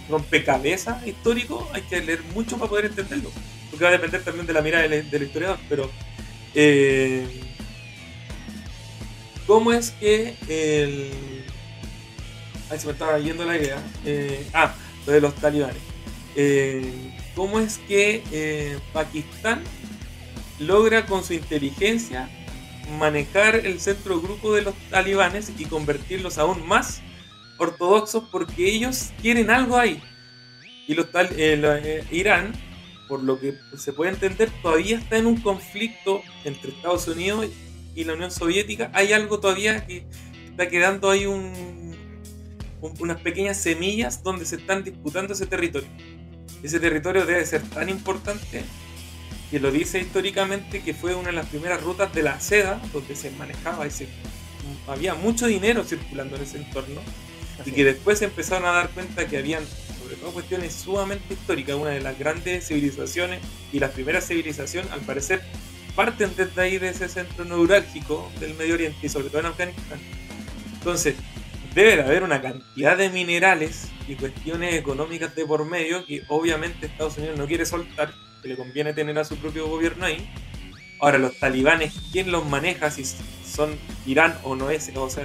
rompecabezas 0.09 1.07
histórico, 1.07 1.69
hay 1.73 1.83
que 1.83 2.01
leer 2.01 2.23
mucho 2.35 2.57
para 2.57 2.71
poder 2.71 2.87
entenderlo. 2.87 3.31
Porque 3.71 3.85
va 3.85 3.91
a 3.91 3.93
depender 3.93 4.23
también 4.23 4.47
de 4.47 4.53
la 4.53 4.63
mirada 4.63 4.87
del, 4.89 5.23
historiador. 5.23 5.59
Pero, 5.69 5.91
eh, 6.55 7.27
¿cómo 9.47 9.73
es 9.73 9.91
que 9.91 10.37
el. 10.49 11.11
Ahí 12.71 12.79
se 12.79 12.87
me 12.87 12.93
estaba 12.93 13.19
yendo 13.19 13.45
la 13.45 13.57
idea. 13.57 13.83
Eh, 14.05 14.47
ah, 14.55 14.75
lo 15.07 15.13
de 15.13 15.21
los 15.21 15.35
talibanes. 15.35 15.83
¿Cómo 17.35 17.61
es 17.61 17.79
que 17.89 18.79
Pakistán 18.93 19.63
logra 20.59 21.07
con 21.07 21.23
su 21.23 21.35
inteligencia 21.35 22.29
manejar 22.99 23.67
el 23.67 23.81
centro 23.81 24.21
grupo 24.21 24.55
de 24.55 24.63
los 24.63 24.75
talibanes 24.91 25.53
y 25.59 25.65
convertirlos 25.65 26.39
aún 26.39 26.67
más 26.67 27.03
ortodoxos 27.59 28.25
porque 28.31 28.69
ellos 28.69 29.11
quieren 29.21 29.51
algo 29.51 29.77
ahí. 29.77 30.03
Y 30.87 30.95
los 30.95 31.11
tal, 31.11 31.27
eh, 31.37 31.61
eh, 31.63 32.05
Irán, 32.11 32.53
por 33.09 33.23
lo 33.23 33.39
que 33.39 33.55
se 33.77 33.93
puede 33.93 34.13
entender, 34.13 34.51
todavía 34.63 34.99
está 34.99 35.17
en 35.17 35.27
un 35.27 35.41
conflicto 35.41 36.23
entre 36.45 36.71
Estados 36.71 37.09
Unidos 37.09 37.47
y 37.95 38.05
la 38.05 38.15
Unión 38.15 38.31
Soviética. 38.31 38.91
Hay 38.95 39.13
algo 39.13 39.41
todavía 39.41 39.87
que 39.87 40.07
está 40.49 40.69
quedando 40.69 41.11
ahí 41.11 41.27
un, 41.27 41.97
unas 42.99 43.21
pequeñas 43.21 43.61
semillas 43.61 44.23
donde 44.23 44.45
se 44.45 44.57
están 44.57 44.85
disputando 44.85 45.33
ese 45.33 45.47
territorio. 45.47 45.89
Ese 46.63 46.81
territorio 46.81 47.27
debe 47.27 47.45
ser 47.47 47.63
tan 47.63 47.89
importante 47.89 48.65
que 49.51 49.61
lo 49.61 49.71
dice 49.71 50.01
históricamente 50.01 50.83
que 50.83 50.95
fue 50.95 51.15
una 51.15 51.29
de 51.29 51.35
las 51.35 51.47
primeras 51.47 51.83
rutas 51.83 52.13
de 52.13 52.23
la 52.23 52.41
seda 52.41 52.81
donde 52.93 53.15
se 53.15 53.31
manejaba 53.33 53.87
ese 53.87 54.09
había 54.89 55.15
mucho 55.15 55.47
dinero 55.47 55.85
circulando 55.85 56.37
en 56.37 56.43
ese 56.43 56.59
entorno 56.59 57.01
y 57.65 57.73
que 57.73 57.85
después 57.85 58.19
se 58.19 58.27
empezaron 58.27 58.67
a 58.67 58.73
dar 58.73 58.91
cuenta 58.91 59.27
que 59.27 59.39
habían 59.39 59.65
sobre 60.03 60.17
todo 60.17 60.33
cuestiones 60.33 60.73
sumamente 60.73 61.35
históricas 61.35 61.77
una 61.77 61.91
de 61.91 62.01
las 62.01 62.19
grandes 62.19 62.67
civilizaciones 62.67 63.41
y 63.73 63.81
la 63.81 63.91
primera 63.91 64.21
civilización 64.21 64.87
al 64.93 65.01
parecer 65.01 65.43
parten 65.95 66.31
desde 66.37 66.61
ahí 66.61 66.79
de 66.79 66.91
ese 66.91 67.09
centro 67.09 67.45
neurálgico 67.45 68.31
del 68.39 68.55
Medio 68.55 68.75
Oriente 68.75 69.07
y 69.07 69.09
sobre 69.09 69.29
todo 69.29 69.41
en 69.41 69.47
Afganistán 69.47 69.99
entonces 70.75 71.17
debe 71.75 71.97
de 71.97 72.03
haber 72.03 72.23
una 72.23 72.41
cantidad 72.41 72.97
de 72.97 73.11
minerales 73.11 73.89
y 74.07 74.15
cuestiones 74.15 74.75
económicas 74.75 75.35
de 75.35 75.47
por 75.47 75.65
medio 75.65 76.05
que 76.07 76.23
obviamente 76.29 76.87
Estados 76.87 77.19
Unidos 77.19 77.39
no 77.39 77.47
quiere 77.47 77.67
soltar 77.67 78.13
le 78.47 78.57
conviene 78.57 78.93
tener 78.93 79.19
a 79.19 79.25
su 79.25 79.37
propio 79.37 79.67
gobierno 79.69 80.07
ahí. 80.07 80.29
Ahora, 81.01 81.19
los 81.19 81.39
talibanes, 81.39 81.95
¿quién 82.13 82.33
los 82.33 82.47
maneja? 82.47 82.91
Si 82.91 83.05
son 83.05 83.77
Irán 84.07 84.39
o 84.45 84.57
no 84.57 84.71
es, 84.71 84.91
o 84.97 85.11
sea, 85.11 85.25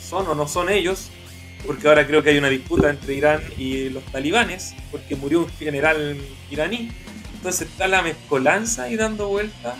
son 0.00 0.26
o 0.26 0.34
no 0.34 0.48
son 0.48 0.68
ellos, 0.70 1.10
porque 1.66 1.88
ahora 1.88 2.06
creo 2.06 2.22
que 2.22 2.30
hay 2.30 2.38
una 2.38 2.48
disputa 2.48 2.90
entre 2.90 3.14
Irán 3.14 3.42
y 3.56 3.88
los 3.90 4.04
talibanes, 4.04 4.74
porque 4.90 5.16
murió 5.16 5.40
un 5.40 5.48
general 5.48 6.16
iraní. 6.50 6.90
Entonces 7.34 7.68
está 7.68 7.88
la 7.88 8.02
mezcolanza 8.02 8.88
y 8.88 8.96
dando 8.96 9.28
vuelta. 9.28 9.76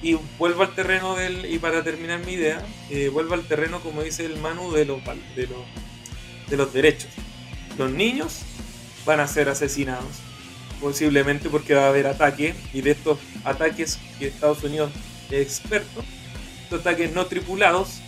Y 0.00 0.16
vuelvo 0.38 0.62
al 0.62 0.74
terreno 0.74 1.16
del, 1.16 1.52
y 1.52 1.58
para 1.58 1.82
terminar 1.82 2.24
mi 2.24 2.32
idea, 2.32 2.64
eh, 2.90 3.08
vuelvo 3.08 3.34
al 3.34 3.42
terreno, 3.42 3.80
como 3.80 4.02
dice 4.02 4.24
el 4.24 4.36
Manu, 4.36 4.70
de 4.72 4.84
los, 4.84 5.02
de, 5.34 5.48
los, 5.48 5.64
de 6.48 6.56
los 6.56 6.72
derechos. 6.72 7.10
Los 7.76 7.90
niños 7.90 8.42
van 9.04 9.20
a 9.20 9.26
ser 9.26 9.48
asesinados 9.48 10.28
posiblemente 10.80 11.48
porque 11.48 11.74
va 11.74 11.86
a 11.86 11.88
haber 11.88 12.06
ataques 12.06 12.54
y 12.72 12.80
de 12.82 12.92
estos 12.92 13.18
ataques 13.44 13.98
que 14.18 14.28
Estados 14.28 14.62
Unidos 14.62 14.90
es 15.30 15.40
experto, 15.40 16.04
estos 16.62 16.80
ataques 16.80 17.12
no 17.12 17.26
tripulados, 17.26 18.00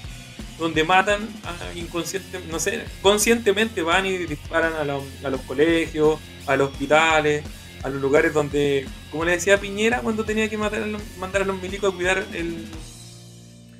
donde 0.61 0.85
matan 0.85 1.27
a 1.45 1.77
inconsciente, 1.77 2.39
no 2.51 2.61
sé, 2.61 2.85
conscientemente 3.01 3.81
van 3.81 4.05
y 4.05 4.19
disparan 4.19 4.75
a, 4.75 4.85
los 4.85 5.41
colegios, 5.47 6.21
a 6.47 6.55
los 6.55 6.71
hospitales, 6.71 7.43
a 7.83 7.89
los 7.89 8.01
lugares 8.01 8.35
donde, 8.35 8.87
como 9.11 9.25
le 9.25 9.33
decía 9.33 9.59
Piñera, 9.59 10.01
cuando 10.03 10.23
tenía 10.23 10.51
que 10.51 10.59
matar 10.59 10.83
mandar 11.19 11.43
a 11.43 11.45
los 11.47 11.61
milicos 11.61 11.93
a 11.93 11.97
cuidar 11.97 12.25
el, 12.35 12.67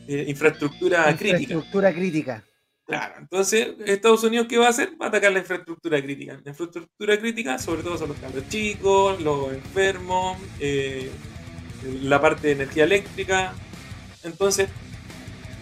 eh, 0.09 0.25
infraestructura, 0.27 1.11
infraestructura 1.11 1.93
crítica. 1.93 2.45
Claro, 2.87 3.15
entonces 3.19 3.69
Estados 3.87 4.25
Unidos 4.25 4.47
¿qué 4.49 4.59
va 4.59 4.67
a 4.67 4.71
hacer? 4.71 4.95
Va 5.01 5.07
a 5.07 5.09
atacar 5.11 5.33
la 5.33 5.41
infraestructura 5.41 6.03
crítica. 6.03 6.41
La 6.43 6.51
infraestructura 6.51 7.21
crítica 7.21 7.59
sobre 7.59 7.83
todo 7.83 7.99
son 7.99 8.09
los 8.09 8.19
cabros 8.19 8.49
chicos, 8.49 9.21
los 9.21 9.53
enfermos, 9.53 10.39
eh, 10.59 11.11
la 12.03 12.21
parte 12.21 12.49
de 12.49 12.53
energía 12.55 12.85
eléctrica. 12.85 13.53
Entonces, 14.25 14.69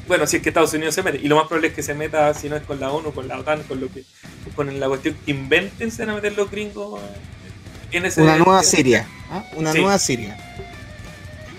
bueno, 0.08 0.26
si 0.26 0.38
es 0.38 0.42
que 0.42 0.48
Estados 0.48 0.72
Unidos 0.72 0.94
se 0.94 1.02
mete, 1.02 1.18
y 1.18 1.28
lo 1.28 1.36
más 1.36 1.46
probable 1.46 1.68
es 1.68 1.74
que 1.74 1.82
se 1.82 1.94
meta, 1.94 2.32
si 2.34 2.48
no 2.48 2.56
es 2.56 2.62
con 2.62 2.80
la 2.80 2.90
ONU, 2.90 3.12
con 3.12 3.28
la 3.28 3.38
OTAN, 3.38 3.62
con 3.64 3.78
lo 3.80 3.88
que 3.88 4.04
con 4.56 4.80
la 4.80 4.88
cuestión 4.88 5.14
que 5.24 5.30
inventen, 5.30 5.90
se 5.90 6.04
van 6.04 6.10
a 6.10 6.14
meter 6.16 6.34
los 6.36 6.50
gringos 6.50 7.00
en 7.92 8.06
ese 8.06 8.22
Una 8.22 8.36
nueva 8.36 8.62
Siria, 8.62 9.06
¿ah? 9.30 9.44
una 9.54 9.72
nueva 9.72 9.98
Siria. 9.98 10.36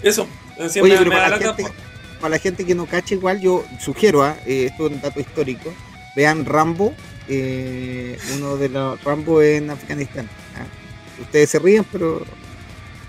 Eso, 0.01 0.27
siempre 0.67 0.97
Oye, 0.97 1.05
me, 1.05 1.15
la 1.15 1.55
para 2.19 2.31
la 2.31 2.39
gente 2.39 2.65
que 2.65 2.75
no 2.75 2.85
cache 2.85 3.15
igual, 3.15 3.39
yo 3.39 3.63
sugiero, 3.79 4.23
¿ah? 4.23 4.35
eh, 4.45 4.65
esto 4.65 4.87
es 4.87 4.93
un 4.93 5.01
dato 5.01 5.19
histórico, 5.19 5.73
vean 6.15 6.45
Rambo, 6.45 6.93
eh, 7.29 8.17
uno 8.35 8.57
de 8.57 8.69
los 8.69 9.01
Rambo 9.03 9.41
en 9.41 9.69
Afganistán. 9.69 10.27
¿ah? 10.57 11.21
Ustedes 11.21 11.51
se 11.51 11.59
ríen, 11.59 11.85
pero... 11.91 12.25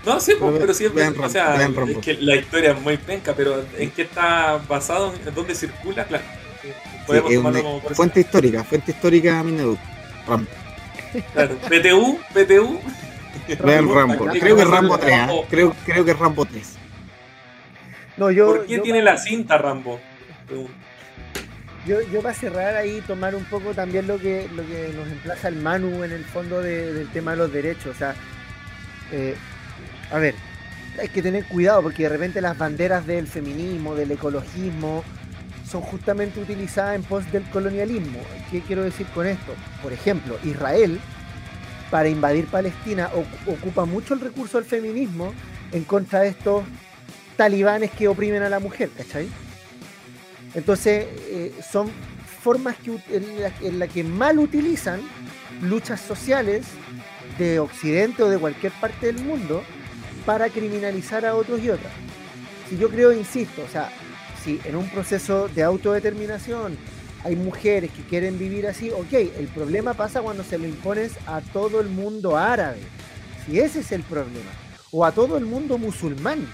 No, 0.05 0.19
sí, 0.19 0.33
pero, 0.39 0.57
pero 0.57 0.73
siempre, 0.73 1.07
o 1.07 1.29
sea, 1.29 1.63
es 1.63 1.97
que 1.99 2.13
la 2.15 2.35
historia 2.35 2.71
es 2.71 2.81
muy 2.81 2.97
penca, 2.97 3.33
pero 3.35 3.63
¿en 3.77 3.91
qué 3.91 4.01
está 4.03 4.59
basado? 4.67 5.13
¿En 5.25 5.35
dónde 5.35 5.53
circula? 5.53 6.05
Claro. 6.05 6.23
Podemos 7.05 7.33
tomarlo 7.33 7.63
como 7.63 7.81
fuente 7.81 8.19
histórica, 8.21 8.63
fuente 8.63 8.91
histórica 8.91 9.43
Mineduc, 9.43 9.79
Rambo. 10.27 10.49
Claro, 11.33 11.55
PTU, 11.57 12.19
PTU. 12.33 12.79
Vean 13.63 13.93
Rambo, 13.93 14.25
creo 14.27 14.55
que 14.55 14.61
es 14.61 14.67
Rambo 14.67 14.97
3, 14.97 15.13
¿ah? 15.13 15.29
creo, 15.49 15.75
creo 15.85 16.05
que 16.05 16.11
es 16.11 16.19
Rambo 16.19 16.45
3. 16.45 16.77
¿Por 18.17 18.65
qué 18.65 18.79
tiene 18.79 19.01
la 19.01 19.17
cinta 19.17 19.57
Rambo? 19.57 19.99
Yo, 21.85 21.99
yo 22.13 22.21
para 22.21 22.35
cerrar 22.35 22.75
ahí, 22.75 23.01
tomar 23.07 23.33
un 23.33 23.43
poco 23.45 23.73
también 23.73 24.05
lo 24.05 24.19
que, 24.19 24.47
lo 24.55 24.63
que 24.67 24.91
nos 24.95 25.07
emplaza 25.07 25.47
el 25.47 25.55
Manu 25.55 26.03
en 26.03 26.11
el 26.11 26.23
fondo 26.23 26.61
del 26.61 27.09
tema 27.09 27.31
de 27.31 27.37
los 27.37 27.51
derechos. 27.51 27.95
O 27.95 27.97
sea, 27.97 28.15
eh, 29.11 29.35
a 30.11 30.19
ver, 30.19 30.35
hay 30.99 31.07
que 31.07 31.21
tener 31.21 31.45
cuidado 31.45 31.81
porque 31.81 32.03
de 32.03 32.09
repente 32.09 32.41
las 32.41 32.57
banderas 32.57 33.07
del 33.07 33.27
feminismo, 33.27 33.95
del 33.95 34.11
ecologismo, 34.11 35.03
son 35.69 35.81
justamente 35.81 36.39
utilizadas 36.39 36.95
en 36.95 37.03
pos 37.03 37.31
del 37.31 37.43
colonialismo. 37.49 38.19
¿Qué 38.49 38.61
quiero 38.61 38.83
decir 38.83 39.07
con 39.07 39.25
esto? 39.25 39.53
Por 39.81 39.93
ejemplo, 39.93 40.37
Israel, 40.43 40.99
para 41.89 42.09
invadir 42.09 42.45
Palestina, 42.47 43.09
ocupa 43.45 43.85
mucho 43.85 44.13
el 44.13 44.19
recurso 44.19 44.57
del 44.57 44.67
feminismo 44.67 45.33
en 45.71 45.85
contra 45.85 46.21
de 46.21 46.29
estos 46.29 46.63
talibanes 47.37 47.91
que 47.91 48.09
oprimen 48.09 48.43
a 48.43 48.49
la 48.49 48.59
mujer, 48.59 48.89
¿cachai? 48.95 49.29
Entonces, 50.53 51.05
eh, 51.29 51.53
son 51.71 51.89
formas 52.43 52.75
que, 52.77 52.99
en 53.61 53.79
las 53.79 53.89
que 53.89 54.03
mal 54.03 54.39
utilizan 54.39 54.99
luchas 55.61 56.01
sociales 56.01 56.65
de 57.37 57.59
Occidente 57.59 58.23
o 58.23 58.29
de 58.29 58.37
cualquier 58.37 58.73
parte 58.73 59.05
del 59.13 59.23
mundo 59.23 59.63
para 60.25 60.49
criminalizar 60.49 61.25
a 61.25 61.35
otros 61.35 61.61
y 61.61 61.69
otras. 61.69 61.91
Si 62.69 62.77
yo 62.77 62.89
creo, 62.89 63.11
insisto, 63.11 63.63
o 63.63 63.67
sea, 63.67 63.91
si 64.43 64.59
en 64.63 64.75
un 64.75 64.89
proceso 64.89 65.47
de 65.49 65.63
autodeterminación 65.63 66.77
hay 67.23 67.35
mujeres 67.35 67.91
que 67.91 68.03
quieren 68.03 68.39
vivir 68.39 68.67
así, 68.67 68.89
ok, 68.89 69.13
el 69.13 69.47
problema 69.53 69.93
pasa 69.93 70.21
cuando 70.21 70.43
se 70.43 70.57
lo 70.57 70.67
impones 70.67 71.13
a 71.27 71.41
todo 71.41 71.79
el 71.81 71.89
mundo 71.89 72.37
árabe, 72.37 72.79
si 73.45 73.59
ese 73.59 73.81
es 73.81 73.91
el 73.91 74.03
problema, 74.03 74.51
o 74.91 75.05
a 75.05 75.11
todo 75.11 75.37
el 75.37 75.45
mundo 75.45 75.77
musulmán, 75.77 76.47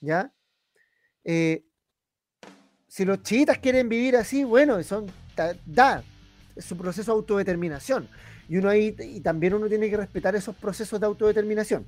¿ya? 0.00 0.32
Eh, 1.24 1.64
si 2.88 3.04
los 3.04 3.22
chiitas 3.22 3.58
quieren 3.58 3.88
vivir 3.88 4.16
así, 4.16 4.44
bueno, 4.44 4.82
son, 4.82 5.06
da, 5.64 6.02
es 6.54 6.64
su 6.64 6.76
proceso 6.76 7.12
de 7.12 7.16
autodeterminación. 7.16 8.08
Y 8.48 8.58
uno 8.58 8.68
ahí, 8.68 8.94
y 8.98 9.20
también 9.20 9.54
uno 9.54 9.68
tiene 9.68 9.90
que 9.90 9.96
respetar 9.96 10.36
esos 10.36 10.54
procesos 10.54 11.00
de 11.00 11.06
autodeterminación. 11.06 11.86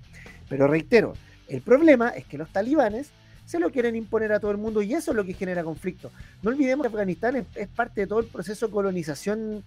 Pero 0.49 0.67
reitero, 0.67 1.15
el 1.49 1.61
problema 1.61 2.11
es 2.11 2.25
que 2.25 2.39
los 2.39 2.51
talibanes 2.51 3.11
se 3.45 3.59
lo 3.59 3.71
quieren 3.71 3.97
imponer 3.97 4.33
a 4.33 4.41
todo 4.41 4.51
el 4.51 4.59
mundo 4.59 4.83
y 4.83 4.95
eso 4.95 5.13
es 5.13 5.17
lo 5.17 5.25
que 5.25 5.35
genera 5.35 5.65
conflicto. 5.65 6.11
No 6.43 6.51
olvidemos 6.51 6.85
que 6.85 6.89
Afganistán 6.89 7.47
es, 7.55 7.69
parte 7.69 8.03
de 8.03 8.07
todo 8.07 8.21
el 8.21 8.27
proceso 8.27 8.67
de 8.67 8.73
colonización 8.73 9.65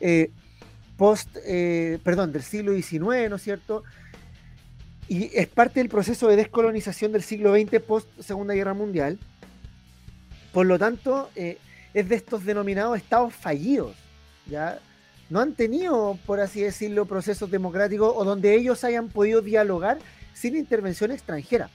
eh, 0.00 0.30
post, 0.96 1.36
eh, 1.46 1.98
perdón, 2.04 2.32
del 2.32 2.42
siglo 2.42 2.72
XIX, 2.74 3.30
¿no 3.30 3.36
es 3.36 3.42
cierto? 3.42 3.82
y 5.08 5.30
es 5.34 5.46
parte 5.48 5.80
del 5.80 5.88
proceso 5.88 6.28
de 6.28 6.36
descolonización 6.36 7.12
del 7.12 7.22
siglo 7.22 7.54
XX 7.54 7.80
post 7.80 8.08
Segunda 8.20 8.54
Guerra 8.54 8.74
Mundial. 8.74 9.18
Por 10.52 10.66
lo 10.66 10.78
tanto, 10.78 11.30
eh, 11.36 11.58
es 11.92 12.08
de 12.08 12.14
estos 12.14 12.44
denominados 12.44 12.96
estados 12.96 13.34
fallidos, 13.34 13.94
¿ya? 14.46 14.78
No 15.30 15.40
han 15.40 15.54
tenido, 15.54 16.18
por 16.26 16.40
así 16.40 16.60
decirlo, 16.60 17.06
procesos 17.06 17.50
democráticos 17.50 18.12
o 18.14 18.24
donde 18.24 18.54
ellos 18.54 18.84
hayan 18.84 19.08
podido 19.08 19.40
dialogar 19.40 19.98
sin 20.34 20.56
intervención 20.56 21.10
extranjera. 21.10 21.70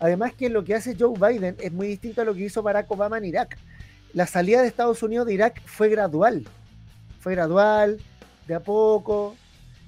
Además 0.00 0.34
que 0.34 0.50
lo 0.50 0.64
que 0.64 0.74
hace 0.74 0.96
Joe 0.98 1.14
Biden 1.18 1.56
es 1.60 1.72
muy 1.72 1.86
distinto 1.86 2.20
a 2.20 2.24
lo 2.24 2.34
que 2.34 2.44
hizo 2.44 2.62
Barack 2.62 2.90
Obama 2.90 3.18
en 3.18 3.24
Irak. 3.24 3.56
La 4.12 4.26
salida 4.26 4.60
de 4.62 4.68
Estados 4.68 5.02
Unidos 5.02 5.26
de 5.26 5.34
Irak 5.34 5.62
fue 5.64 5.88
gradual. 5.88 6.44
Fue 7.20 7.34
gradual, 7.34 8.00
de 8.46 8.54
a 8.54 8.60
poco. 8.60 9.34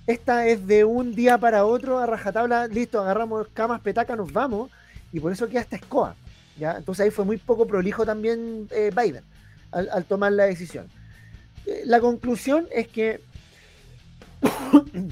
Esta 0.07 0.47
es 0.47 0.67
de 0.67 0.85
un 0.85 1.15
día 1.15 1.37
para 1.37 1.67
otro 1.67 1.99
a 1.99 2.07
rajatabla, 2.07 2.69
listo, 2.69 3.01
agarramos 3.01 3.49
camas, 3.53 3.81
petaca, 3.81 4.17
nos 4.17 4.33
vamos. 4.33 4.71
Y 5.13 5.21
por 5.21 5.33
eso 5.33 5.49
queda 5.49 5.61
esta 5.61 5.77
escoba. 5.77 6.17
¿ya? 6.59 6.77
Entonces 6.77 7.05
ahí 7.05 7.11
fue 7.11 7.25
muy 7.25 7.37
poco 7.37 7.67
prolijo 7.67 8.07
también 8.07 8.69
eh, 8.71 8.91
Biden 8.97 9.25
al, 9.73 10.05
tomar 10.05 10.33
la 10.33 10.45
decisión. 10.45 10.89
Eh, 11.67 11.83
la 11.85 12.01
conclusión 12.01 12.67
es 12.73 12.89
que 12.89 13.21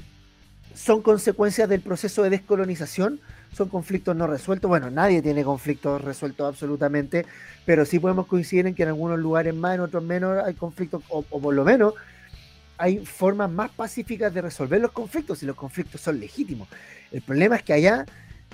son 0.73 1.01
consecuencias 1.01 1.67
del 1.69 1.81
proceso 1.81 2.23
de 2.23 2.29
descolonización, 2.29 3.19
son 3.53 3.69
conflictos 3.69 4.15
no 4.15 4.27
resueltos. 4.27 4.69
Bueno, 4.69 4.89
nadie 4.89 5.21
tiene 5.21 5.43
conflictos 5.43 6.01
resueltos 6.01 6.47
absolutamente, 6.47 7.25
pero 7.65 7.85
sí 7.85 7.99
podemos 7.99 8.27
coincidir 8.27 8.67
en 8.67 8.75
que 8.75 8.83
en 8.83 8.89
algunos 8.89 9.19
lugares 9.19 9.53
más, 9.53 9.75
en 9.75 9.81
otros 9.81 10.03
menos, 10.03 10.43
hay 10.43 10.53
conflictos, 10.53 11.03
o, 11.09 11.21
por 11.23 11.53
lo 11.53 11.63
menos 11.63 11.93
hay 12.77 13.05
formas 13.05 13.49
más 13.49 13.71
pacíficas 13.71 14.33
de 14.33 14.41
resolver 14.41 14.81
los 14.81 14.91
conflictos 14.91 15.41
y 15.41 15.45
los 15.45 15.55
conflictos 15.55 16.01
son 16.01 16.19
legítimos. 16.19 16.67
El 17.11 17.21
problema 17.21 17.55
es 17.55 17.63
que 17.63 17.71
allá 17.71 18.05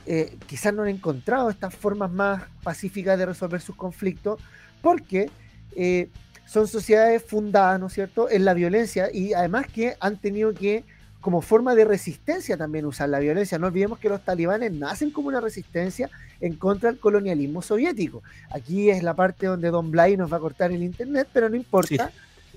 eh, 0.06 0.38
quizás 0.46 0.74
no 0.74 0.84
han 0.84 0.90
encontrado 0.90 1.50
estas 1.50 1.74
formas 1.74 2.12
más 2.12 2.44
pacíficas 2.62 3.18
de 3.18 3.26
resolver 3.26 3.62
sus 3.62 3.76
conflictos 3.76 4.40
porque 4.84 5.32
eh, 5.76 6.10
son 6.52 6.68
sociedades 6.68 7.24
fundadas, 7.24 7.80
¿no 7.80 7.88
es 7.88 7.94
cierto?, 7.94 8.30
en 8.30 8.44
la 8.44 8.54
violencia 8.54 9.10
y 9.14 9.32
además 9.32 9.68
que 9.74 9.96
han 10.02 10.18
tenido 10.18 10.54
que, 10.54 10.84
como 11.22 11.42
forma 11.42 11.76
de 11.76 11.86
resistencia 11.86 12.58
también 12.58 12.86
usar 12.86 13.08
la 13.08 13.20
violencia. 13.20 13.58
No 13.58 13.68
olvidemos 13.68 14.00
que 14.00 14.10
los 14.10 14.26
talibanes 14.26 14.70
nacen 14.74 15.12
como 15.12 15.30
una 15.30 15.40
resistencia 15.40 16.10
en 16.42 16.58
contra 16.58 16.92
del 16.92 17.00
colonialismo 17.00 17.62
soviético. 17.62 18.22
Aquí 18.50 18.90
es 18.90 19.02
la 19.02 19.14
parte 19.14 19.46
donde 19.46 19.70
Don 19.70 19.92
Blay 19.92 20.18
nos 20.18 20.30
va 20.30 20.38
a 20.38 20.40
cortar 20.42 20.74
el 20.74 20.84
internet, 20.84 21.30
pero 21.32 21.48
no 21.48 21.56
importa, 21.56 22.12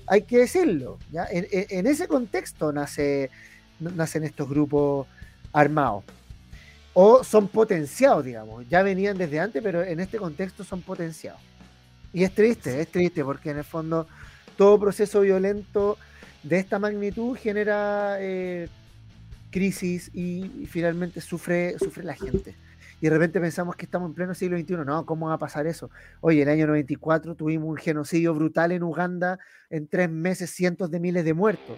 hay 0.07 0.23
que 0.23 0.39
decirlo. 0.39 0.99
¿ya? 1.09 1.25
En, 1.31 1.87
ese 1.87 2.09
contexto 2.09 2.73
nace, 2.73 3.29
nacen 3.79 4.25
estos 4.25 4.49
grupos 4.49 5.07
armados. 5.53 6.03
O 6.93 7.23
son 7.23 7.47
potenciados, 7.47 8.25
digamos. 8.25 8.67
Ya 8.67 8.83
venían 8.83 9.17
desde 9.17 9.39
antes, 9.39 9.63
pero 9.63 9.81
en 9.83 10.01
este 10.01 10.17
contexto 10.17 10.65
son 10.65 10.81
potenciados. 10.81 11.39
Y 12.15 12.23
es 12.23 12.33
triste, 12.33 12.79
es 12.79 12.87
triste, 12.87 13.25
porque 13.25 13.49
en 13.49 13.57
el 13.57 13.65
fondo 13.65 14.07
todo 14.55 14.79
proceso 14.79 15.19
violento 15.19 15.97
de 16.43 16.59
esta 16.59 16.79
magnitud 16.79 17.35
genera 17.35 18.15
eh, 18.21 18.69
crisis 19.51 20.09
y, 20.13 20.65
finalmente 20.65 21.19
sufre, 21.19 21.77
sufre 21.77 22.05
la 22.05 22.15
gente. 22.15 22.55
Y 23.01 23.07
de 23.07 23.09
repente 23.09 23.41
pensamos 23.41 23.75
que 23.75 23.83
estamos 23.83 24.07
en 24.07 24.15
pleno 24.15 24.33
siglo 24.33 24.57
XXI. 24.57 24.75
No, 24.85 25.05
¿cómo 25.05 25.27
va 25.27 25.33
a 25.33 25.37
pasar 25.37 25.67
eso? 25.67 25.89
Oye, 26.21 26.41
en 26.41 26.47
el 26.47 26.53
año 26.53 26.67
94 26.67 27.35
tuvimos 27.35 27.67
un 27.67 27.75
genocidio 27.75 28.33
brutal 28.33 28.71
en 28.71 28.83
Uganda, 28.83 29.37
en 29.69 29.85
tres 29.85 30.09
meses 30.09 30.51
cientos 30.51 30.89
de 30.89 31.01
miles 31.01 31.25
de 31.25 31.33
muertos, 31.33 31.77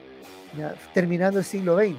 terminando 0.93 1.39
el 1.39 1.45
siglo 1.45 1.79
XX, 1.79 1.97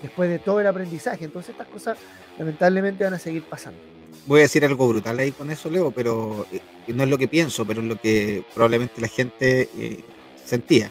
después 0.00 0.30
de 0.30 0.38
todo 0.38 0.60
el 0.60 0.68
aprendizaje. 0.68 1.24
Entonces 1.24 1.50
estas 1.50 1.66
cosas 1.66 1.98
lamentablemente 2.38 3.02
van 3.02 3.14
a 3.14 3.18
seguir 3.18 3.42
pasando 3.42 3.93
voy 4.26 4.40
a 4.40 4.42
decir 4.42 4.64
algo 4.64 4.88
brutal 4.88 5.18
ahí 5.18 5.32
con 5.32 5.50
eso, 5.50 5.70
Leo, 5.70 5.90
pero 5.90 6.46
eh, 6.52 6.60
no 6.88 7.02
es 7.02 7.08
lo 7.08 7.18
que 7.18 7.28
pienso, 7.28 7.66
pero 7.66 7.80
es 7.80 7.86
lo 7.86 7.96
que 7.96 8.44
probablemente 8.54 9.00
la 9.00 9.08
gente 9.08 9.68
eh, 9.76 10.00
sentía. 10.44 10.90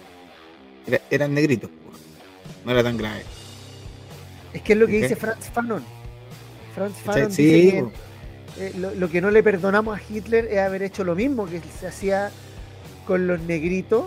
eran 1.09 1.33
negritos, 1.33 1.69
no 2.65 2.71
era 2.71 2.83
tan 2.83 2.97
grave. 2.97 3.23
Es 4.53 4.61
que 4.61 4.73
es 4.73 4.79
lo 4.79 4.87
que 4.87 5.01
dice 5.01 5.15
Franz 5.15 5.49
Fanon. 5.51 5.83
Franz 6.75 6.95
Fanon 7.03 7.29
dice 7.29 7.43
que 7.43 7.85
eh, 8.59 8.73
lo, 8.75 9.09
que 9.09 9.19
no 9.19 9.31
le 9.31 9.41
perdonamos 9.41 9.97
a 9.97 10.01
Hitler 10.07 10.45
es 10.45 10.59
haber 10.59 10.83
hecho 10.83 11.03
lo 11.03 11.15
mismo 11.15 11.47
que 11.47 11.59
se 11.79 11.87
hacía 11.87 12.31
con 13.07 13.25
los 13.27 13.41
negritos, 13.41 14.05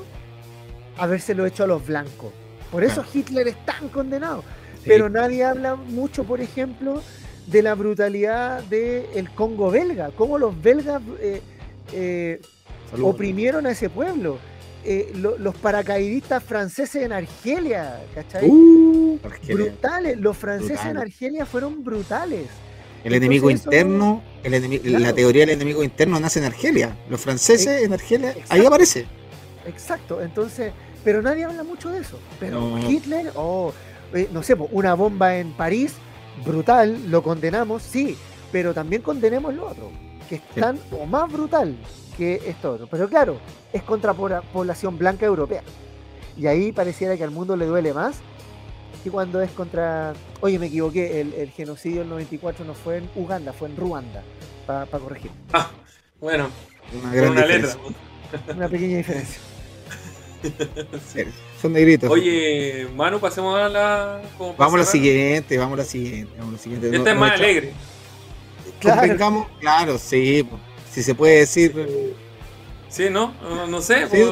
habérselo 0.97 1.47
hecho 1.47 1.65
a 1.65 1.67
los 1.67 1.85
blancos. 1.85 2.33
Por 2.71 2.85
eso 2.85 3.05
Hitler 3.13 3.49
es 3.49 3.65
tan 3.65 3.89
condenado. 3.89 4.45
Pero 4.85 5.09
nadie 5.09 5.45
habla 5.45 5.75
mucho, 5.75 6.23
por 6.23 6.41
ejemplo, 6.41 7.03
de 7.47 7.63
la 7.63 7.75
brutalidad 7.75 8.63
del 8.65 9.31
Congo 9.35 9.71
belga, 9.71 10.11
cómo 10.17 10.39
los 10.39 10.61
belgas 10.61 11.01
eh, 11.21 11.41
eh, 11.93 12.41
oprimieron 13.01 13.67
a 13.67 13.71
ese 13.71 13.89
pueblo. 13.89 14.39
Eh, 14.85 15.13
los 15.17 15.55
paracaidistas 15.57 16.45
franceses 16.45 17.03
en 17.03 17.13
Argelia, 17.13 18.01
¿cachai? 18.15 18.49
Uh, 18.49 19.19
brutales, 19.49 20.17
los 20.17 20.37
franceses 20.37 20.85
en 20.85 20.97
Argelia 20.97 21.45
fueron 21.45 21.83
brutales. 21.83 22.47
El 23.03 23.15
enemigo 23.15 23.51
interno, 23.51 24.23
la 24.45 25.13
teoría 25.13 25.43
del 25.43 25.57
enemigo 25.57 25.83
interno 25.83 26.21
nace 26.21 26.39
en 26.39 26.45
Argelia. 26.45 26.97
Los 27.09 27.21
franceses 27.21 27.83
en 27.83 27.93
Argelia, 27.93 28.35
ahí 28.49 28.65
aparece. 28.65 29.07
Exacto, 29.67 30.23
entonces, 30.23 30.73
pero 31.03 31.21
nadie 31.21 31.45
habla 31.45 31.65
mucho 31.65 31.91
de 31.91 32.01
eso. 32.01 32.21
Pero 32.39 32.79
Hitler, 32.79 33.33
o 33.35 33.73
no 34.31 34.43
sé, 34.45 34.55
una 34.55 34.95
bomba 34.95 35.37
en 35.37 35.53
París 35.53 35.95
brutal, 36.45 37.11
lo 37.11 37.23
condenamos, 37.23 37.83
sí, 37.83 38.17
pero 38.53 38.75
también 38.75 39.03
condenemos 39.03 39.55
lo 39.55 39.69
otro, 39.69 39.91
que 40.29 40.37
es 40.37 40.43
tan 40.55 40.79
o 40.93 41.07
más 41.07 41.31
brutal 41.31 41.77
que 42.17 42.41
esto 42.47 42.73
otro. 42.73 42.87
Pero 42.87 43.09
claro, 43.09 43.39
es 43.73 43.83
contra 43.83 44.15
población 44.15 44.99
blanca 44.99 45.27
europea. 45.27 45.63
Y 46.37 46.47
ahí 46.47 46.73
pareciera 46.73 47.17
que 47.17 47.25
al 47.25 47.31
mundo 47.31 47.57
le 47.57 47.67
duele 47.67 47.93
más 47.93 48.21
que 49.03 49.11
cuando 49.11 49.41
es 49.41 49.51
contra. 49.53 50.13
Oye, 50.41 50.59
me 50.59 50.67
equivoqué, 50.67 51.21
el, 51.21 51.51
genocidio 51.51 52.01
del 52.01 52.09
94 52.09 52.65
no 52.65 52.75
fue 52.75 52.99
en 52.99 53.11
Uganda, 53.15 53.53
fue 53.53 53.69
en 53.69 53.77
Ruanda, 53.77 54.23
para 54.67 54.87
corregir. 54.87 55.31
Ah, 55.53 55.71
bueno, 56.21 56.49
una, 56.93 57.31
una 57.31 57.47
letra. 57.47 57.77
Una 58.55 58.69
pequeña 58.69 58.99
diferencia. 58.99 59.41
Son 61.63 61.73
negritos. 61.73 62.11
Oye, 62.11 62.87
Manu, 62.95 63.19
pasemos 63.19 63.59
a 63.59 63.69
la. 63.69 64.23
Vamos 64.59 64.75
a 64.75 64.79
la 64.79 64.85
siguiente, 64.85 65.57
vamos 65.59 65.75
a 65.75 65.83
la 65.83 65.85
siguiente. 65.85 66.37
Esta 66.93 67.13
es 67.13 67.19
más 67.19 67.33
alegre. 67.33 67.73
Claro. 68.81 69.49
claro, 69.59 69.99
sí. 69.99 70.47
Si 70.93 71.03
se 71.03 71.15
puede 71.15 71.41
decir. 71.41 71.75
Sí, 72.89 73.09
¿no? 73.11 73.35
No, 73.69 73.81
sé. 73.83 74.09
Sí, 74.09 74.23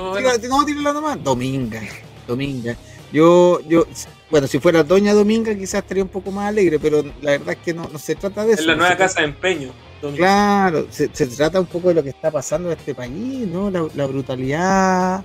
no, 0.48 0.64
tírala 0.64 0.92
nomás. 0.92 1.22
Dominga. 1.22 1.82
Dominga. 2.26 2.76
Yo, 3.12 3.60
yo, 3.68 3.86
bueno, 4.28 4.48
si 4.48 4.58
fuera 4.58 4.82
Doña 4.82 5.14
Dominga 5.14 5.54
quizás 5.54 5.82
estaría 5.82 6.02
un 6.02 6.08
poco 6.08 6.32
más 6.32 6.48
alegre, 6.48 6.80
pero 6.80 7.04
la 7.22 7.32
verdad 7.32 7.50
es 7.50 7.58
que 7.58 7.72
no, 7.72 7.88
no 7.92 7.98
se 7.98 8.16
trata 8.16 8.44
de 8.44 8.54
eso. 8.54 8.62
Es 8.62 8.66
la 8.66 8.74
nueva 8.74 8.96
casa 8.96 9.20
de 9.20 9.26
empeño. 9.26 9.72
Claro, 10.12 10.86
se, 10.90 11.08
trata 11.08 11.60
un 11.60 11.66
poco 11.66 11.88
de 11.88 11.94
lo 11.94 12.02
que 12.02 12.10
está 12.10 12.30
pasando 12.30 12.70
en 12.70 12.78
este 12.78 12.94
país, 12.94 13.46
¿no? 13.46 13.70
La, 13.70 14.06
brutalidad, 14.06 15.24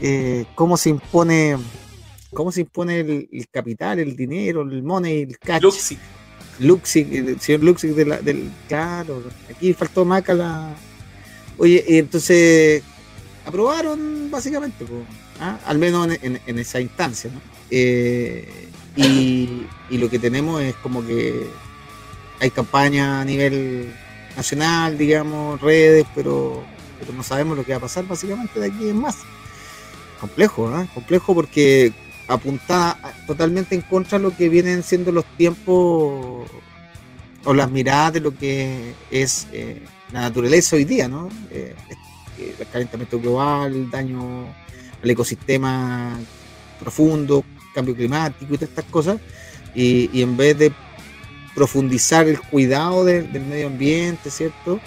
eh, 0.00 0.46
cómo 0.54 0.76
se 0.76 0.90
impone 0.90 1.56
cómo 2.32 2.52
se 2.52 2.60
impone 2.60 3.00
el, 3.00 3.48
capital, 3.50 3.98
el 3.98 4.14
dinero, 4.14 4.62
el 4.62 4.82
money, 4.82 5.22
el 5.22 5.38
cash. 5.38 5.62
Luxi. 5.62 5.98
Luxi, 6.58 7.00
el 7.12 7.40
señor 7.40 7.64
Luxi 7.64 7.88
de 7.88 8.04
la, 8.04 8.18
del. 8.18 8.50
Claro, 8.68 9.22
aquí 9.50 9.72
faltó 9.72 10.04
Maca 10.04 10.34
la. 10.34 10.74
Oye, 11.58 11.84
entonces 11.98 12.82
aprobaron 13.46 14.30
básicamente, 14.30 14.84
¿ah? 15.40 15.58
al 15.64 15.78
menos 15.78 16.08
en, 16.20 16.58
esa 16.58 16.80
instancia. 16.80 17.30
Eh, 17.70 18.68
y, 18.96 19.66
y, 19.90 19.98
lo 19.98 20.08
que 20.08 20.18
tenemos 20.18 20.62
es 20.62 20.74
como 20.76 21.06
que 21.06 21.46
hay 22.40 22.50
campaña 22.50 23.20
a 23.20 23.24
nivel 23.24 23.92
nacional, 24.36 24.98
digamos, 24.98 25.60
redes, 25.60 26.06
pero, 26.14 26.62
pero 27.00 27.12
no 27.12 27.22
sabemos 27.22 27.56
lo 27.56 27.64
que 27.64 27.72
va 27.72 27.78
a 27.78 27.80
pasar 27.80 28.06
básicamente 28.06 28.60
de 28.60 28.66
aquí 28.66 28.88
en 28.88 29.00
más. 29.00 29.16
Complejo, 30.20 30.80
¿eh? 30.80 30.88
Complejo 30.94 31.34
porque 31.34 31.92
apunta 32.28 32.98
totalmente 33.26 33.74
en 33.74 33.82
contra 33.82 34.18
de 34.18 34.24
lo 34.24 34.36
que 34.36 34.48
vienen 34.48 34.82
siendo 34.82 35.12
los 35.12 35.24
tiempos 35.36 36.50
o 37.44 37.54
las 37.54 37.70
miradas 37.70 38.14
de 38.14 38.20
lo 38.20 38.36
que 38.36 38.94
es 39.10 39.46
eh, 39.52 39.82
la 40.12 40.22
naturaleza 40.22 40.76
hoy 40.76 40.84
día, 40.84 41.08
¿no? 41.08 41.28
Eh, 41.50 41.74
el 42.38 42.66
calentamiento 42.68 43.20
global, 43.20 43.74
el 43.74 43.90
daño 43.90 44.46
al 45.02 45.10
ecosistema 45.10 46.18
profundo, 46.80 47.44
cambio 47.74 47.94
climático 47.94 48.54
y 48.54 48.58
todas 48.58 48.70
estas 48.70 48.84
cosas. 48.86 49.18
Y, 49.74 50.22
en 50.22 50.36
vez 50.36 50.58
de 50.58 50.72
profundizar 51.54 52.26
el 52.26 52.40
cuidado 52.40 53.04
del 53.04 53.28
medio 53.44 53.66
ambiente, 53.66 54.30
¿cierto? 54.30 54.80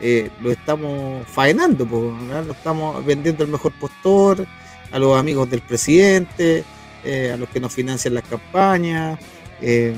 Eh, 0.00 0.30
lo 0.42 0.50
estamos 0.50 1.26
faenando, 1.28 1.86
lo 1.86 2.52
estamos 2.52 3.04
vendiendo 3.04 3.44
el 3.44 3.50
mejor 3.50 3.72
postor, 3.72 4.46
a 4.94 4.98
los 5.00 5.18
amigos 5.18 5.50
del 5.50 5.60
presidente, 5.60 6.62
eh, 7.02 7.32
a 7.34 7.36
los 7.36 7.48
que 7.48 7.58
nos 7.58 7.72
financian 7.74 8.14
las 8.14 8.22
campañas 8.22 9.18
eh, 9.60 9.92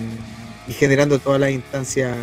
y 0.66 0.72
generando 0.72 1.18
todas 1.18 1.38
las 1.38 1.50
instancias 1.50 2.16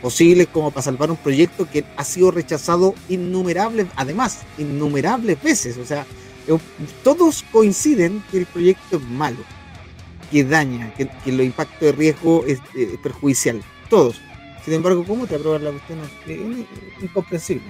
posibles 0.00 0.48
como 0.50 0.70
para 0.70 0.82
salvar 0.82 1.10
un 1.10 1.18
proyecto 1.18 1.68
que 1.70 1.84
ha 1.98 2.04
sido 2.04 2.30
rechazado 2.30 2.94
innumerables, 3.10 3.88
además, 3.94 4.40
innumerables 4.56 5.42
veces. 5.42 5.76
O 5.76 5.84
sea, 5.84 6.06
todos 7.02 7.44
coinciden 7.52 8.24
que 8.30 8.38
el 8.38 8.46
proyecto 8.46 8.96
es 8.96 9.02
malo, 9.02 9.40
que 10.30 10.44
daña, 10.44 10.94
que, 10.94 11.10
el 11.26 11.42
impacto 11.42 11.84
de 11.84 11.92
riesgo 11.92 12.42
es 12.46 12.58
eh, 12.74 12.96
perjudicial. 13.02 13.62
Todos. 13.90 14.18
Sin 14.64 14.72
embargo, 14.72 15.04
¿cómo 15.06 15.26
te 15.26 15.34
aprueban 15.34 15.64
la 15.64 15.72
cuestión? 15.72 15.98
Es 16.26 17.02
incomprensible. 17.02 17.68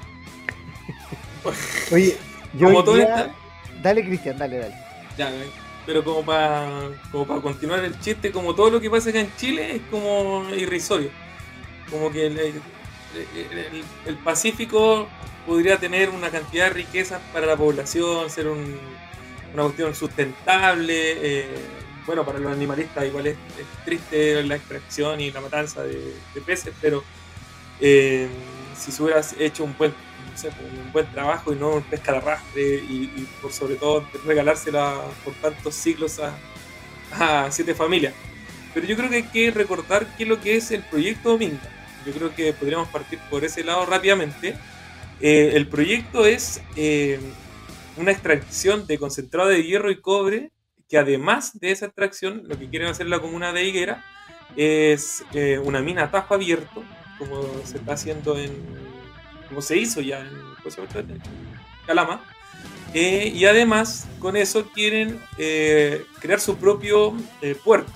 Oye, 1.90 2.16
yo 2.56 2.68
como 2.68 2.84
todo 2.84 2.96
Dale, 3.84 4.02
Cristian, 4.02 4.38
dale, 4.38 4.56
dale. 4.56 4.74
Ya, 5.18 5.30
pero 5.84 6.02
como 6.02 6.24
para 6.24 6.88
como 7.12 7.26
para 7.26 7.42
continuar 7.42 7.84
el 7.84 8.00
chiste, 8.00 8.32
como 8.32 8.54
todo 8.54 8.70
lo 8.70 8.80
que 8.80 8.88
pasa 8.88 9.10
acá 9.10 9.20
en 9.20 9.36
Chile 9.36 9.76
es 9.76 9.82
como 9.90 10.48
irrisorio. 10.56 11.10
Como 11.90 12.10
que 12.10 12.28
el, 12.28 12.38
el, 14.06 14.16
Pacífico 14.24 15.06
podría 15.46 15.76
tener 15.76 16.08
una 16.08 16.30
cantidad 16.30 16.68
de 16.68 16.70
riquezas 16.70 17.20
para 17.30 17.44
la 17.44 17.56
población, 17.58 18.30
ser 18.30 18.48
una 18.48 19.62
cuestión 19.62 19.94
sustentable. 19.94 21.42
Eh, 21.42 21.54
bueno, 22.06 22.24
para 22.24 22.38
los 22.38 22.50
animalistas 22.50 23.04
igual 23.04 23.26
es, 23.26 23.36
triste 23.84 24.42
la 24.44 24.56
extracción 24.56 25.20
y 25.20 25.30
la 25.30 25.42
matanza 25.42 25.82
de, 25.82 26.14
peces, 26.46 26.72
pero 26.80 27.04
eh, 27.82 28.28
si 28.74 28.90
se 28.90 29.02
hubiera 29.02 29.20
hecho 29.38 29.62
un 29.64 29.76
buen, 29.76 29.92
un 30.42 30.92
buen 30.92 31.10
trabajo 31.12 31.52
y 31.52 31.56
no 31.56 31.82
pesca 31.88 32.12
de 32.12 32.18
arrastre 32.18 32.62
y, 32.76 33.28
por 33.40 33.52
sobre 33.52 33.76
todo 33.76 34.06
regalársela 34.24 35.00
por 35.24 35.34
tantos 35.34 35.74
siglos 35.74 36.20
a, 36.20 36.36
a 37.12 37.50
siete 37.50 37.74
familias. 37.74 38.14
Pero 38.72 38.86
yo 38.86 38.96
creo 38.96 39.08
que 39.08 39.16
hay 39.16 39.22
que 39.24 39.50
recordar 39.50 40.06
qué 40.16 40.24
es 40.24 40.28
lo 40.28 40.40
que 40.40 40.56
es 40.56 40.70
el 40.70 40.82
proyecto 40.82 41.30
Dominga 41.30 41.74
yo 42.04 42.12
creo 42.12 42.34
que 42.34 42.52
podríamos 42.52 42.88
partir 42.88 43.18
por 43.30 43.44
ese 43.44 43.64
lado 43.64 43.86
rápidamente. 43.86 44.56
Eh, 45.20 45.52
el 45.54 45.68
proyecto 45.68 46.26
es 46.26 46.60
eh, 46.76 47.18
una 47.96 48.10
extracción 48.10 48.86
de 48.86 48.98
concentrado 48.98 49.48
de 49.48 49.62
hierro 49.62 49.90
y 49.90 50.00
cobre, 50.00 50.50
que 50.88 50.98
además 50.98 51.58
de 51.58 51.70
esa 51.70 51.86
extracción, 51.86 52.42
lo 52.46 52.58
que 52.58 52.68
quieren 52.68 52.88
hacer 52.88 53.06
la 53.06 53.20
comuna 53.20 53.52
de 53.52 53.64
Higuera 53.64 54.04
es 54.56 55.24
eh, 55.32 55.58
una 55.58 55.80
mina 55.80 56.04
a 56.04 56.10
tajo 56.10 56.34
abierto, 56.34 56.84
como 57.18 57.42
se 57.64 57.78
está 57.78 57.94
haciendo 57.94 58.38
en. 58.38 58.93
Como 59.54 59.62
se 59.62 59.76
hizo 59.76 60.00
ya 60.00 60.18
en, 60.18 60.26
en 60.26 61.22
Calama. 61.86 62.24
y 62.92 63.44
además, 63.44 64.08
con 64.18 64.36
eso 64.36 64.68
quieren 64.72 65.20
crear 65.36 66.40
su 66.40 66.56
propio 66.56 67.14
puerto 67.62 67.92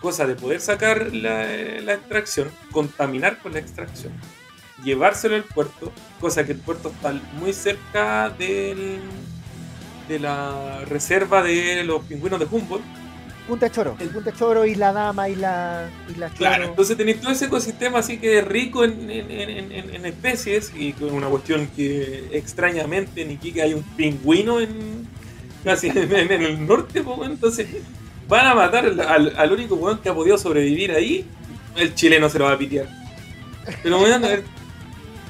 cosa 0.00 0.26
de 0.26 0.34
poder 0.34 0.60
sacar 0.60 1.14
la, 1.14 1.92
extracción, 1.92 2.50
contaminar 2.70 3.38
con 3.38 3.52
la 3.52 3.58
extracción, 3.58 4.12
llevárselo 4.82 5.36
al 5.36 5.44
puerto, 5.44 5.92
cosa 6.20 6.44
que 6.44 6.52
el 6.52 6.58
puerto 6.58 6.88
está 6.88 7.12
muy 7.34 7.52
cerca 7.52 8.30
del, 8.30 9.00
de 10.08 10.18
la 10.18 10.84
reserva 10.86 11.42
de 11.42 11.84
los 11.84 12.02
pingüinos 12.04 12.40
de 12.40 12.46
Humboldt. 12.50 12.84
Punta 13.50 13.68
Choro, 13.68 13.96
el 13.98 14.10
Punta 14.10 14.32
Choro, 14.32 14.64
y 14.64 14.76
la 14.76 14.92
Dama, 14.92 15.28
y 15.28 15.34
la 15.34 15.90
Choro. 16.08 16.30
Claro, 16.36 16.64
entonces 16.66 16.96
tenéis 16.96 17.20
todo 17.20 17.32
ese 17.32 17.46
ecosistema 17.46 17.98
así 17.98 18.18
que 18.18 18.40
rico 18.42 18.84
en, 18.84 19.10
especies 20.06 20.72
y 20.76 20.92
con 20.92 21.12
una 21.12 21.26
cuestión 21.26 21.66
que 21.74 22.28
extrañamente 22.30 23.22
en 23.22 23.32
Iquique 23.32 23.60
hay 23.60 23.74
un 23.74 23.82
pingüino 23.82 24.60
en 24.60 25.08
casi 25.64 25.88
en, 25.88 26.12
el 26.32 26.64
norte, 26.64 27.02
entonces 27.24 27.66
van 28.28 28.46
a 28.46 28.54
matar 28.54 28.86
al, 28.86 29.52
único 29.52 29.74
weón 29.74 29.98
que 29.98 30.08
ha 30.08 30.14
podido 30.14 30.38
sobrevivir 30.38 30.92
ahí, 30.92 31.26
el 31.74 31.92
chileno 31.96 32.28
se 32.30 32.38
lo 32.38 32.44
va 32.44 32.52
a 32.52 32.58
pitear. 32.58 32.86
Pero 33.82 34.00
weón, 34.00 34.22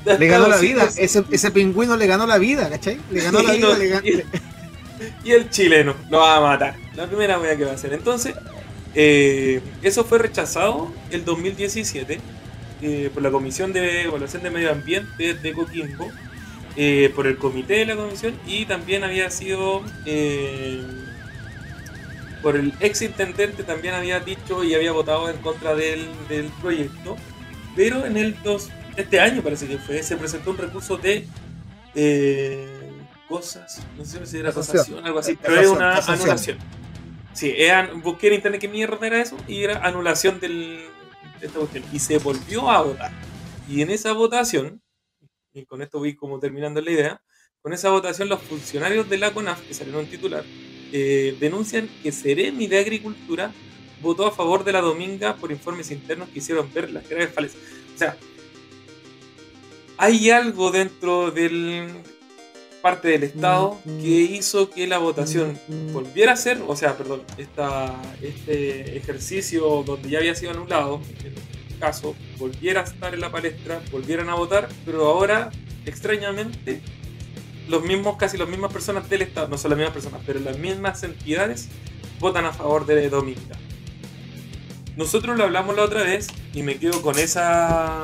le 0.04 0.26
ganó 0.26 0.46
la 0.46 0.58
vida, 0.58 0.84
ese, 0.94 1.24
ese, 1.30 1.50
pingüino 1.50 1.96
le 1.96 2.06
ganó 2.06 2.26
la 2.26 2.36
vida, 2.36 2.68
¿cachai? 2.68 3.00
Le 3.10 3.22
ganó 3.22 3.40
la 3.42 3.52
vida, 3.54 3.78
le 3.78 3.88
ganó... 3.88 4.06
y, 5.24 5.30
el 5.32 5.48
chileno 5.48 5.94
lo 6.10 6.18
va 6.18 6.36
a 6.36 6.40
matar. 6.42 6.89
La 7.01 7.07
primera 7.07 7.40
weá 7.40 7.57
que 7.57 7.64
va 7.64 7.70
a 7.70 7.74
hacer. 7.76 7.94
Entonces, 7.94 8.34
eh, 8.94 9.62
eso 9.80 10.05
fue 10.05 10.18
rechazado 10.18 10.92
el 11.11 11.24
2017 11.24 12.20
eh, 12.82 13.11
por 13.14 13.22
la 13.22 13.30
Comisión 13.30 13.72
de 13.72 14.03
Evaluación 14.03 14.42
de 14.42 14.51
Medio 14.51 14.70
Ambiente 14.70 15.32
de 15.32 15.53
Coquimbo, 15.55 16.11
eh, 16.76 17.11
por 17.16 17.26
el 17.26 17.38
comité 17.38 17.78
de 17.78 17.86
la 17.86 17.96
comisión 17.96 18.38
y 18.46 18.66
también 18.66 19.03
había 19.03 19.30
sido 19.30 19.82
por 22.42 22.57
el 22.57 22.74
ex 22.80 23.01
intendente 23.01 23.62
también 23.62 23.94
había 23.94 24.20
dicho 24.20 24.62
y 24.62 24.74
había 24.74 24.92
votado 24.92 25.30
en 25.30 25.38
contra 25.38 25.74
del, 25.74 26.07
proyecto, 26.61 27.16
pero 27.74 28.05
en 28.05 28.18
el 28.18 28.36
dos, 28.42 28.68
este 28.96 29.20
año 29.20 29.40
parece 29.40 29.66
que 29.66 29.78
fue, 29.78 30.03
se 30.03 30.18
presentó 30.18 30.51
un 30.51 30.59
recurso 30.59 30.98
de 30.98 31.26
eh, 31.94 32.90
cosas, 33.26 33.80
no 33.96 34.05
sé 34.05 34.26
si 34.26 34.36
era 34.36 34.51
acusación, 34.51 35.07
algo 35.07 35.18
así, 35.18 35.38
pero 35.40 35.61
era 35.61 35.70
una 35.70 35.96
anulación. 35.96 36.59
Sí, 37.33 37.55
busqué 38.03 38.28
en 38.28 38.35
internet 38.35 38.61
qué 38.61 38.68
mierda 38.68 39.07
era 39.07 39.20
eso 39.20 39.37
y 39.47 39.62
era 39.62 39.87
anulación 39.87 40.41
de 40.41 40.89
esta 41.41 41.59
cuestión. 41.59 41.85
Y 41.93 41.99
se 41.99 42.18
volvió 42.18 42.70
a 42.70 42.83
votar. 42.83 43.12
Y 43.68 43.83
en 43.83 43.91
esa 43.91 44.12
votación, 44.12 44.83
y 45.53 45.64
con 45.64 45.81
esto 45.83 45.99
voy 45.99 46.14
como 46.14 46.39
terminando 46.41 46.81
la 46.81 46.91
idea, 46.91 47.22
con 47.62 47.72
esa 47.72 47.91
votación 47.91 48.28
los 48.28 48.43
funcionarios 48.43 49.09
de 49.09 49.18
la 49.18 49.33
CONAF, 49.33 49.61
que 49.62 49.74
salieron 49.74 50.07
titular, 50.07 50.45
eh, 50.93 51.37
denuncian 51.39 51.89
que 52.03 52.11
Ceremi 52.11 52.66
de 52.66 52.78
Agricultura 52.78 53.53
votó 54.01 54.26
a 54.26 54.33
favor 54.33 54.64
de 54.64 54.72
la 54.72 54.81
Dominga 54.81 55.37
por 55.37 55.53
informes 55.53 55.91
internos 55.91 56.28
que 56.31 56.39
hicieron 56.39 56.72
ver 56.72 56.91
las 56.91 57.09
graves 57.09 57.33
falencias. 57.33 57.62
O 57.95 57.99
sea, 57.99 58.16
hay 59.99 60.31
algo 60.31 60.70
dentro 60.70 61.31
del 61.31 62.03
parte 62.81 63.09
del 63.09 63.24
Estado 63.24 63.78
que 63.85 64.09
hizo 64.09 64.70
que 64.70 64.87
la 64.87 64.99
votación 64.99 65.59
volviera 65.93 66.33
a 66.33 66.37
ser, 66.37 66.62
o 66.66 66.76
sea, 66.76 66.97
perdón, 66.97 67.22
esta, 67.39 68.01
este 68.22 68.97
ejercicio 68.97 69.83
donde 69.85 70.09
ya 70.09 70.18
había 70.18 70.35
sido 70.35 70.53
anulado, 70.53 71.01
en 71.20 71.26
el 71.26 71.78
caso, 71.78 72.14
volviera 72.39 72.81
a 72.81 72.85
estar 72.85 73.14
en 73.14 73.20
la 73.20 73.31
palestra, 73.31 73.81
volvieran 73.91 74.28
a 74.28 74.35
votar, 74.35 74.68
pero 74.85 75.07
ahora, 75.07 75.51
extrañamente, 75.87 76.81
los 77.68 77.83
mismos, 77.83 78.16
casi 78.16 78.37
las 78.37 78.49
mismas 78.49 78.72
personas 78.72 79.09
del 79.09 79.22
Estado, 79.22 79.49
no 79.49 79.59
son 79.59 79.70
las 79.70 79.78
mismas 79.78 79.95
personas, 79.95 80.22
pero 80.26 80.41
las 80.41 80.59
mismas 80.59 81.03
entidades 81.03 81.68
votan 82.18 82.45
a 82.45 82.53
favor 82.53 82.87
de 82.87 83.09
Dominga. 83.09 83.57
Nosotros 84.97 85.39
lo 85.39 85.45
hablamos 85.45 85.76
la 85.76 85.85
otra 85.85 86.03
vez 86.03 86.28
y 86.53 86.62
me 86.62 86.78
quedo 86.78 87.01
con 87.01 87.18
esa 87.18 88.03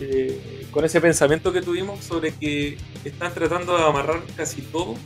eh, 0.00 0.61
con 0.72 0.84
ese 0.86 1.00
pensamiento 1.00 1.52
que 1.52 1.60
tuvimos 1.60 2.02
sobre 2.02 2.32
que 2.32 2.78
están 3.04 3.32
tratando 3.34 3.76
de 3.76 3.84
amarrar 3.84 4.22
casi 4.36 4.62
todo 4.62 4.96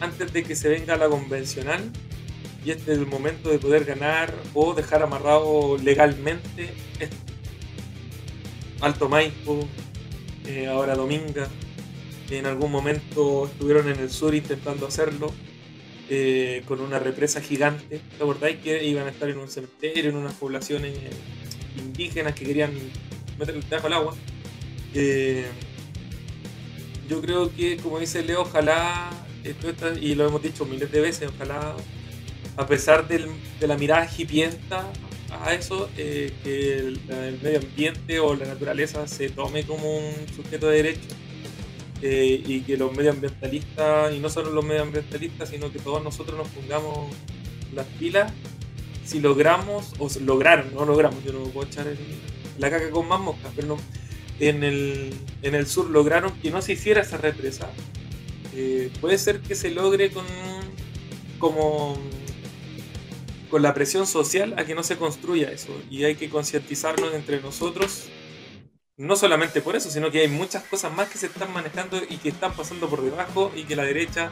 antes 0.00 0.32
de 0.32 0.42
que 0.42 0.56
se 0.56 0.68
venga 0.68 0.96
la 0.96 1.08
convencional 1.08 1.92
y 2.64 2.70
este 2.70 2.92
es 2.92 2.98
el 2.98 3.06
momento 3.06 3.50
de 3.50 3.58
poder 3.58 3.84
ganar 3.84 4.34
o 4.54 4.74
dejar 4.74 5.02
amarrado 5.02 5.76
legalmente 5.76 6.70
Alto 8.80 9.08
Maipo, 9.08 9.66
eh, 10.46 10.68
ahora 10.68 10.94
Dominga, 10.94 11.48
en 12.30 12.46
algún 12.46 12.70
momento 12.70 13.46
estuvieron 13.46 13.88
en 13.88 13.98
el 13.98 14.10
sur 14.10 14.34
intentando 14.34 14.86
hacerlo 14.86 15.32
eh, 16.08 16.62
con 16.66 16.80
una 16.80 17.00
represa 17.00 17.40
gigante. 17.40 18.00
¿Te 18.16 18.22
acordáis 18.22 18.58
que 18.58 18.84
iban 18.84 19.06
a 19.06 19.10
estar 19.10 19.28
en 19.28 19.38
un 19.38 19.48
cementerio, 19.48 20.10
en 20.10 20.16
unas 20.16 20.34
poblaciones 20.34 20.96
indígenas 21.76 22.34
que 22.34 22.44
querían 22.44 22.72
meter 23.36 23.56
el 23.56 23.64
trabajo 23.64 23.88
al 23.88 23.92
agua? 23.94 24.14
Eh, 24.94 25.46
yo 27.08 27.20
creo 27.20 27.54
que, 27.54 27.76
como 27.78 27.98
dice 27.98 28.22
Leo, 28.22 28.42
ojalá, 28.42 29.10
esto 29.44 29.68
y 30.00 30.14
lo 30.14 30.26
hemos 30.26 30.42
dicho 30.42 30.64
miles 30.64 30.90
de 30.90 31.00
veces, 31.00 31.30
ojalá, 31.34 31.74
a 32.56 32.66
pesar 32.66 33.06
de 33.08 33.28
la 33.66 33.76
mirada 33.76 34.08
hipienta 34.16 34.90
a 35.30 35.54
eso, 35.54 35.88
eh, 35.96 36.32
que 36.42 36.78
el, 36.78 37.00
medio 37.42 37.60
ambiente 37.60 38.20
o 38.20 38.34
la 38.34 38.46
naturaleza 38.46 39.06
se 39.06 39.30
tome 39.30 39.64
como 39.64 39.98
un 39.98 40.14
sujeto 40.34 40.68
de 40.68 40.76
derecho 40.76 41.08
eh, 42.02 42.42
y 42.46 42.60
que 42.62 42.76
los 42.76 42.94
medioambientalistas, 42.94 44.14
y 44.14 44.18
no 44.18 44.28
solo 44.28 44.50
los 44.50 44.64
medioambientalistas, 44.64 45.50
sino 45.50 45.72
que 45.72 45.78
todos 45.78 46.02
nosotros 46.02 46.36
nos 46.36 46.48
pongamos 46.48 47.10
las 47.74 47.86
pilas 47.98 48.32
si 49.04 49.20
logramos, 49.20 49.94
o 49.98 50.08
lograron, 50.20 50.74
no 50.74 50.84
logramos, 50.84 51.24
yo 51.24 51.32
no 51.32 51.44
puedo 51.44 51.66
echar 51.66 51.86
la 52.58 52.70
caca 52.70 52.90
con 52.90 53.08
más 53.08 53.18
moscas, 53.18 53.50
pero 53.56 53.78
en, 54.40 54.64
el, 54.64 55.14
en 55.42 55.54
el 55.54 55.66
sur 55.66 55.90
lograron 55.90 56.32
que 56.40 56.50
no 56.50 56.62
se 56.62 56.72
hiciera 56.72 57.02
esa 57.02 57.18
represa. 57.18 57.70
Eh, 58.54 58.90
puede 59.00 59.18
ser 59.18 59.40
que 59.40 59.54
se 59.54 59.70
logre 59.70 60.10
con 60.10 60.24
como 61.38 61.96
con 63.50 63.62
la 63.62 63.72
presión 63.72 64.06
social 64.06 64.54
a 64.58 64.64
que 64.64 64.74
no 64.74 64.82
se 64.82 64.96
construya 64.96 65.50
eso 65.50 65.72
y 65.88 66.04
hay 66.04 66.16
que 66.16 66.28
concientizarnos 66.28 67.14
entre 67.14 67.40
nosotros 67.40 68.08
no 68.98 69.14
solamente 69.14 69.60
por 69.62 69.76
eso, 69.76 69.90
sino 69.90 70.10
que 70.10 70.20
hay 70.20 70.28
muchas 70.28 70.64
cosas 70.64 70.92
más 70.92 71.08
que 71.08 71.18
se 71.18 71.26
están 71.26 71.52
manejando 71.52 71.98
y 72.08 72.16
que 72.16 72.30
están 72.30 72.52
pasando 72.52 72.88
por 72.88 73.00
debajo 73.00 73.52
y 73.54 73.62
que 73.62 73.76
la 73.76 73.84
derecha, 73.84 74.30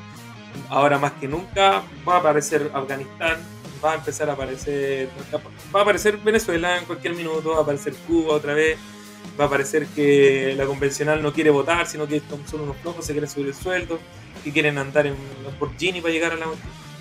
ahora 0.69 0.99
más 0.99 1.13
que 1.13 1.29
nunca, 1.29 1.85
va 2.07 2.17
a 2.17 2.19
aparecer 2.19 2.69
Afganistán, 2.75 3.39
va 3.83 3.93
a 3.93 3.95
empezar 3.95 4.29
a 4.29 4.33
aparecer, 4.33 5.09
va 5.75 5.81
a 5.81 5.83
aparecer 5.83 6.17
Venezuela 6.19 6.79
en 6.79 6.85
cualquier 6.85 7.15
minuto, 7.15 7.53
va 7.53 7.59
a 7.59 7.63
aparecer 7.63 7.95
Cuba 8.09 8.35
otra 8.35 8.55
vez, 8.55 8.77
va 9.39 9.45
a 9.45 9.47
aparecer 9.47 9.87
que 9.89 10.55
la 10.57 10.66
convencional 10.66 11.22
no 11.22 11.33
quiere 11.33 11.51
votar, 11.51 11.87
sino 11.87 12.07
que 12.07 12.22
son 12.47 12.61
unos 12.61 12.77
flojos, 12.79 13.05
se 13.05 13.12
quieren 13.12 13.29
subir 13.31 13.49
el 13.49 13.55
sueldo. 13.55 13.99
que 14.45 14.53
quieren 14.53 14.79
andar 14.79 15.07
en 15.07 15.16
Lamborghini 15.45 16.01
para 16.01 16.12
llegar 16.12 16.33
a 16.33 16.37
la 16.37 16.47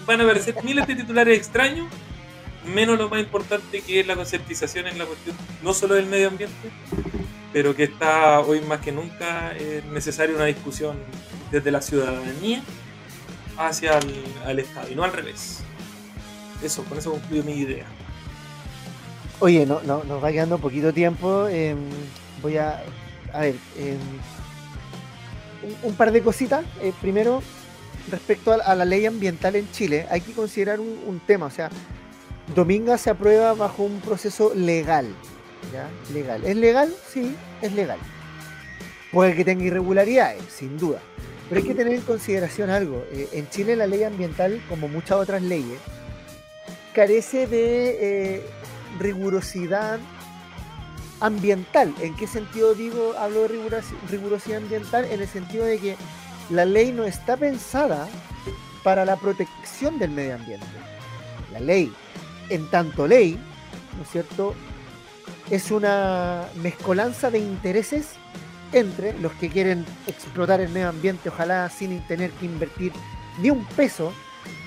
Van 0.05 0.21
a 0.21 0.23
aparecer 0.23 0.55
miles 0.63 0.86
de 0.88 0.95
titulares 0.95 1.38
extraños, 1.38 1.88
menos 2.65 2.97
lo 2.97 3.09
más 3.09 3.19
importante 3.19 3.82
que 3.82 4.01
es 4.01 4.07
la 4.07 4.15
concientización 4.15 4.88
en 4.88 4.99
la 4.99 5.05
cuestión, 5.05 5.36
no 5.63 5.73
solo 5.73 5.95
del 5.95 6.05
medio 6.05 6.28
ambiente, 6.28 6.69
pero 7.51 7.76
que 7.76 7.84
está 7.86 8.39
hoy 8.41 8.61
más 8.61 8.82
que 8.82 8.91
nunca 8.91 9.55
es 9.55 9.84
necesaria 9.86 10.36
una 10.36 10.45
discusión 10.45 10.97
desde 11.51 11.71
la 11.71 11.82
ciudadanía 11.82 12.61
hacia 13.57 13.99
el, 14.47 14.59
Estado 14.59 14.91
y 14.91 14.95
no 14.95 15.03
al 15.03 15.13
revés. 15.13 15.63
Eso, 16.61 16.84
con 16.84 16.97
eso 16.97 17.11
concluyo 17.11 17.43
mi 17.43 17.53
idea. 17.53 17.86
Oye, 19.45 19.63
no, 19.67 19.79
no, 19.83 20.03
nos 20.05 20.23
va 20.23 20.31
quedando 20.31 20.57
poquito 20.57 20.91
tiempo. 20.91 21.47
Em, 21.47 21.77
voy 22.41 22.57
a. 22.57 22.81
A 23.31 23.41
ver. 23.41 23.53
Em, 23.77 23.99
un, 25.83 25.93
par 25.93 26.11
de 26.11 26.23
cositas. 26.23 26.65
Eh, 26.81 26.91
primero, 26.99 27.43
respecto 28.09 28.53
a, 28.53 28.73
la 28.73 28.85
ley 28.85 29.05
ambiental 29.05 29.55
en 29.55 29.69
Chile, 29.71 30.07
hay 30.09 30.21
que 30.21 30.33
considerar 30.33 30.79
un, 30.79 31.21
tema. 31.27 31.45
O 31.45 31.51
sea, 31.51 31.69
Dominga 32.55 32.97
se 32.97 33.11
aprueba 33.11 33.53
bajo 33.53 33.83
un 33.83 34.01
proceso 34.01 34.51
legal. 34.55 35.05
¿ya? 35.71 35.87
Legal. 36.11 36.43
¿Es 36.43 36.55
legal? 36.55 36.91
Sí, 37.07 37.35
es 37.61 37.71
legal. 37.73 37.99
Puede 39.11 39.35
que 39.35 39.45
tenga 39.45 39.63
irregularidades, 39.63 40.41
sin 40.49 40.75
duda. 40.79 41.01
Pero 41.49 41.61
hay 41.61 41.67
que 41.67 41.75
tener 41.75 41.93
en 41.93 42.01
consideración 42.01 42.71
algo. 42.71 43.05
Eh, 43.11 43.29
en 43.33 43.47
Chile 43.51 43.75
la 43.75 43.85
ley 43.85 44.01
ambiental, 44.05 44.59
como 44.67 44.87
muchas 44.87 45.17
otras 45.17 45.43
leyes, 45.43 45.79
carece 46.95 47.45
de 47.45 48.37
eh, 48.37 48.45
rigurosidad 48.99 49.99
ambiental. 51.19 51.93
¿En 52.01 52.15
qué 52.15 52.27
sentido 52.27 52.73
digo, 52.73 53.13
hablo 53.17 53.47
de 53.47 53.81
rigurosidad 54.09 54.57
ambiental? 54.57 55.05
En 55.05 55.21
el 55.21 55.27
sentido 55.27 55.65
de 55.65 55.79
que 55.79 55.95
la 56.49 56.65
ley 56.65 56.91
no 56.91 57.05
está 57.05 57.37
pensada 57.37 58.07
para 58.83 59.05
la 59.05 59.15
protección 59.15 59.97
del 59.97 60.11
medio 60.11 60.35
ambiente. 60.35 60.67
La 61.51 61.59
ley, 61.59 61.91
en 62.49 62.69
tanto 62.69 63.07
ley, 63.07 63.39
¿no 63.97 64.03
es 64.03 64.09
cierto?, 64.09 64.53
es 65.49 65.71
una 65.71 66.45
mezcolanza 66.55 67.29
de 67.29 67.39
intereses 67.39 68.13
entre 68.71 69.17
los 69.19 69.31
que 69.33 69.49
quieren 69.49 69.85
explotar 70.07 70.59
el 70.59 70.69
medio 70.69 70.89
ambiente, 70.89 71.29
ojalá 71.29 71.69
sin 71.69 71.99
tener 72.07 72.31
que 72.31 72.45
invertir 72.45 72.91
ni 73.39 73.49
un 73.49 73.63
peso 73.65 74.11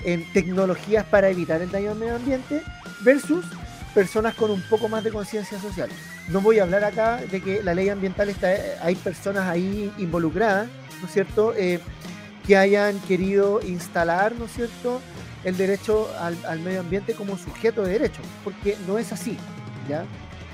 en 0.03 0.25
tecnologías 0.33 1.05
para 1.05 1.29
evitar 1.29 1.61
el 1.61 1.71
daño 1.71 1.91
al 1.91 1.97
medio 1.97 2.15
ambiente, 2.15 2.61
versus 3.01 3.45
personas 3.93 4.35
con 4.35 4.51
un 4.51 4.61
poco 4.61 4.87
más 4.87 5.03
de 5.03 5.11
conciencia 5.11 5.59
social. 5.59 5.89
No 6.29 6.41
voy 6.41 6.59
a 6.59 6.63
hablar 6.63 6.83
acá 6.83 7.17
de 7.17 7.41
que 7.41 7.63
la 7.63 7.73
ley 7.73 7.89
ambiental 7.89 8.29
está, 8.29 8.49
hay 8.81 8.95
personas 8.95 9.47
ahí 9.47 9.91
involucradas, 9.97 10.67
¿no 11.01 11.07
es 11.07 11.13
cierto?, 11.13 11.53
eh, 11.55 11.79
que 12.45 12.57
hayan 12.57 12.99
querido 13.01 13.61
instalar, 13.63 14.33
¿no 14.35 14.45
es 14.45 14.53
cierto?, 14.53 15.01
el 15.43 15.55
derecho 15.55 16.09
al, 16.19 16.37
al, 16.45 16.59
medio 16.59 16.81
ambiente 16.81 17.13
como 17.13 17.37
sujeto 17.37 17.83
de 17.83 17.93
derecho, 17.93 18.21
porque 18.43 18.75
no 18.87 18.97
es 18.97 19.11
así, 19.13 19.37
¿ya? 19.87 20.03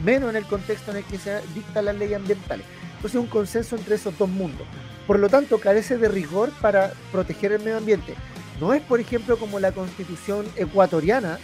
Menos 0.04 0.30
en 0.30 0.36
el 0.36 0.46
contexto 0.46 0.92
en 0.92 0.98
el 0.98 1.04
que 1.04 1.18
se 1.18 1.42
dictan 1.56 1.86
las 1.86 1.96
leyes 1.96 2.18
ambientales. 2.18 2.66
Entonces, 2.96 3.20
un 3.20 3.28
consenso 3.28 3.76
entre 3.76 3.96
esos 3.96 4.18
dos 4.18 4.30
mundos. 4.30 4.68
Por 5.08 5.20
lo 5.20 5.30
tanto, 5.30 5.60
carece 5.60 5.98
de 5.98 6.08
rigor 6.08 6.52
para 6.62 6.92
proteger 7.12 7.52
el 7.52 7.60
medio 7.60 7.78
ambiente. 7.78 8.16
No 8.60 8.74
es, 8.74 8.82
por 8.82 9.00
ejemplo, 9.00 9.38
como 9.38 9.60
la 9.60 9.72
constitución 9.72 10.46
ecuatoriana, 10.56 11.40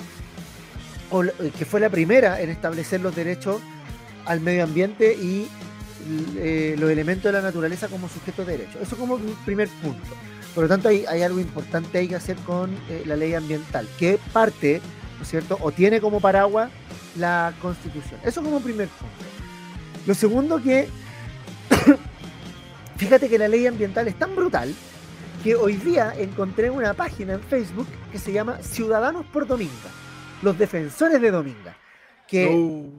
que 1.58 1.66
fue 1.66 1.80
la 1.80 1.90
primera 1.90 2.42
en 2.42 2.50
establecer 2.50 3.02
los 3.02 3.16
derechos 3.16 3.62
al 4.26 4.40
medio 4.40 4.64
ambiente 4.64 5.14
y 5.14 5.48
eh, 6.38 6.76
los 6.80 6.90
elementos 6.90 7.26
de 7.26 7.34
la 7.34 7.42
naturaleza 7.42 7.88
como 7.88 8.08
sujetos 8.08 8.48
de 8.48 8.58
derecho. 8.58 8.80
Eso 8.82 8.96
como 8.96 9.18
primer 9.46 9.68
punto. 9.68 10.08
Por 10.56 10.64
lo 10.64 10.70
tanto, 10.70 10.90
hay, 10.90 11.06
algo 11.22 11.40
importante 11.40 11.98
hay 11.98 12.08
que 12.08 12.16
hacer 12.16 12.36
con 12.38 12.72
eh, 12.90 13.04
la 13.06 13.16
ley 13.16 13.34
ambiental, 13.34 13.88
que 13.98 14.20
parte, 14.34 14.82
¿no 15.18 15.24
es 15.24 15.30
cierto?, 15.30 15.58
o 15.62 15.72
tiene 15.72 16.02
como 16.02 16.20
paraguas 16.20 16.72
la 17.18 17.54
constitución. 17.62 18.20
Eso 18.24 18.42
como 18.42 18.60
primer 18.60 18.88
punto. 18.88 19.16
Lo 20.06 20.14
segundo 20.14 20.62
que, 20.62 20.90
fíjate 22.98 23.30
que 23.30 23.38
la 23.38 23.48
ley 23.48 23.68
ambiental 23.68 24.08
es 24.08 24.16
tan 24.16 24.36
brutal 24.36 24.74
que 25.44 25.56
hoy 25.56 25.76
día 25.76 26.14
encontré 26.18 26.70
una 26.70 26.94
página 26.94 27.34
en 27.34 27.42
Facebook 27.42 27.88
que 28.12 28.20
se 28.20 28.32
llama 28.32 28.58
Ciudadanos 28.62 29.26
por 29.28 29.48
Dominga 29.48 29.72
los 30.42 30.58
defensores 30.58 31.22
de 31.22 31.32
Dominga. 31.32 31.78
Que 32.28 32.90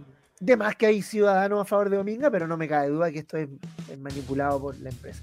de 0.43 0.57
más 0.57 0.75
que 0.75 0.87
hay 0.87 1.03
ciudadanos 1.03 1.61
a 1.61 1.65
favor 1.65 1.89
de 1.89 1.97
Dominga, 1.97 2.29
pero 2.29 2.49
no 2.49 2.57
me 2.57 2.67
cabe 2.67 2.89
duda 2.89 3.13
que 3.13 3.21
esto 3.21 3.37
es, 3.37 3.49
manipulado 4.01 4.61
por 4.61 4.77
la 4.81 4.91
empresa. 4.91 5.21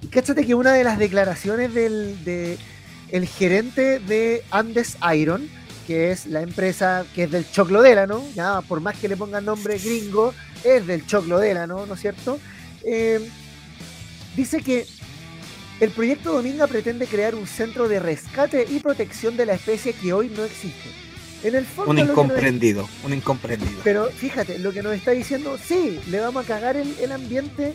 Y 0.00 0.06
cáchate 0.06 0.46
que 0.46 0.54
una 0.54 0.72
de 0.72 0.82
las 0.82 0.98
declaraciones 0.98 1.74
del 1.74 2.24
de 2.24 2.58
el 3.10 3.26
gerente 3.26 3.98
de 3.98 4.42
Andes 4.50 4.96
Iron, 5.14 5.46
que 5.86 6.10
es 6.10 6.26
la 6.26 6.40
empresa 6.40 7.04
que 7.14 7.24
es 7.24 7.30
del 7.30 7.50
Choclo 7.50 7.82
¿no? 8.06 8.24
ya 8.34 8.62
por 8.62 8.80
más 8.80 8.96
que 8.96 9.08
le 9.08 9.18
pongan 9.18 9.44
nombre 9.44 9.76
gringo, 9.76 10.32
es 10.64 10.86
del 10.86 11.06
Choclo 11.06 11.38
¿no? 11.66 11.84
¿no 11.84 11.92
es 11.92 12.00
cierto? 12.00 12.38
Eh, 12.82 13.28
dice 14.34 14.62
que 14.62 14.86
el 15.80 15.90
proyecto 15.90 16.32
Dominga 16.32 16.66
pretende 16.66 17.06
crear 17.06 17.34
un 17.34 17.46
centro 17.46 17.88
de 17.88 18.00
rescate 18.00 18.66
y 18.66 18.78
protección 18.78 19.36
de 19.36 19.44
la 19.44 19.52
especie 19.52 19.92
que 19.92 20.14
hoy 20.14 20.32
no 20.34 20.44
existe 20.44 20.88
en 21.44 21.54
el 21.54 21.64
fondo, 21.64 21.90
un 21.90 21.98
incomprendido, 21.98 22.88
un 23.04 23.12
incomprendido. 23.12 23.80
Pero 23.82 24.06
fíjate, 24.10 24.58
lo 24.58 24.72
que 24.72 24.82
nos 24.82 24.94
está 24.94 25.10
diciendo, 25.10 25.58
sí, 25.58 26.00
le 26.08 26.20
vamos 26.20 26.44
a 26.44 26.48
cagar 26.48 26.76
el, 26.76 27.12
ambiente 27.12 27.74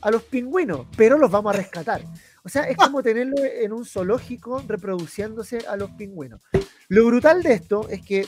a 0.00 0.10
los 0.10 0.22
pingüinos, 0.22 0.86
pero 0.96 1.18
los 1.18 1.30
vamos 1.30 1.54
a 1.54 1.56
rescatar. 1.56 2.02
O 2.44 2.48
sea, 2.48 2.64
es 2.64 2.76
como 2.76 3.02
tenerlo 3.02 3.36
en 3.42 3.72
un 3.72 3.84
zoológico 3.84 4.62
reproduciéndose 4.66 5.58
a 5.68 5.76
los 5.76 5.90
pingüinos. 5.92 6.40
Lo 6.88 7.06
brutal 7.06 7.42
de 7.42 7.54
esto 7.54 7.88
es 7.88 8.02
que, 8.02 8.26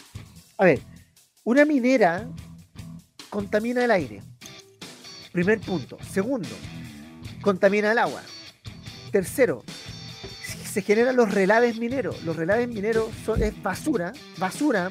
a 0.58 0.64
ver, 0.64 0.80
una 1.44 1.64
minera 1.64 2.28
contamina 3.28 3.84
el 3.84 3.90
aire. 3.90 4.22
Primer 5.32 5.60
punto. 5.60 5.96
Segundo, 6.10 6.48
contamina 7.40 7.92
el 7.92 7.98
agua. 7.98 8.22
Tercero, 9.12 9.64
se 10.70 10.82
generan 10.82 11.16
los 11.16 11.32
relaves 11.32 11.76
mineros. 11.78 12.22
Los 12.22 12.36
relaves 12.36 12.68
mineros 12.68 13.08
son, 13.24 13.42
es 13.42 13.60
basura, 13.62 14.12
basura 14.38 14.90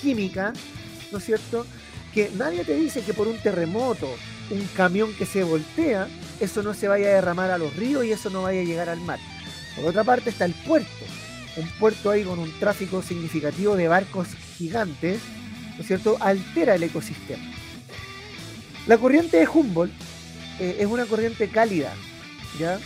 química, 0.00 0.52
¿no 1.10 1.18
es 1.18 1.24
cierto? 1.24 1.66
Que 2.12 2.30
nadie 2.36 2.64
te 2.64 2.74
dice 2.74 3.02
que 3.02 3.14
por 3.14 3.26
un 3.26 3.38
terremoto, 3.38 4.08
un 4.50 4.66
camión 4.76 5.12
que 5.14 5.26
se 5.26 5.44
voltea, 5.44 6.08
eso 6.40 6.62
no 6.62 6.74
se 6.74 6.88
vaya 6.88 7.08
a 7.08 7.14
derramar 7.14 7.50
a 7.50 7.58
los 7.58 7.74
ríos 7.74 8.04
y 8.04 8.12
eso 8.12 8.30
no 8.30 8.42
vaya 8.42 8.60
a 8.60 8.64
llegar 8.64 8.88
al 8.88 9.00
mar. 9.00 9.18
Por 9.76 9.86
otra 9.86 10.04
parte 10.04 10.30
está 10.30 10.44
el 10.44 10.54
puerto, 10.54 11.04
un 11.56 11.68
puerto 11.78 12.10
ahí 12.10 12.24
con 12.24 12.38
un 12.38 12.52
tráfico 12.58 13.02
significativo 13.02 13.76
de 13.76 13.88
barcos 13.88 14.28
gigantes, 14.56 15.20
¿no 15.74 15.80
es 15.80 15.86
cierto? 15.86 16.16
Altera 16.20 16.74
el 16.74 16.82
ecosistema. 16.82 17.44
La 18.86 18.98
corriente 18.98 19.38
de 19.38 19.48
Humboldt 19.48 19.92
eh, 20.60 20.76
es 20.80 20.86
una 20.86 21.06
corriente 21.06 21.48
cálida, 21.48 21.94
¿ya? 22.58 22.78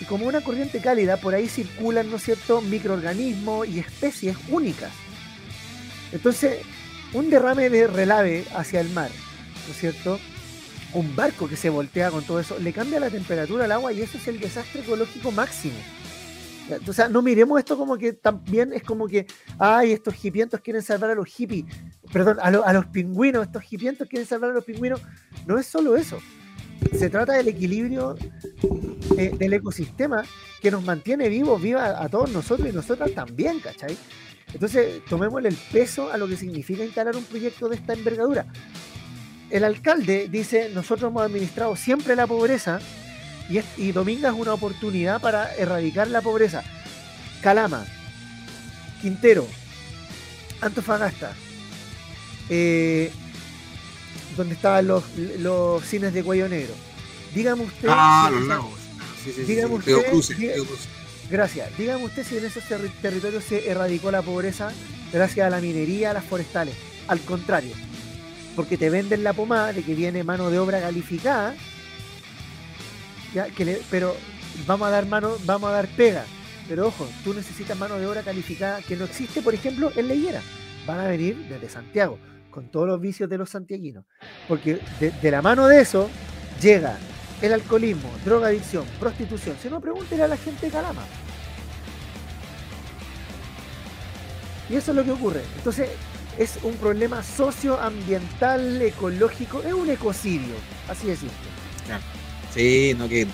Y 0.00 0.04
como 0.04 0.26
una 0.26 0.42
corriente 0.42 0.80
cálida, 0.80 1.16
por 1.16 1.34
ahí 1.34 1.48
circulan, 1.48 2.10
¿no 2.10 2.16
es 2.16 2.22
cierto?, 2.22 2.60
microorganismos 2.60 3.68
y 3.68 3.78
especies 3.78 4.36
únicas. 4.48 4.92
Entonces, 6.12 6.58
un 7.12 7.30
derrame 7.30 7.70
de 7.70 7.86
relave 7.86 8.44
hacia 8.54 8.80
el 8.80 8.90
mar, 8.90 9.10
¿no 9.66 9.72
es 9.72 9.78
cierto? 9.78 10.18
Un 10.92 11.16
barco 11.16 11.48
que 11.48 11.56
se 11.56 11.70
voltea 11.70 12.10
con 12.10 12.24
todo 12.24 12.40
eso, 12.40 12.58
le 12.58 12.72
cambia 12.72 13.00
la 13.00 13.10
temperatura 13.10 13.64
al 13.64 13.72
agua 13.72 13.92
y 13.92 14.02
eso 14.02 14.18
es 14.18 14.28
el 14.28 14.38
desastre 14.38 14.82
ecológico 14.82 15.30
máximo. 15.30 15.76
O 16.88 16.92
sea, 16.92 17.08
no 17.08 17.22
miremos 17.22 17.58
esto 17.58 17.78
como 17.78 17.96
que 17.96 18.12
también 18.12 18.72
es 18.72 18.82
como 18.82 19.06
que, 19.06 19.26
ay, 19.58 19.92
estos 19.92 20.22
hipientos 20.24 20.60
quieren 20.60 20.82
salvar 20.82 21.10
a 21.10 21.14
los 21.14 21.28
hippies, 21.28 21.64
perdón, 22.12 22.38
a, 22.40 22.72
los 22.72 22.86
pingüinos, 22.86 23.46
estos 23.46 23.62
hipientos 23.72 24.08
quieren 24.08 24.26
salvar 24.26 24.50
a 24.50 24.54
los 24.54 24.64
pingüinos. 24.64 25.00
No 25.46 25.58
es 25.58 25.66
solo 25.66 25.96
eso 25.96 26.20
se 26.92 27.10
trata 27.10 27.34
del 27.34 27.48
equilibrio 27.48 28.16
eh, 29.16 29.32
del 29.36 29.52
ecosistema 29.54 30.24
que 30.60 30.70
nos 30.70 30.84
mantiene 30.84 31.28
vivos, 31.28 31.60
viva 31.60 32.02
a 32.02 32.08
todos 32.08 32.30
nosotros 32.30 32.68
y 32.68 32.72
nosotras 32.72 33.12
también, 33.12 33.60
¿cachai? 33.60 33.96
Entonces, 34.52 35.04
tomémosle 35.08 35.48
el 35.48 35.56
peso 35.72 36.10
a 36.12 36.16
lo 36.16 36.28
que 36.28 36.36
significa 36.36 36.84
instalar 36.84 37.16
un 37.16 37.24
proyecto 37.24 37.68
de 37.68 37.76
esta 37.76 37.92
envergadura. 37.92 38.46
El 39.50 39.64
alcalde 39.64 40.28
dice, 40.30 40.70
nosotros 40.74 41.10
hemos 41.10 41.22
administrado 41.22 41.76
siempre 41.76 42.16
la 42.16 42.26
pobreza 42.26 42.80
y, 43.48 43.60
y 43.76 43.92
Dominga 43.92 44.30
es 44.30 44.34
una 44.34 44.54
oportunidad 44.54 45.20
para 45.20 45.54
erradicar 45.54 46.08
la 46.08 46.20
pobreza. 46.20 46.62
Calama, 47.42 47.84
Quintero, 49.02 49.46
Antofagasta, 50.60 51.32
eh, 52.48 53.12
donde 54.36 54.54
estaban 54.54 54.86
los, 54.86 55.04
los 55.38 55.84
cines 55.84 56.12
de 56.12 56.22
cuello 56.22 56.48
negro. 56.48 56.74
Dígame 57.34 57.64
usted. 57.64 57.88
Ah, 57.90 58.30
los 58.32 58.44
lagos. 58.46 58.72
dígame 59.46 59.74
usted. 59.74 59.94
gracias. 61.30 61.76
Dígame 61.76 62.04
usted 62.04 62.24
si 62.24 62.38
en 62.38 62.44
esos 62.44 62.64
territorios 63.02 63.44
se 63.44 63.68
erradicó 63.68 64.10
la 64.10 64.22
pobreza 64.22 64.72
gracias 65.12 65.46
a 65.46 65.50
la 65.50 65.60
minería, 65.60 66.10
a 66.10 66.14
las 66.14 66.24
forestales. 66.24 66.74
Al 67.08 67.20
contrario, 67.20 67.72
porque 68.56 68.76
te 68.76 68.90
venden 68.90 69.22
la 69.22 69.32
pomada 69.32 69.72
de 69.72 69.82
que 69.82 69.94
viene 69.94 70.24
mano 70.24 70.50
de 70.50 70.58
obra 70.58 70.80
calificada, 70.80 71.54
¿ya? 73.34 73.46
Que 73.46 73.80
pero 73.90 74.16
vamos 74.66 74.88
a 74.88 74.90
dar 74.90 75.06
mano, 75.06 75.36
vamos 75.44 75.70
a 75.70 75.74
dar 75.74 75.88
pega. 75.88 76.24
Pero 76.68 76.88
ojo, 76.88 77.08
tú 77.22 77.32
necesitas 77.32 77.78
mano 77.78 77.98
de 77.98 78.06
obra 78.06 78.22
calificada 78.22 78.82
que 78.82 78.96
no 78.96 79.04
existe, 79.04 79.40
por 79.40 79.54
ejemplo, 79.54 79.92
en 79.94 80.08
Leyera. 80.08 80.42
Van 80.84 80.98
a 80.98 81.06
venir 81.06 81.36
desde 81.48 81.68
Santiago, 81.68 82.18
con 82.56 82.70
todos 82.70 82.88
los 82.88 82.98
vicios 82.98 83.28
de 83.28 83.36
los 83.36 83.50
santiaguinos. 83.50 84.06
Porque 84.48 84.80
de, 84.98 85.30
la 85.30 85.42
mano 85.42 85.68
de 85.68 85.82
eso 85.82 86.08
llega 86.58 86.96
el 87.42 87.52
alcoholismo, 87.52 88.10
drogadicción, 88.24 88.86
prostitución. 88.98 89.56
Si 89.62 89.68
no, 89.68 89.78
pregúntenle 89.78 90.24
a 90.24 90.28
la 90.28 90.38
gente 90.38 90.64
de 90.64 90.72
Calama. 90.72 91.02
Y 94.70 94.76
eso 94.76 94.92
es 94.92 94.96
lo 94.96 95.04
que 95.04 95.10
ocurre. 95.10 95.42
Entonces, 95.58 95.90
es 96.38 96.58
un 96.62 96.74
problema 96.76 97.22
socioambiental, 97.22 98.80
ecológico, 98.80 99.62
es 99.62 99.74
un 99.74 99.90
ecocidio, 99.90 100.54
así 100.88 101.14
simple. 101.14 101.36
Sí, 102.54 102.96
no, 102.96 103.06
que, 103.06 103.28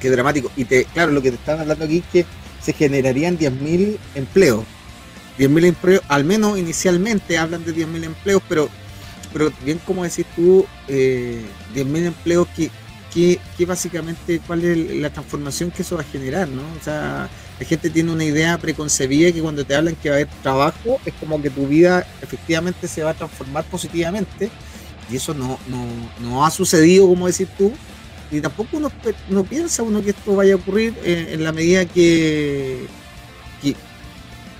que, 0.00 0.10
dramático. 0.10 0.50
Y 0.56 0.64
te, 0.64 0.84
claro, 0.86 1.12
lo 1.12 1.22
que 1.22 1.30
te 1.30 1.36
estaban 1.36 1.60
hablando 1.60 1.84
aquí 1.84 1.98
es 1.98 2.04
que 2.06 2.26
se 2.60 2.72
generarían 2.72 3.38
10.000 3.38 3.98
empleos. 4.16 4.64
10.000 5.38 5.64
empleos, 5.64 6.02
al 6.08 6.24
menos 6.24 6.58
inicialmente 6.58 7.38
hablan 7.38 7.64
de 7.64 7.74
10.000 7.74 8.04
empleos, 8.04 8.42
pero, 8.48 8.68
pero 9.32 9.52
bien 9.64 9.80
como 9.86 10.04
decís 10.04 10.26
tú, 10.34 10.66
eh, 10.88 11.44
10.000 11.74 12.06
empleos 12.06 12.48
que, 12.56 12.70
que, 13.56 13.66
básicamente 13.66 14.40
cuál 14.46 14.64
es 14.64 14.96
la 14.96 15.10
transformación 15.10 15.70
que 15.70 15.82
eso 15.82 15.96
va 15.96 16.02
a 16.02 16.04
generar, 16.04 16.48
¿no? 16.48 16.62
O 16.62 16.84
sea, 16.84 17.28
la 17.58 17.66
gente 17.66 17.90
tiene 17.90 18.12
una 18.12 18.24
idea 18.24 18.58
preconcebida 18.58 19.32
que 19.32 19.40
cuando 19.40 19.64
te 19.64 19.74
hablan 19.74 19.96
que 19.96 20.10
va 20.10 20.16
a 20.16 20.18
haber 20.18 20.28
trabajo, 20.42 21.00
es 21.04 21.14
como 21.14 21.40
que 21.42 21.50
tu 21.50 21.66
vida 21.66 22.06
efectivamente 22.22 22.86
se 22.86 23.02
va 23.02 23.10
a 23.10 23.14
transformar 23.14 23.64
positivamente, 23.64 24.50
y 25.10 25.16
eso 25.16 25.34
no, 25.34 25.58
no, 25.68 25.86
no 26.20 26.44
ha 26.44 26.50
sucedido, 26.50 27.08
como 27.08 27.26
decís 27.26 27.48
tú, 27.56 27.72
y 28.30 28.40
tampoco 28.40 28.76
uno, 28.76 29.44
piensa 29.44 29.82
uno 29.82 30.02
que 30.02 30.10
esto 30.10 30.36
vaya 30.36 30.54
a 30.54 30.56
ocurrir 30.56 30.94
en, 31.02 31.42
la 31.42 31.52
medida 31.52 31.86
que, 31.86 32.86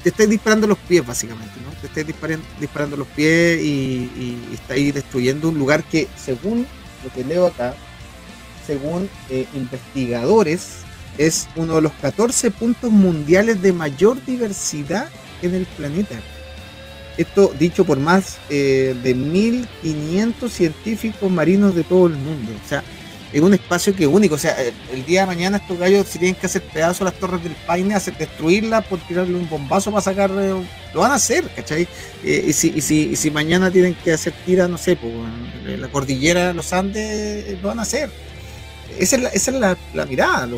te 0.02 0.10
estáis 0.10 0.30
disparando 0.30 0.66
los 0.66 0.78
pies, 0.78 1.06
básicamente, 1.06 1.54
¿no? 1.64 1.70
Te 1.80 1.86
estáis 1.86 2.06
disparando, 2.06 2.46
disparando 2.60 2.96
los 2.96 3.08
pies 3.08 3.60
y, 3.62 4.38
estáis 4.52 4.94
destruyendo 4.94 5.48
un 5.48 5.58
lugar 5.58 5.84
que, 5.84 6.08
según 6.16 6.66
lo 7.04 7.12
que 7.12 7.24
leo 7.24 7.46
acá, 7.46 7.74
según 8.66 9.08
eh, 9.30 9.46
investigadores, 9.54 10.78
es 11.16 11.48
uno 11.56 11.76
de 11.76 11.82
los 11.82 11.92
14 11.94 12.50
puntos 12.50 12.90
mundiales 12.90 13.60
de 13.60 13.72
mayor 13.72 14.24
diversidad 14.24 15.08
en 15.42 15.54
el 15.54 15.66
planeta. 15.66 16.16
Esto 17.16 17.52
dicho 17.58 17.84
por 17.84 17.98
más 17.98 18.38
eh, 18.48 18.94
de 19.02 19.16
1.500 19.16 20.48
científicos 20.48 21.30
marinos 21.30 21.74
de 21.74 21.82
todo 21.82 22.06
el 22.06 22.14
mundo. 22.14 22.52
O 22.64 22.68
sea, 22.68 22.84
es 23.32 23.40
un 23.40 23.54
espacio 23.54 23.94
que 23.94 24.04
es 24.04 24.10
único. 24.10 24.34
O 24.34 24.38
sea, 24.38 24.56
el, 24.92 25.04
día 25.04 25.22
de 25.22 25.26
mañana 25.26 25.58
estos 25.58 25.78
gallos, 25.78 26.06
si 26.06 26.18
tienen 26.18 26.34
que 26.34 26.46
hacer 26.46 26.62
pedazos 26.62 27.04
las 27.04 27.14
torres 27.14 27.42
del 27.42 27.54
Paine, 27.66 27.94
hacer 27.94 28.16
destruirlas 28.16 28.84
por 28.86 28.98
tirarle 29.00 29.34
un 29.34 29.48
bombazo 29.48 29.90
para 29.90 30.02
sacar, 30.02 30.30
lo 30.30 30.64
van 30.94 31.12
a 31.12 31.16
hacer, 31.16 31.48
¿cachai? 31.54 31.86
Eh, 32.24 32.44
y, 32.48 32.52
si, 32.52 32.72
y, 32.74 32.80
si, 32.80 33.16
si 33.16 33.30
mañana 33.30 33.70
tienen 33.70 33.94
que 33.94 34.12
hacer 34.12 34.32
tiras, 34.44 34.68
no 34.68 34.78
sé, 34.78 34.96
pues, 34.96 35.12
en 35.66 35.80
la 35.80 35.88
cordillera 35.88 36.48
de 36.48 36.54
los 36.54 36.72
Andes, 36.72 37.60
lo 37.60 37.68
van 37.68 37.78
a 37.78 37.82
hacer. 37.82 38.10
Esa 38.98 39.16
es 39.16 39.22
la, 39.22 39.28
esa 39.30 39.50
es 39.50 39.78
la, 39.94 40.06
mirada. 40.06 40.48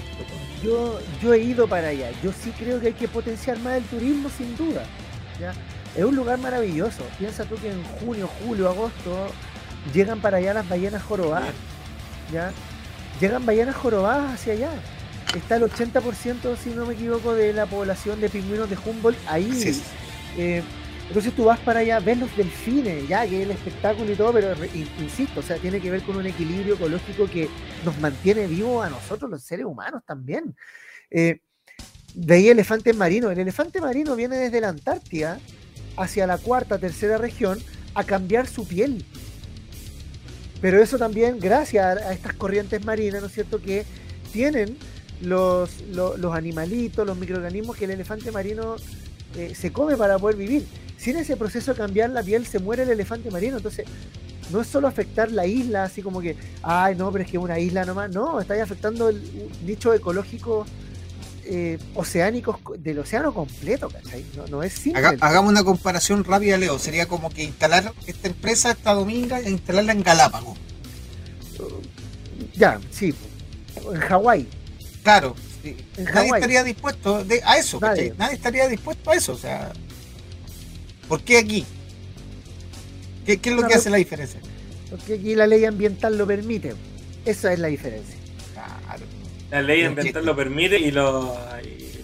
Yo, 0.62 0.98
yo 1.22 1.34
he 1.34 1.40
ido 1.40 1.66
para 1.66 1.88
allá. 1.88 2.10
Yo 2.22 2.32
sí 2.32 2.52
creo 2.58 2.80
que 2.80 2.88
hay 2.88 2.92
que 2.92 3.08
potenciar 3.08 3.58
más 3.60 3.78
el 3.78 3.84
turismo, 3.84 4.30
sin 4.36 4.56
duda. 4.56 4.84
Es 5.96 6.04
un 6.04 6.14
lugar 6.14 6.38
maravilloso. 6.38 7.02
Piensa 7.18 7.44
tú 7.44 7.56
que 7.56 7.70
en 7.70 7.82
junio, 8.00 8.28
julio, 8.44 8.68
agosto 8.68 9.26
llegan 9.92 10.20
para 10.20 10.36
allá 10.36 10.54
las 10.54 10.68
ballenas 10.68 11.02
jorobadas. 11.02 11.52
¿Ya? 12.32 12.52
Llegan 13.20 13.44
ballenas 13.44 13.76
jorobadas 13.76 14.34
hacia 14.34 14.54
allá. 14.54 14.70
Está 15.34 15.56
el 15.56 15.62
80%, 15.62 16.56
si 16.56 16.70
no 16.70 16.86
me 16.86 16.94
equivoco, 16.94 17.34
de 17.34 17.52
la 17.52 17.66
población 17.66 18.20
de 18.20 18.28
pingüinos 18.28 18.68
de 18.68 18.76
Humboldt 18.76 19.18
ahí. 19.28 19.50
Eh, 20.36 20.62
entonces 21.08 21.34
tú 21.34 21.44
vas 21.44 21.58
para 21.60 21.80
allá, 21.80 21.98
ves 21.98 22.18
los 22.18 22.36
delfines, 22.36 23.08
ya 23.08 23.26
que 23.26 23.38
es 23.38 23.42
el 23.42 23.50
espectáculo 23.50 24.12
y 24.12 24.14
todo, 24.14 24.32
pero 24.32 24.54
insisto, 24.98 25.40
o 25.40 25.42
sea, 25.42 25.56
tiene 25.56 25.80
que 25.80 25.90
ver 25.90 26.02
con 26.02 26.16
un 26.16 26.26
equilibrio 26.26 26.74
ecológico 26.74 27.28
que 27.28 27.48
nos 27.84 27.98
mantiene 27.98 28.46
vivos 28.46 28.86
a 28.86 28.90
nosotros, 28.90 29.28
los 29.30 29.42
seres 29.42 29.66
humanos 29.66 30.02
también. 30.06 30.54
Eh, 31.10 31.40
de 32.14 32.34
ahí 32.34 32.48
elefantes 32.48 32.96
marinos. 32.96 33.32
El 33.32 33.40
elefante 33.40 33.80
marino 33.80 34.16
viene 34.16 34.36
desde 34.36 34.60
la 34.60 34.68
Antártida 34.68 35.40
hacia 35.96 36.26
la 36.26 36.38
cuarta, 36.38 36.78
tercera 36.78 37.18
región 37.18 37.58
a 37.94 38.04
cambiar 38.04 38.46
su 38.46 38.66
piel. 38.66 39.04
Pero 40.60 40.82
eso 40.82 40.98
también 40.98 41.38
gracias 41.40 41.84
a, 41.84 42.12
estas 42.12 42.34
corrientes 42.34 42.84
marinas, 42.84 43.20
¿no 43.20 43.28
es 43.28 43.32
cierto?, 43.32 43.60
que 43.60 43.84
tienen 44.32 44.76
los, 45.22 45.70
animalitos, 46.32 47.06
los 47.06 47.16
microorganismos 47.16 47.76
que 47.76 47.86
el 47.86 47.92
elefante 47.92 48.30
marino 48.30 48.76
eh, 49.36 49.54
se 49.54 49.72
come 49.72 49.96
para 49.96 50.18
poder 50.18 50.36
vivir. 50.36 50.66
Sin 50.96 51.16
ese 51.16 51.36
proceso 51.36 51.72
de 51.72 51.78
cambiar 51.78 52.10
la 52.10 52.22
piel 52.22 52.46
se 52.46 52.58
muere 52.58 52.82
el 52.82 52.90
elefante 52.90 53.30
marino. 53.30 53.56
Entonces, 53.56 53.86
no 54.52 54.60
es 54.60 54.66
solo 54.66 54.88
afectar 54.88 55.30
la 55.30 55.46
isla, 55.46 55.84
así 55.84 56.02
como 56.02 56.20
que, 56.20 56.36
ay, 56.62 56.96
no, 56.96 57.10
pero 57.10 57.24
es 57.24 57.30
que 57.30 57.38
una 57.38 57.58
isla 57.58 57.84
nomás. 57.84 58.10
No, 58.10 58.40
está 58.40 58.60
afectando 58.62 59.08
el 59.08 59.22
nicho 59.64 59.94
ecológico 59.94 60.66
eh, 61.44 61.78
oceánicos 61.94 62.58
del 62.78 62.98
océano 62.98 63.32
completo, 63.32 63.88
¿cachai? 63.88 64.24
No, 64.50 64.62
es 64.62 64.72
simple. 64.72 65.16
hagamos 65.20 65.50
una 65.50 65.64
comparación 65.64 66.24
rápida, 66.24 66.56
Leo. 66.56 66.78
Sería 66.78 67.06
como 67.06 67.30
que 67.30 67.44
instalar 67.44 67.92
esta 68.06 68.28
empresa 68.28 68.70
esta 68.70 68.94
dominga 68.94 69.40
e 69.40 69.50
instalarla 69.50 69.92
en 69.92 70.02
Galápagos. 70.02 70.58
ya, 72.54 72.80
sí. 72.90 73.14
En 73.92 74.00
Hawái. 74.00 74.48
Claro. 75.02 75.34
Nadie 76.14 76.30
estaría 76.34 76.64
dispuesto 76.64 77.24
a 77.44 77.58
eso, 77.58 77.80
Nadie. 77.80 78.14
Nadie 78.16 78.34
estaría 78.34 78.68
dispuesto 78.68 79.10
a 79.10 79.14
eso. 79.14 79.32
O 79.32 79.38
sea, 79.38 79.72
¿por 81.08 81.22
qué 81.22 81.38
aquí? 81.38 81.66
¿Qué, 83.26 83.38
es 83.42 83.52
lo 83.52 83.66
que 83.66 83.74
hace 83.74 83.90
la 83.90 83.98
diferencia? 83.98 84.40
Porque 84.88 85.14
aquí 85.14 85.34
la 85.34 85.46
ley 85.46 85.64
ambiental 85.64 86.16
lo 86.16 86.26
permite. 86.26 86.74
Esa 87.24 87.52
es 87.52 87.58
la 87.58 87.68
diferencia. 87.68 88.19
La 89.50 89.62
ley 89.62 89.82
ambiental 89.82 90.24
lo 90.24 90.36
permite 90.36 90.78
y 90.78 90.90
los, 90.90 91.36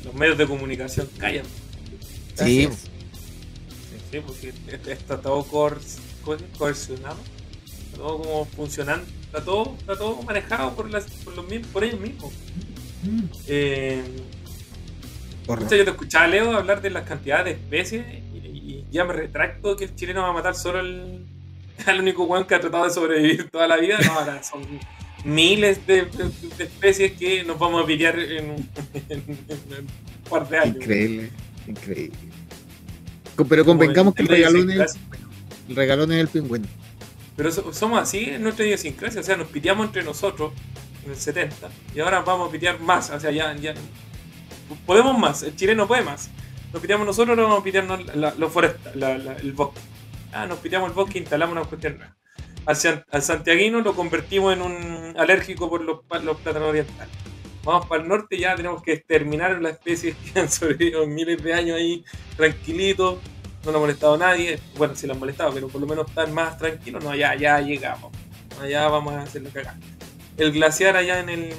los 0.05 0.15
medios 0.15 0.37
de 0.37 0.47
comunicación 0.47 1.09
callan. 1.19 1.47
Sí. 2.35 2.69
Sí, 4.11 4.21
porque 4.25 4.53
está 4.93 5.21
todo 5.21 5.45
coercionado, 5.45 7.19
está 7.65 7.97
todo 7.97 8.19
como 8.19 8.45
funcionando, 8.45 9.07
está 9.23 9.45
todo, 9.45 9.77
está 9.79 9.97
todo 9.97 10.23
manejado 10.23 10.75
por, 10.75 10.91
las, 10.91 11.05
por, 11.25 11.35
los, 11.35 11.45
por 11.73 11.85
ellos 11.85 12.01
mismos. 12.01 12.33
Eh, 13.47 14.03
yo 15.47 15.67
te 15.69 15.83
escuchaba 15.83 16.27
Leo 16.27 16.57
hablar 16.57 16.83
de 16.83 16.91
las 16.91 17.05
cantidades 17.05 17.45
de 17.45 17.51
especies 17.53 18.05
y, 18.35 18.85
ya 18.91 19.05
me 19.05 19.13
retracto 19.13 19.77
que 19.77 19.85
el 19.85 19.95
chileno 19.95 20.23
va 20.23 20.29
a 20.29 20.33
matar 20.33 20.55
solo 20.55 20.79
al, 20.79 21.25
al 21.87 22.01
único 22.01 22.25
weón 22.25 22.47
que 22.47 22.55
ha 22.55 22.61
tratado 22.61 22.85
de 22.85 22.91
sobrevivir 22.91 23.51
toda 23.51 23.67
la 23.67 23.77
vida. 23.77 23.99
No, 24.05 24.13
ahora 24.13 24.43
son 24.43 24.63
miles 25.27 25.85
de, 25.87 26.09
especies 26.59 27.13
que 27.13 27.43
nos 27.45 27.59
vamos 27.59 27.83
a 27.83 27.87
pillar 27.87 28.19
en, 28.19 28.51
un 28.51 28.69
par 30.31 30.49
de 30.49 30.59
años. 30.59 30.77
Increíble, 30.77 31.31
increíble. 31.67 32.17
Pero 33.49 33.65
convengamos 33.65 34.15
que 34.15 34.23
el 34.23 34.29
regalón, 34.29 34.71
es, 34.71 34.97
el 35.69 35.77
regalón 35.77 36.13
es 36.13 36.21
el 36.21 36.29
pingüino. 36.29 36.67
Pero 37.37 37.51
somos 37.51 38.01
así 38.01 38.31
en 38.31 38.43
nuestra 38.43 38.65
idiosincrasia, 38.65 39.21
o 39.21 39.25
sea, 39.25 39.37
nos 39.37 39.49
piteamos 39.49 39.87
entre 39.87 40.03
nosotros 40.03 40.53
en 41.05 41.11
el 41.11 41.17
70 41.17 41.69
y 41.95 42.01
ahora 42.01 42.21
vamos 42.21 42.49
a 42.49 42.53
pitear 42.53 42.81
más, 42.81 43.11
o 43.11 43.21
sea, 43.21 43.31
ya, 43.31 43.55
ya 43.57 43.75
podemos 44.87 45.19
más, 45.19 45.43
el 45.43 45.55
chileno 45.57 45.87
puede 45.87 46.03
más. 46.03 46.31
Nos 46.73 46.81
piteamos 46.81 47.07
nosotros, 47.07 47.37
no 47.37 47.43
vamos 47.43 47.61
a 47.61 47.65
pitearnos 47.65 48.01
los 48.15 48.53
el 49.43 49.53
bosque. 49.53 49.81
Ah, 50.33 50.47
nos 50.47 50.59
piteamos 50.59 50.89
el 50.89 50.95
bosque 50.95 51.19
e 51.19 51.23
instalamos 51.23 51.53
una 51.53 51.65
cuestión 51.65 51.99
nueva 51.99 52.17
al, 52.67 53.23
santiaguino 53.23 53.81
lo 53.81 53.95
convertimos 53.95 54.53
en 54.53 54.63
un 54.63 55.15
alérgico 55.17 55.71
por 55.71 55.83
los, 55.83 56.01
los 56.23 56.37
plátanos 56.39 56.69
orientales. 56.69 57.15
Vamos 57.65 57.87
para 57.87 58.03
el 58.03 58.09
norte, 58.09 58.39
ya 58.39 58.55
tenemos 58.55 58.83
que 58.83 58.93
exterminar 58.93 59.61
las 59.61 59.73
especies 59.73 60.17
que 60.33 60.41
han 60.41 60.51
sobrevivido 60.51 61.07
miles 61.07 61.43
de 61.43 61.55
años 61.55 61.77
ahí, 61.77 62.05
tranquilitos, 62.37 63.19
no 63.65 63.73
nos 63.73 63.77
ha 63.77 63.81
molestado 63.81 64.17
nadie. 64.17 64.61
Bueno, 64.77 64.95
sí 64.95 65.07
lo 65.07 65.15
han 65.15 65.19
molestado, 65.19 65.53
pero 65.53 65.69
por 65.69 65.81
lo 65.81 65.87
menos 65.87 66.09
están 66.09 66.33
más 66.33 66.57
tranquilos. 66.57 67.03
No, 67.03 67.15
ya, 67.15 67.35
ya 67.35 67.61
llegamos. 67.61 68.13
Allá 68.61 68.89
vamos 68.89 69.15
a 69.15 69.23
hacerlo 69.23 69.51
cagar. 69.53 69.75
El 70.37 70.53
glaciar 70.53 70.97
allá 70.97 71.21
en 71.21 71.29
el. 71.29 71.53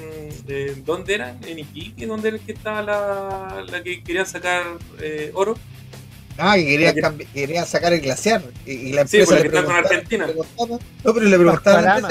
Eh, 0.48 0.82
¿Dónde 0.84 1.14
era? 1.14 1.36
¿En 1.46 1.58
Iquique? 1.58 2.06
¿Dónde 2.06 2.28
era 2.28 2.36
el 2.38 2.42
que 2.42 2.52
estaba 2.52 2.80
la, 2.80 3.64
la 3.70 3.82
que 3.82 4.02
querían 4.02 4.26
sacar 4.26 4.62
eh, 5.00 5.30
oro? 5.34 5.56
Ah, 6.38 6.56
y 6.56 6.64
quería, 6.64 6.94
quería 7.34 7.66
sacar 7.66 7.92
el 7.92 8.00
glaciar. 8.00 8.42
Y, 8.64 8.92
la 8.92 9.00
empresa 9.02 9.36
sí, 9.36 9.42
le 9.42 9.50
con 9.50 9.72
Argentina. 9.72 10.26
no, 10.26 10.78
pero 11.02 11.20
le 11.20 11.36
preguntaron 11.36 12.02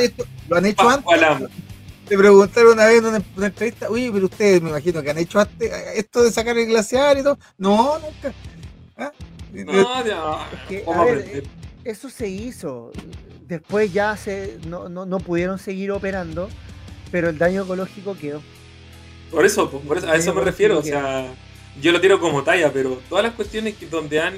¿lo 0.49 0.57
han 0.57 0.65
hecho 0.65 0.89
antes? 0.89 1.49
Le 2.09 2.17
preguntaron 2.17 2.73
una 2.73 2.86
vez 2.86 2.99
en 2.99 3.05
una, 3.05 3.47
entrevista, 3.47 3.89
uy, 3.89 4.09
pero 4.11 4.25
ustedes 4.25 4.61
me 4.61 4.69
imagino 4.69 5.01
que 5.01 5.09
han 5.09 5.17
hecho 5.17 5.39
antes 5.39 5.71
esto 5.95 6.23
de 6.23 6.32
sacar 6.32 6.57
el 6.57 6.65
glaciar 6.67 7.17
y 7.17 7.23
todo. 7.23 7.38
No, 7.57 7.99
nunca. 7.99 8.34
¿Ah? 8.97 9.11
No, 9.53 10.05
ya. 10.05 10.49
eso 11.84 12.09
se 12.09 12.28
hizo. 12.28 12.91
Después 13.47 13.93
ya 13.93 14.15
se 14.17 14.57
no, 14.67 14.89
no, 14.89 15.05
no, 15.05 15.19
pudieron 15.19 15.57
seguir 15.57 15.91
operando, 15.91 16.49
pero 17.11 17.30
el 17.30 17.38
daño 17.38 17.63
ecológico 17.63 18.17
quedó. 18.17 18.41
Por 19.32 19.45
eso, 19.45 19.69
por 19.69 19.97
eso 19.97 20.09
a 20.09 20.15
eso 20.15 20.34
me 20.34 20.41
refiero. 20.41 20.80
O 20.80 20.84
sea, 20.84 21.34
yo 21.82 21.91
lo 21.91 22.01
tiro 22.01 22.19
como 22.19 22.43
talla, 22.43 22.71
pero 22.71 23.01
todas 23.09 23.23
las 23.23 23.34
cuestiones 23.34 23.75
que 23.75 23.88
donde 23.88 24.19
han, 24.19 24.36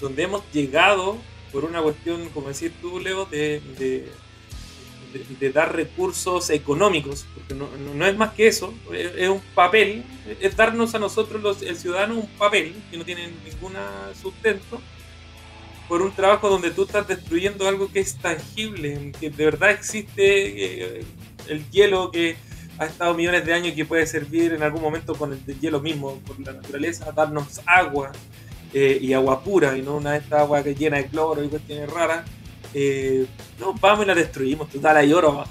donde 0.00 0.22
hemos 0.24 0.42
llegado 0.52 1.16
por 1.52 1.64
una 1.64 1.80
cuestión, 1.82 2.28
como 2.30 2.48
decir 2.48 2.72
tú, 2.80 2.98
Leo, 2.98 3.26
de, 3.26 3.60
de, 3.78 5.50
dar 5.52 5.74
recursos 5.76 6.50
económicos, 6.50 7.24
porque 7.32 7.54
no, 7.54 7.68
no, 7.94 8.06
es 8.06 8.16
más 8.16 8.32
que 8.32 8.48
eso, 8.48 8.74
es, 8.92 9.28
un 9.28 9.40
papel, 9.54 10.02
es 10.40 10.56
darnos 10.56 10.96
a 10.96 10.98
nosotros 10.98 11.40
los, 11.40 11.62
el 11.62 11.76
ciudadano 11.76 12.16
un 12.16 12.26
papel 12.30 12.74
que 12.90 12.96
no 12.96 13.04
tiene 13.04 13.28
ningún 13.28 13.74
sustento 14.20 14.80
por 15.88 16.02
un 16.02 16.10
trabajo 16.12 16.48
donde 16.48 16.72
tú 16.72 16.82
estás 16.82 17.06
destruyendo 17.06 17.68
algo 17.68 17.92
que 17.92 18.00
es 18.00 18.16
tangible, 18.16 19.12
que 19.20 19.30
de 19.30 19.44
verdad 19.44 19.70
existe 19.70 20.96
eh, 20.98 21.04
el 21.48 21.70
hielo 21.70 22.10
que 22.10 22.36
ha 22.78 22.86
estado 22.86 23.14
millones 23.14 23.44
de 23.44 23.52
años 23.52 23.68
y 23.68 23.74
que 23.74 23.84
puede 23.84 24.06
servir 24.06 24.52
en 24.52 24.62
algún 24.62 24.82
momento 24.82 25.14
con 25.14 25.32
el 25.32 25.60
hielo 25.60 25.80
mismo, 25.80 26.18
por 26.26 26.38
la 26.40 26.52
naturaleza, 26.52 27.12
darnos 27.12 27.60
agua 27.66 28.12
eh, 28.72 28.98
y 29.00 29.12
agua 29.12 29.42
pura, 29.42 29.76
y 29.76 29.82
no 29.82 29.96
una 29.96 30.12
de 30.12 30.18
estas 30.18 30.40
aguas 30.40 30.64
que 30.64 30.74
llena 30.74 30.96
de 30.96 31.06
cloro 31.06 31.44
y 31.44 31.48
cuestiones 31.48 31.88
raras. 31.90 32.28
Eh, 32.72 33.26
no, 33.60 33.74
vamos 33.74 34.04
y 34.04 34.08
la 34.08 34.14
destruimos, 34.14 34.68
total, 34.68 34.96
hay 34.96 35.12
oro 35.12 35.30
abajo. 35.30 35.50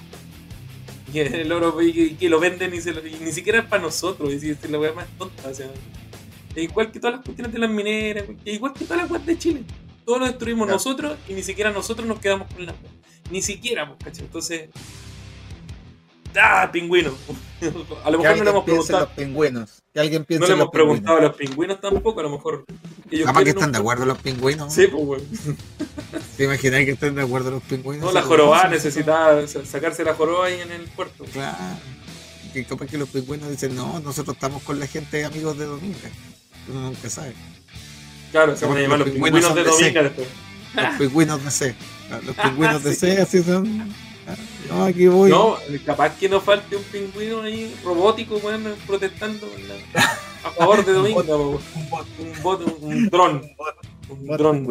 Y 1.13 1.19
el 1.19 1.51
oro 1.51 1.77
que, 1.77 2.29
lo 2.29 2.39
venden 2.39 2.73
y, 2.73 2.79
ni 3.23 3.31
siquiera 3.31 3.59
es 3.59 3.65
para 3.65 3.81
nosotros, 3.81 4.33
y 4.33 4.39
si 4.39 4.67
la 4.67 4.79
wea 4.79 4.93
más 4.93 5.07
tonta, 5.17 5.47
o 5.47 5.53
sea, 5.53 5.69
igual 6.55 6.91
que 6.91 6.99
todas 6.99 7.15
las 7.15 7.25
cuestiones 7.25 7.53
de 7.53 7.59
las 7.59 7.69
mineras, 7.69 8.25
igual 8.45 8.73
que 8.73 8.85
todas 8.85 9.03
las 9.03 9.11
weas 9.11 9.25
de 9.25 9.37
Chile. 9.37 9.63
Todo 10.05 10.19
lo 10.19 10.25
destruimos 10.25 10.67
nosotros 10.67 11.17
y 11.29 11.33
ni 11.33 11.43
siquiera 11.43 11.71
nosotros 11.71 12.05
nos 12.05 12.19
quedamos 12.19 12.53
con 12.53 12.65
la 12.65 12.75
Ni 13.31 13.41
siquiera, 13.41 13.87
pues, 13.87 14.03
¿cachai? 14.03 14.25
Entonces, 14.25 14.69
¡Ah, 16.41 16.69
pingüino! 16.71 17.11
A 18.03 18.11
lo 18.11 18.19
mejor 18.19 18.37
no 18.37 18.43
le 18.43 18.49
hemos 18.49 18.63
preguntado. 18.63 18.99
Los 19.05 19.09
pingüinos. 19.09 19.83
Que 19.93 19.99
alguien 19.99 20.25
piense 20.25 20.41
no 20.41 20.47
le 20.47 20.53
hemos 20.61 20.71
preguntado 20.71 21.17
a 21.17 21.21
los 21.21 21.35
pingüinos 21.35 21.79
tampoco, 21.79 22.19
a 22.19 22.23
lo 22.23 22.29
mejor. 22.31 22.65
Capaz 23.25 23.43
que 23.43 23.49
están 23.51 23.71
de 23.71 23.77
acuerdo 23.77 24.05
los 24.05 24.17
pingüinos. 24.17 24.73
Sí, 24.73 24.87
pues, 24.87 25.05
bueno. 25.05 25.23
¿Te 26.37 26.45
imaginas 26.45 26.85
que 26.85 26.91
estén 26.91 27.15
de 27.15 27.21
acuerdo 27.21 27.51
los 27.51 27.63
pingüinos? 27.63 28.05
No, 28.05 28.11
la 28.11 28.23
joroba 28.23 28.67
necesitaba 28.67 29.47
sacarse 29.47 30.03
la 30.03 30.15
joroba 30.15 30.47
ahí 30.47 30.59
en 30.61 30.71
el 30.71 30.83
puerto. 30.87 31.25
Claro. 31.31 31.57
Que 32.53 32.65
capaz 32.65 32.87
que 32.87 32.97
los 32.97 33.09
pingüinos 33.09 33.49
dicen, 33.49 33.75
no, 33.75 33.99
nosotros 33.99 34.35
estamos 34.35 34.61
con 34.63 34.79
la 34.79 34.87
gente 34.87 35.23
amigos 35.25 35.57
de 35.57 35.65
Dominga. 35.65 36.09
Uno 36.69 36.81
nunca 36.81 37.09
sabe. 37.09 37.33
Claro, 38.31 38.55
se 38.55 38.65
van 38.65 38.77
a 38.77 38.81
llamar 38.81 38.99
los 38.99 39.09
pingüinos, 39.09 39.55
de 39.55 39.63
Dominga 39.63 40.03
después. 40.03 40.27
Los 40.75 40.95
pingüinos 40.97 41.43
de 41.43 41.51
C. 41.51 41.75
Los 42.25 42.35
pingüinos 42.35 42.83
de 42.83 42.95
C 42.95 43.21
así 43.21 43.43
son. 43.43 43.93
No, 44.69 44.85
aquí 44.85 45.07
voy. 45.07 45.29
No, 45.29 45.57
capaz 45.85 46.17
que 46.17 46.29
no 46.29 46.39
falte 46.39 46.75
un 46.75 46.83
pingüino 46.83 47.41
ahí 47.41 47.75
robótico, 47.83 48.39
bueno, 48.39 48.71
protestando 48.87 49.47
a 50.43 50.51
favor 50.51 50.83
de 50.85 50.93
Domingo. 50.93 51.61
un 51.75 51.89
bot, 51.89 52.07
un, 52.19 52.43
bot, 52.43 52.61
un, 52.81 53.09
dron. 53.09 53.41
Un 54.09 54.27
dron. 54.27 54.67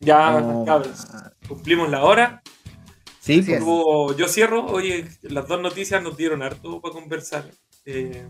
Ya, 0.00 0.62
cabros, 0.66 1.06
cumplimos 1.48 1.90
la 1.90 2.04
hora. 2.04 2.42
Sí, 3.20 3.42
yo 3.42 4.28
cierro. 4.28 4.66
Oye, 4.66 5.06
las 5.22 5.46
dos 5.46 5.60
noticias 5.60 6.02
nos 6.02 6.16
dieron 6.16 6.42
harto 6.42 6.80
para 6.80 6.94
conversar. 6.94 7.50
Eh, 7.84 8.26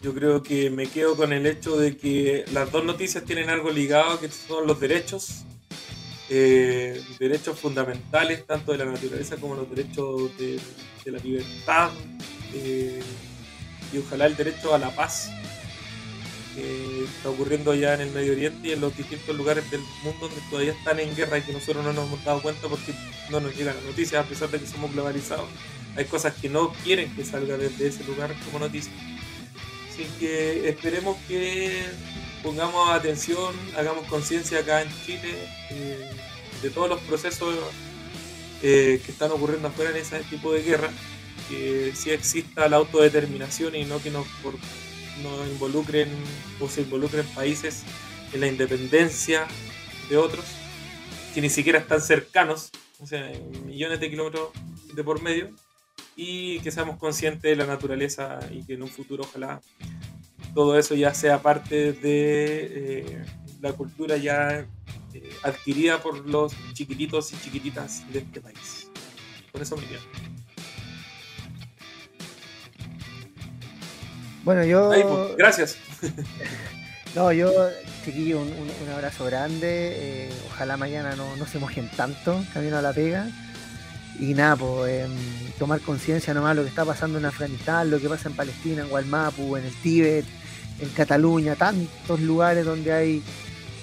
yo 0.00 0.14
creo 0.14 0.42
que 0.42 0.70
me 0.70 0.86
quedo 0.86 1.16
con 1.16 1.32
el 1.32 1.46
hecho 1.46 1.76
de 1.76 1.96
que 1.96 2.44
las 2.52 2.70
dos 2.70 2.84
noticias 2.84 3.24
tienen 3.24 3.50
algo 3.50 3.70
ligado, 3.70 4.20
que 4.20 4.28
son 4.28 4.66
los 4.66 4.78
derechos 4.78 5.44
eh, 6.30 7.02
derechos 7.18 7.58
fundamentales, 7.58 8.46
tanto 8.46 8.72
de 8.72 8.78
la 8.78 8.84
naturaleza 8.84 9.36
como 9.36 9.54
los 9.54 9.68
derechos 9.70 10.36
de, 10.38 10.60
la 11.06 11.18
libertad, 11.18 11.90
eh, 12.52 13.00
y 13.92 13.98
ojalá 13.98 14.26
el 14.26 14.36
derecho 14.36 14.74
a 14.74 14.78
la 14.78 14.94
paz 14.94 15.30
que 16.54 17.04
está 17.04 17.30
ocurriendo 17.30 17.74
ya 17.74 17.94
en 17.94 18.02
el 18.02 18.10
Medio 18.10 18.32
Oriente 18.32 18.68
y 18.68 18.72
en 18.72 18.80
los 18.80 18.94
distintos 18.96 19.34
lugares 19.34 19.70
del 19.70 19.80
mundo 20.02 20.28
donde 20.28 20.42
todavía 20.50 20.72
están 20.72 20.98
en 21.00 21.14
guerra 21.14 21.38
y 21.38 21.42
que 21.42 21.52
nosotros 21.52 21.84
no 21.84 21.92
nos 21.92 22.06
hemos 22.06 22.24
dado 22.24 22.42
cuenta 22.42 22.68
porque 22.68 22.92
no 23.30 23.40
nos 23.40 23.56
llegan 23.56 23.76
las 23.76 23.84
noticias 23.84 24.24
a 24.24 24.28
pesar 24.28 24.50
de 24.50 24.58
que 24.58 24.66
somos 24.66 24.92
globalizados. 24.92 25.48
Hay 25.96 26.04
cosas 26.04 26.34
que 26.34 26.48
no 26.48 26.72
quieren 26.84 27.14
que 27.14 27.24
salga 27.24 27.56
desde 27.56 27.88
ese 27.88 28.04
lugar 28.04 28.34
como 28.44 28.58
noticia. 28.58 28.92
Así 29.90 30.06
que 30.20 30.68
esperemos 30.68 31.16
que 31.26 31.82
pongamos 32.42 32.90
atención, 32.90 33.54
hagamos 33.76 34.06
conciencia 34.06 34.60
acá 34.60 34.82
en 34.82 34.88
Chile 35.04 35.34
eh, 35.70 36.10
de 36.62 36.70
todos 36.70 36.88
los 36.88 37.00
procesos 37.00 37.54
eh, 38.62 39.00
que 39.04 39.12
están 39.12 39.30
ocurriendo 39.30 39.68
afuera 39.68 39.90
en 39.90 39.98
ese 39.98 40.20
tipo 40.24 40.52
de 40.52 40.62
guerra, 40.62 40.90
que 41.48 41.92
sí 41.94 42.10
exista 42.10 42.68
la 42.68 42.76
autodeterminación 42.76 43.74
y 43.76 43.84
no 43.84 44.02
que 44.02 44.10
nos, 44.10 44.26
involucren 45.50 46.08
o 46.60 46.68
se 46.68 46.82
involucren 46.82 47.26
países 47.34 47.82
en 48.32 48.40
la 48.40 48.46
independencia 48.46 49.46
de 50.08 50.16
otros, 50.16 50.44
que 51.34 51.40
ni 51.40 51.50
siquiera 51.50 51.78
están 51.78 52.00
cercanos, 52.00 52.70
o 53.00 53.06
sea, 53.06 53.30
millones 53.64 54.00
de 54.00 54.10
kilómetros 54.10 54.50
de 54.94 55.04
por 55.04 55.20
medio, 55.22 55.50
y 56.16 56.60
que 56.60 56.70
seamos 56.70 56.98
conscientes 56.98 57.42
de 57.42 57.56
la 57.56 57.66
naturaleza 57.66 58.40
y 58.50 58.64
que 58.64 58.74
en 58.74 58.82
un 58.82 58.88
futuro 58.88 59.24
ojalá 59.24 59.60
todo 60.54 60.78
eso 60.78 60.94
ya 60.94 61.14
sea 61.14 61.42
parte 61.42 61.92
de 61.92 63.00
eh, 63.02 63.24
la 63.60 63.72
cultura 63.72 64.16
ya 64.16 64.66
eh, 65.14 65.30
adquirida 65.42 66.00
por 66.00 66.26
los 66.28 66.52
chiquititos 66.72 67.32
y 67.32 67.36
chiquititas 67.38 68.10
de 68.12 68.20
este 68.20 68.40
país. 68.40 68.90
Con 69.52 69.62
eso 69.62 69.76
me 69.76 69.84
quedo. 69.86 70.00
Bueno, 74.44 74.64
yo. 74.64 74.88
Pues, 74.88 75.36
gracias. 75.36 75.78
no, 77.14 77.32
yo, 77.32 77.52
chiquillo, 78.04 78.40
un, 78.40 78.48
un, 78.48 78.88
abrazo 78.94 79.26
grande. 79.26 80.26
Eh, 80.26 80.30
ojalá 80.46 80.76
mañana 80.76 81.14
no, 81.16 81.36
no, 81.36 81.46
se 81.46 81.58
mojen 81.58 81.90
tanto 81.96 82.42
camino 82.54 82.78
a 82.78 82.82
la 82.82 82.92
pega. 82.92 83.28
Y 84.18 84.34
nada, 84.34 84.56
pues 84.56 85.08
tomar 85.58 85.80
conciencia 85.80 86.34
nomás 86.34 86.56
lo 86.56 86.62
que 86.62 86.68
está 86.68 86.84
pasando 86.84 87.18
en 87.18 87.24
Afganistán, 87.24 87.90
lo 87.90 88.00
que 88.00 88.08
pasa 88.08 88.28
en 88.28 88.36
Palestina, 88.36 88.82
en 88.82 88.88
Gualmapu, 88.88 89.56
en 89.56 89.64
el 89.64 89.74
Tíbet, 89.74 90.24
en 90.80 90.88
Cataluña, 90.90 91.56
tantos 91.56 92.20
lugares 92.20 92.64
donde 92.64 92.92
hay 92.92 93.22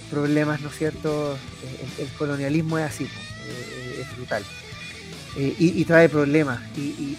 problemas, 0.10 0.62
¿no 0.62 0.70
es 0.70 0.78
cierto? 0.78 1.34
Eh, 1.34 2.04
el, 2.04 2.08
colonialismo 2.18 2.78
es 2.80 2.86
así, 2.86 3.04
eh, 3.04 4.02
es 4.02 4.16
brutal. 4.16 4.44
Eh, 5.38 5.54
y, 5.58 5.84
trae 5.84 6.08
problemas. 6.08 6.62
Y, 6.78 7.18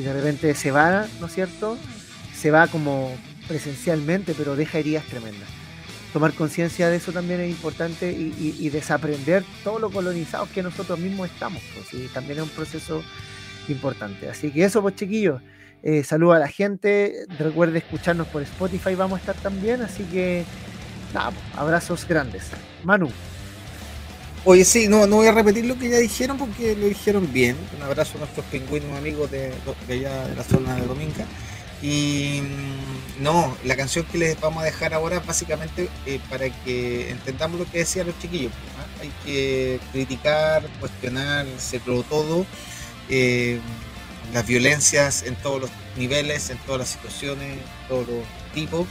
de 0.00 0.12
repente 0.12 0.54
se 0.54 0.70
va, 0.70 1.06
¿no 1.20 1.26
es 1.26 1.34
cierto? 1.34 1.76
Se 2.34 2.50
va 2.50 2.66
como 2.66 3.14
presencialmente, 3.46 4.34
pero 4.34 4.56
deja 4.56 4.78
heridas 4.78 5.04
tremendas. 5.04 5.48
Tomar 6.12 6.32
conciencia 6.34 6.88
de 6.88 6.96
eso 6.96 7.12
también 7.12 7.40
es 7.40 7.50
importante 7.50 8.10
y, 8.10 8.68
desaprender 8.70 9.44
todo 9.62 9.78
lo 9.78 9.90
colonizados 9.90 10.48
que 10.48 10.62
nosotros 10.62 10.98
mismos 10.98 11.30
estamos. 11.30 11.62
Pues, 11.74 11.94
y 11.94 12.08
también 12.08 12.38
es 12.38 12.44
un 12.44 12.50
proceso 12.50 13.02
importante. 13.68 14.28
Así 14.28 14.50
que 14.50 14.64
eso, 14.64 14.82
pues 14.82 14.96
chiquillos. 14.96 15.40
Eh, 15.82 16.04
a 16.10 16.38
la 16.38 16.48
gente. 16.48 17.26
Recuerde 17.38 17.78
escucharnos 17.78 18.26
por 18.26 18.42
Spotify, 18.42 18.94
vamos 18.94 19.18
a 19.18 19.20
estar 19.20 19.36
también. 19.36 19.82
Así 19.82 20.02
que, 20.04 20.44
nada, 21.14 21.32
abrazos 21.56 22.06
grandes. 22.06 22.50
Manu. 22.84 23.10
Oye, 24.44 24.64
sí, 24.64 24.88
no, 24.88 25.06
no 25.06 25.16
voy 25.16 25.26
a 25.26 25.32
repetir 25.32 25.66
lo 25.66 25.78
que 25.78 25.90
ya 25.90 25.98
dijeron 25.98 26.38
porque 26.38 26.74
lo 26.74 26.86
dijeron 26.86 27.30
bien. 27.30 27.56
Un 27.76 27.82
abrazo 27.82 28.16
a 28.16 28.20
nuestros 28.20 28.46
pingüinos 28.46 28.96
amigos 28.96 29.30
de, 29.30 29.52
allá 29.88 30.26
de 30.28 30.34
la 30.34 30.42
zona 30.42 30.76
de 30.76 30.86
Dominga. 30.86 31.26
Y 31.82 32.42
mm, 32.42 33.22
no, 33.22 33.56
la 33.64 33.76
canción 33.76 34.04
que 34.06 34.18
les 34.18 34.40
vamos 34.40 34.62
a 34.62 34.66
dejar 34.66 34.94
ahora 34.94 35.20
básicamente 35.20 35.88
eh, 36.06 36.20
para 36.28 36.50
que 36.64 37.10
entendamos 37.10 37.58
lo 37.58 37.70
que 37.70 37.78
decían 37.78 38.06
los 38.06 38.18
chiquillos. 38.18 38.52
¿ah? 38.78 39.02
Hay 39.02 39.12
que 39.24 39.80
criticar, 39.92 40.68
cuestionar, 40.78 41.46
hacerlo 41.56 42.02
todo. 42.02 42.46
Eh, 43.08 43.60
las 44.32 44.46
violencias 44.46 45.24
en 45.24 45.34
todos 45.36 45.62
los 45.62 45.70
niveles, 45.96 46.50
en 46.50 46.58
todas 46.58 46.80
las 46.80 46.88
situaciones, 46.90 47.58
todos 47.88 48.06
los 48.06 48.24
tipos. 48.54 48.86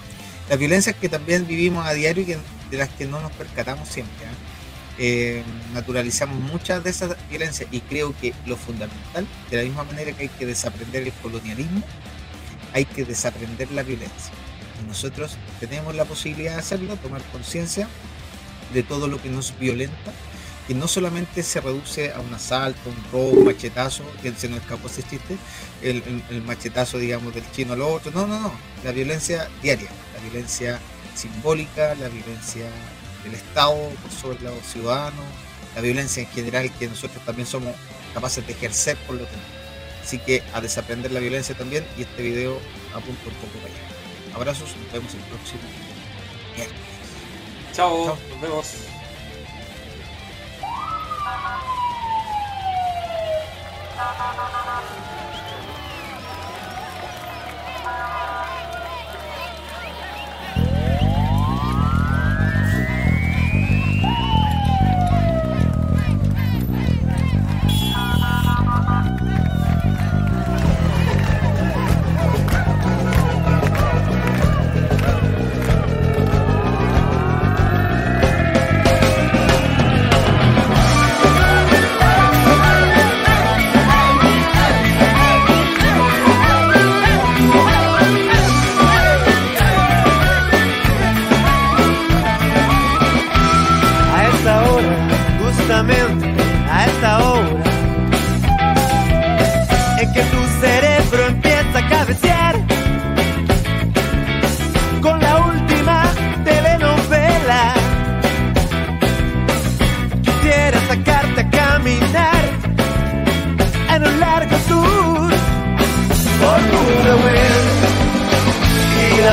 Las 0.49 0.57
violencias 0.57 0.95
que 0.95 1.09
también 1.09 1.47
vivimos 1.47 1.85
a 1.85 1.93
diario 1.93 2.23
y 2.23 2.35
de 2.71 2.77
las 2.77 2.89
que 2.89 3.05
no 3.05 3.21
nos 3.21 3.31
percatamos 3.33 3.87
siempre. 3.87 4.25
¿eh? 4.25 4.59
Eh, 5.01 5.43
naturalizamos 5.73 6.37
muchas 6.41 6.83
de 6.83 6.89
esas 6.89 7.15
violencias 7.29 7.69
y 7.71 7.79
creo 7.79 8.13
que 8.19 8.33
lo 8.45 8.57
fundamental, 8.57 9.25
de 9.49 9.57
la 9.57 9.63
misma 9.63 9.85
manera 9.85 10.11
que 10.11 10.23
hay 10.23 10.29
que 10.29 10.45
desaprender 10.45 11.03
el 11.03 11.13
colonialismo, 11.13 11.81
hay 12.73 12.85
que 12.85 13.05
desaprender 13.05 13.71
la 13.71 13.83
violencia. 13.83 14.31
Nosotros 14.87 15.37
tenemos 15.59 15.95
la 15.95 16.05
posibilidad 16.05 16.53
de 16.53 16.59
hacerlo, 16.59 16.95
tomar 16.97 17.21
conciencia 17.31 17.87
de 18.73 18.83
todo 18.83 19.07
lo 19.07 19.21
que 19.21 19.29
nos 19.29 19.57
violenta 19.59 20.13
que 20.69 20.75
no 20.75 20.87
solamente 20.87 21.41
se 21.41 21.59
reduce 21.61 22.13
a 22.13 22.19
un 22.19 22.31
asalto, 22.31 22.91
un 22.91 23.11
robo, 23.11 23.39
un 23.39 23.45
machetazo, 23.45 24.03
que 24.21 24.31
se 24.33 24.47
nos 24.47 24.59
escapó 24.59 24.87
ese 24.87 25.01
chiste, 25.01 25.35
el, 25.81 26.03
machetazo, 26.45 26.99
digamos, 26.99 27.33
del 27.33 27.43
chino 27.51 27.73
al 27.73 27.81
otro, 27.81 28.11
no, 28.11 28.27
no, 28.27 28.39
no, 28.39 28.51
la 28.83 28.91
violencia 28.91 29.49
diaria, 29.63 29.89
la 30.13 30.29
violencia 30.29 30.79
simbólica, 31.15 31.95
la 31.95 32.07
violencia 32.09 32.67
del 33.23 33.33
Estado 33.33 33.79
por 33.99 34.11
sobre 34.11 34.41
los 34.41 34.63
ciudadanos, 34.63 35.25
la 35.73 35.81
violencia 35.81 36.21
en 36.21 36.29
general 36.29 36.71
que 36.77 36.87
nosotros 36.87 37.25
también 37.25 37.47
somos 37.47 37.73
capaces 38.13 38.45
de 38.45 38.53
ejercer 38.53 38.95
por 39.07 39.15
lo 39.15 39.23
tanto. 39.23 39.58
Así 40.09 40.17
que 40.17 40.41
a 40.55 40.59
desaprender 40.59 41.11
la 41.11 41.19
violencia 41.19 41.53
también 41.53 41.85
y 41.95 42.01
este 42.01 42.23
video 42.23 42.59
apunta 42.95 43.27
un 43.27 43.35
poco 43.35 43.59
para 43.61 43.71
allá. 43.71 44.35
Abrazos, 44.35 44.75
nos 44.77 44.91
vemos 44.91 45.13
el 45.13 45.19
próximo 45.19 45.61
Chao, 47.73 48.17
nos 48.31 48.41
vemos. 48.41 48.89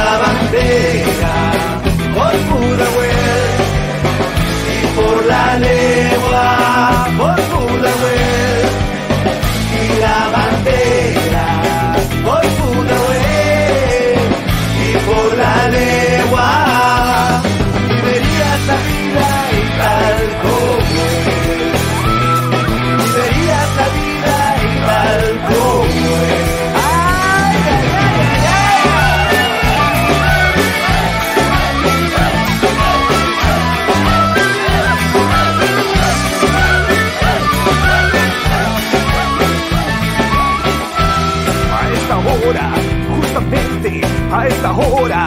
la 0.05 0.18
bandera 0.18 1.34
por 2.14 2.34
Pudahuel 2.49 3.57
y 4.72 4.86
por 4.97 5.26
la 5.26 5.59
ley. 5.59 5.76
A 44.64 45.26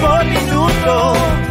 mentiras 0.00 0.72
por 0.84 1.47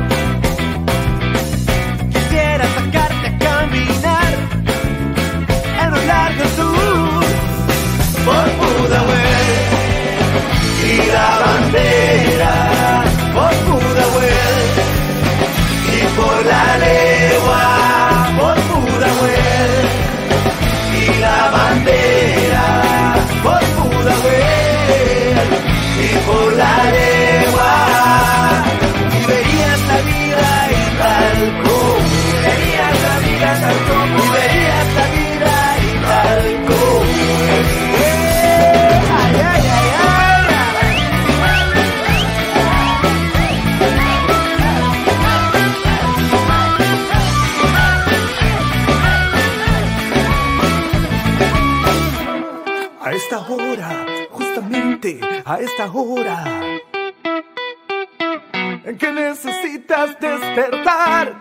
despertar, 60.58 61.34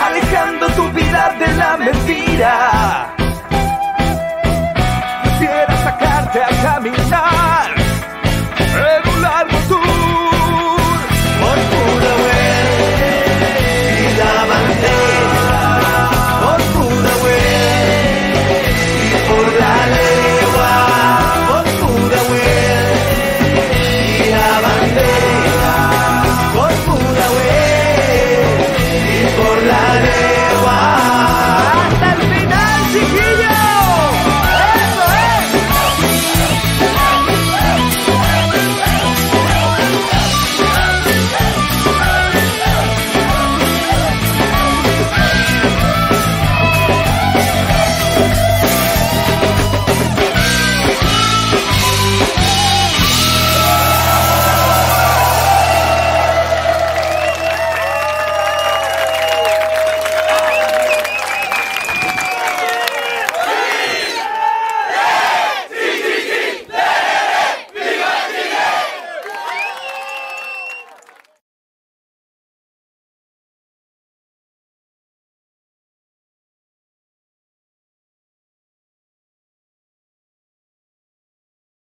alejando 0.00 0.68
tu 0.68 0.90
vida 0.92 1.36
de 1.38 1.54
la 1.54 1.76
mentira 1.76 2.71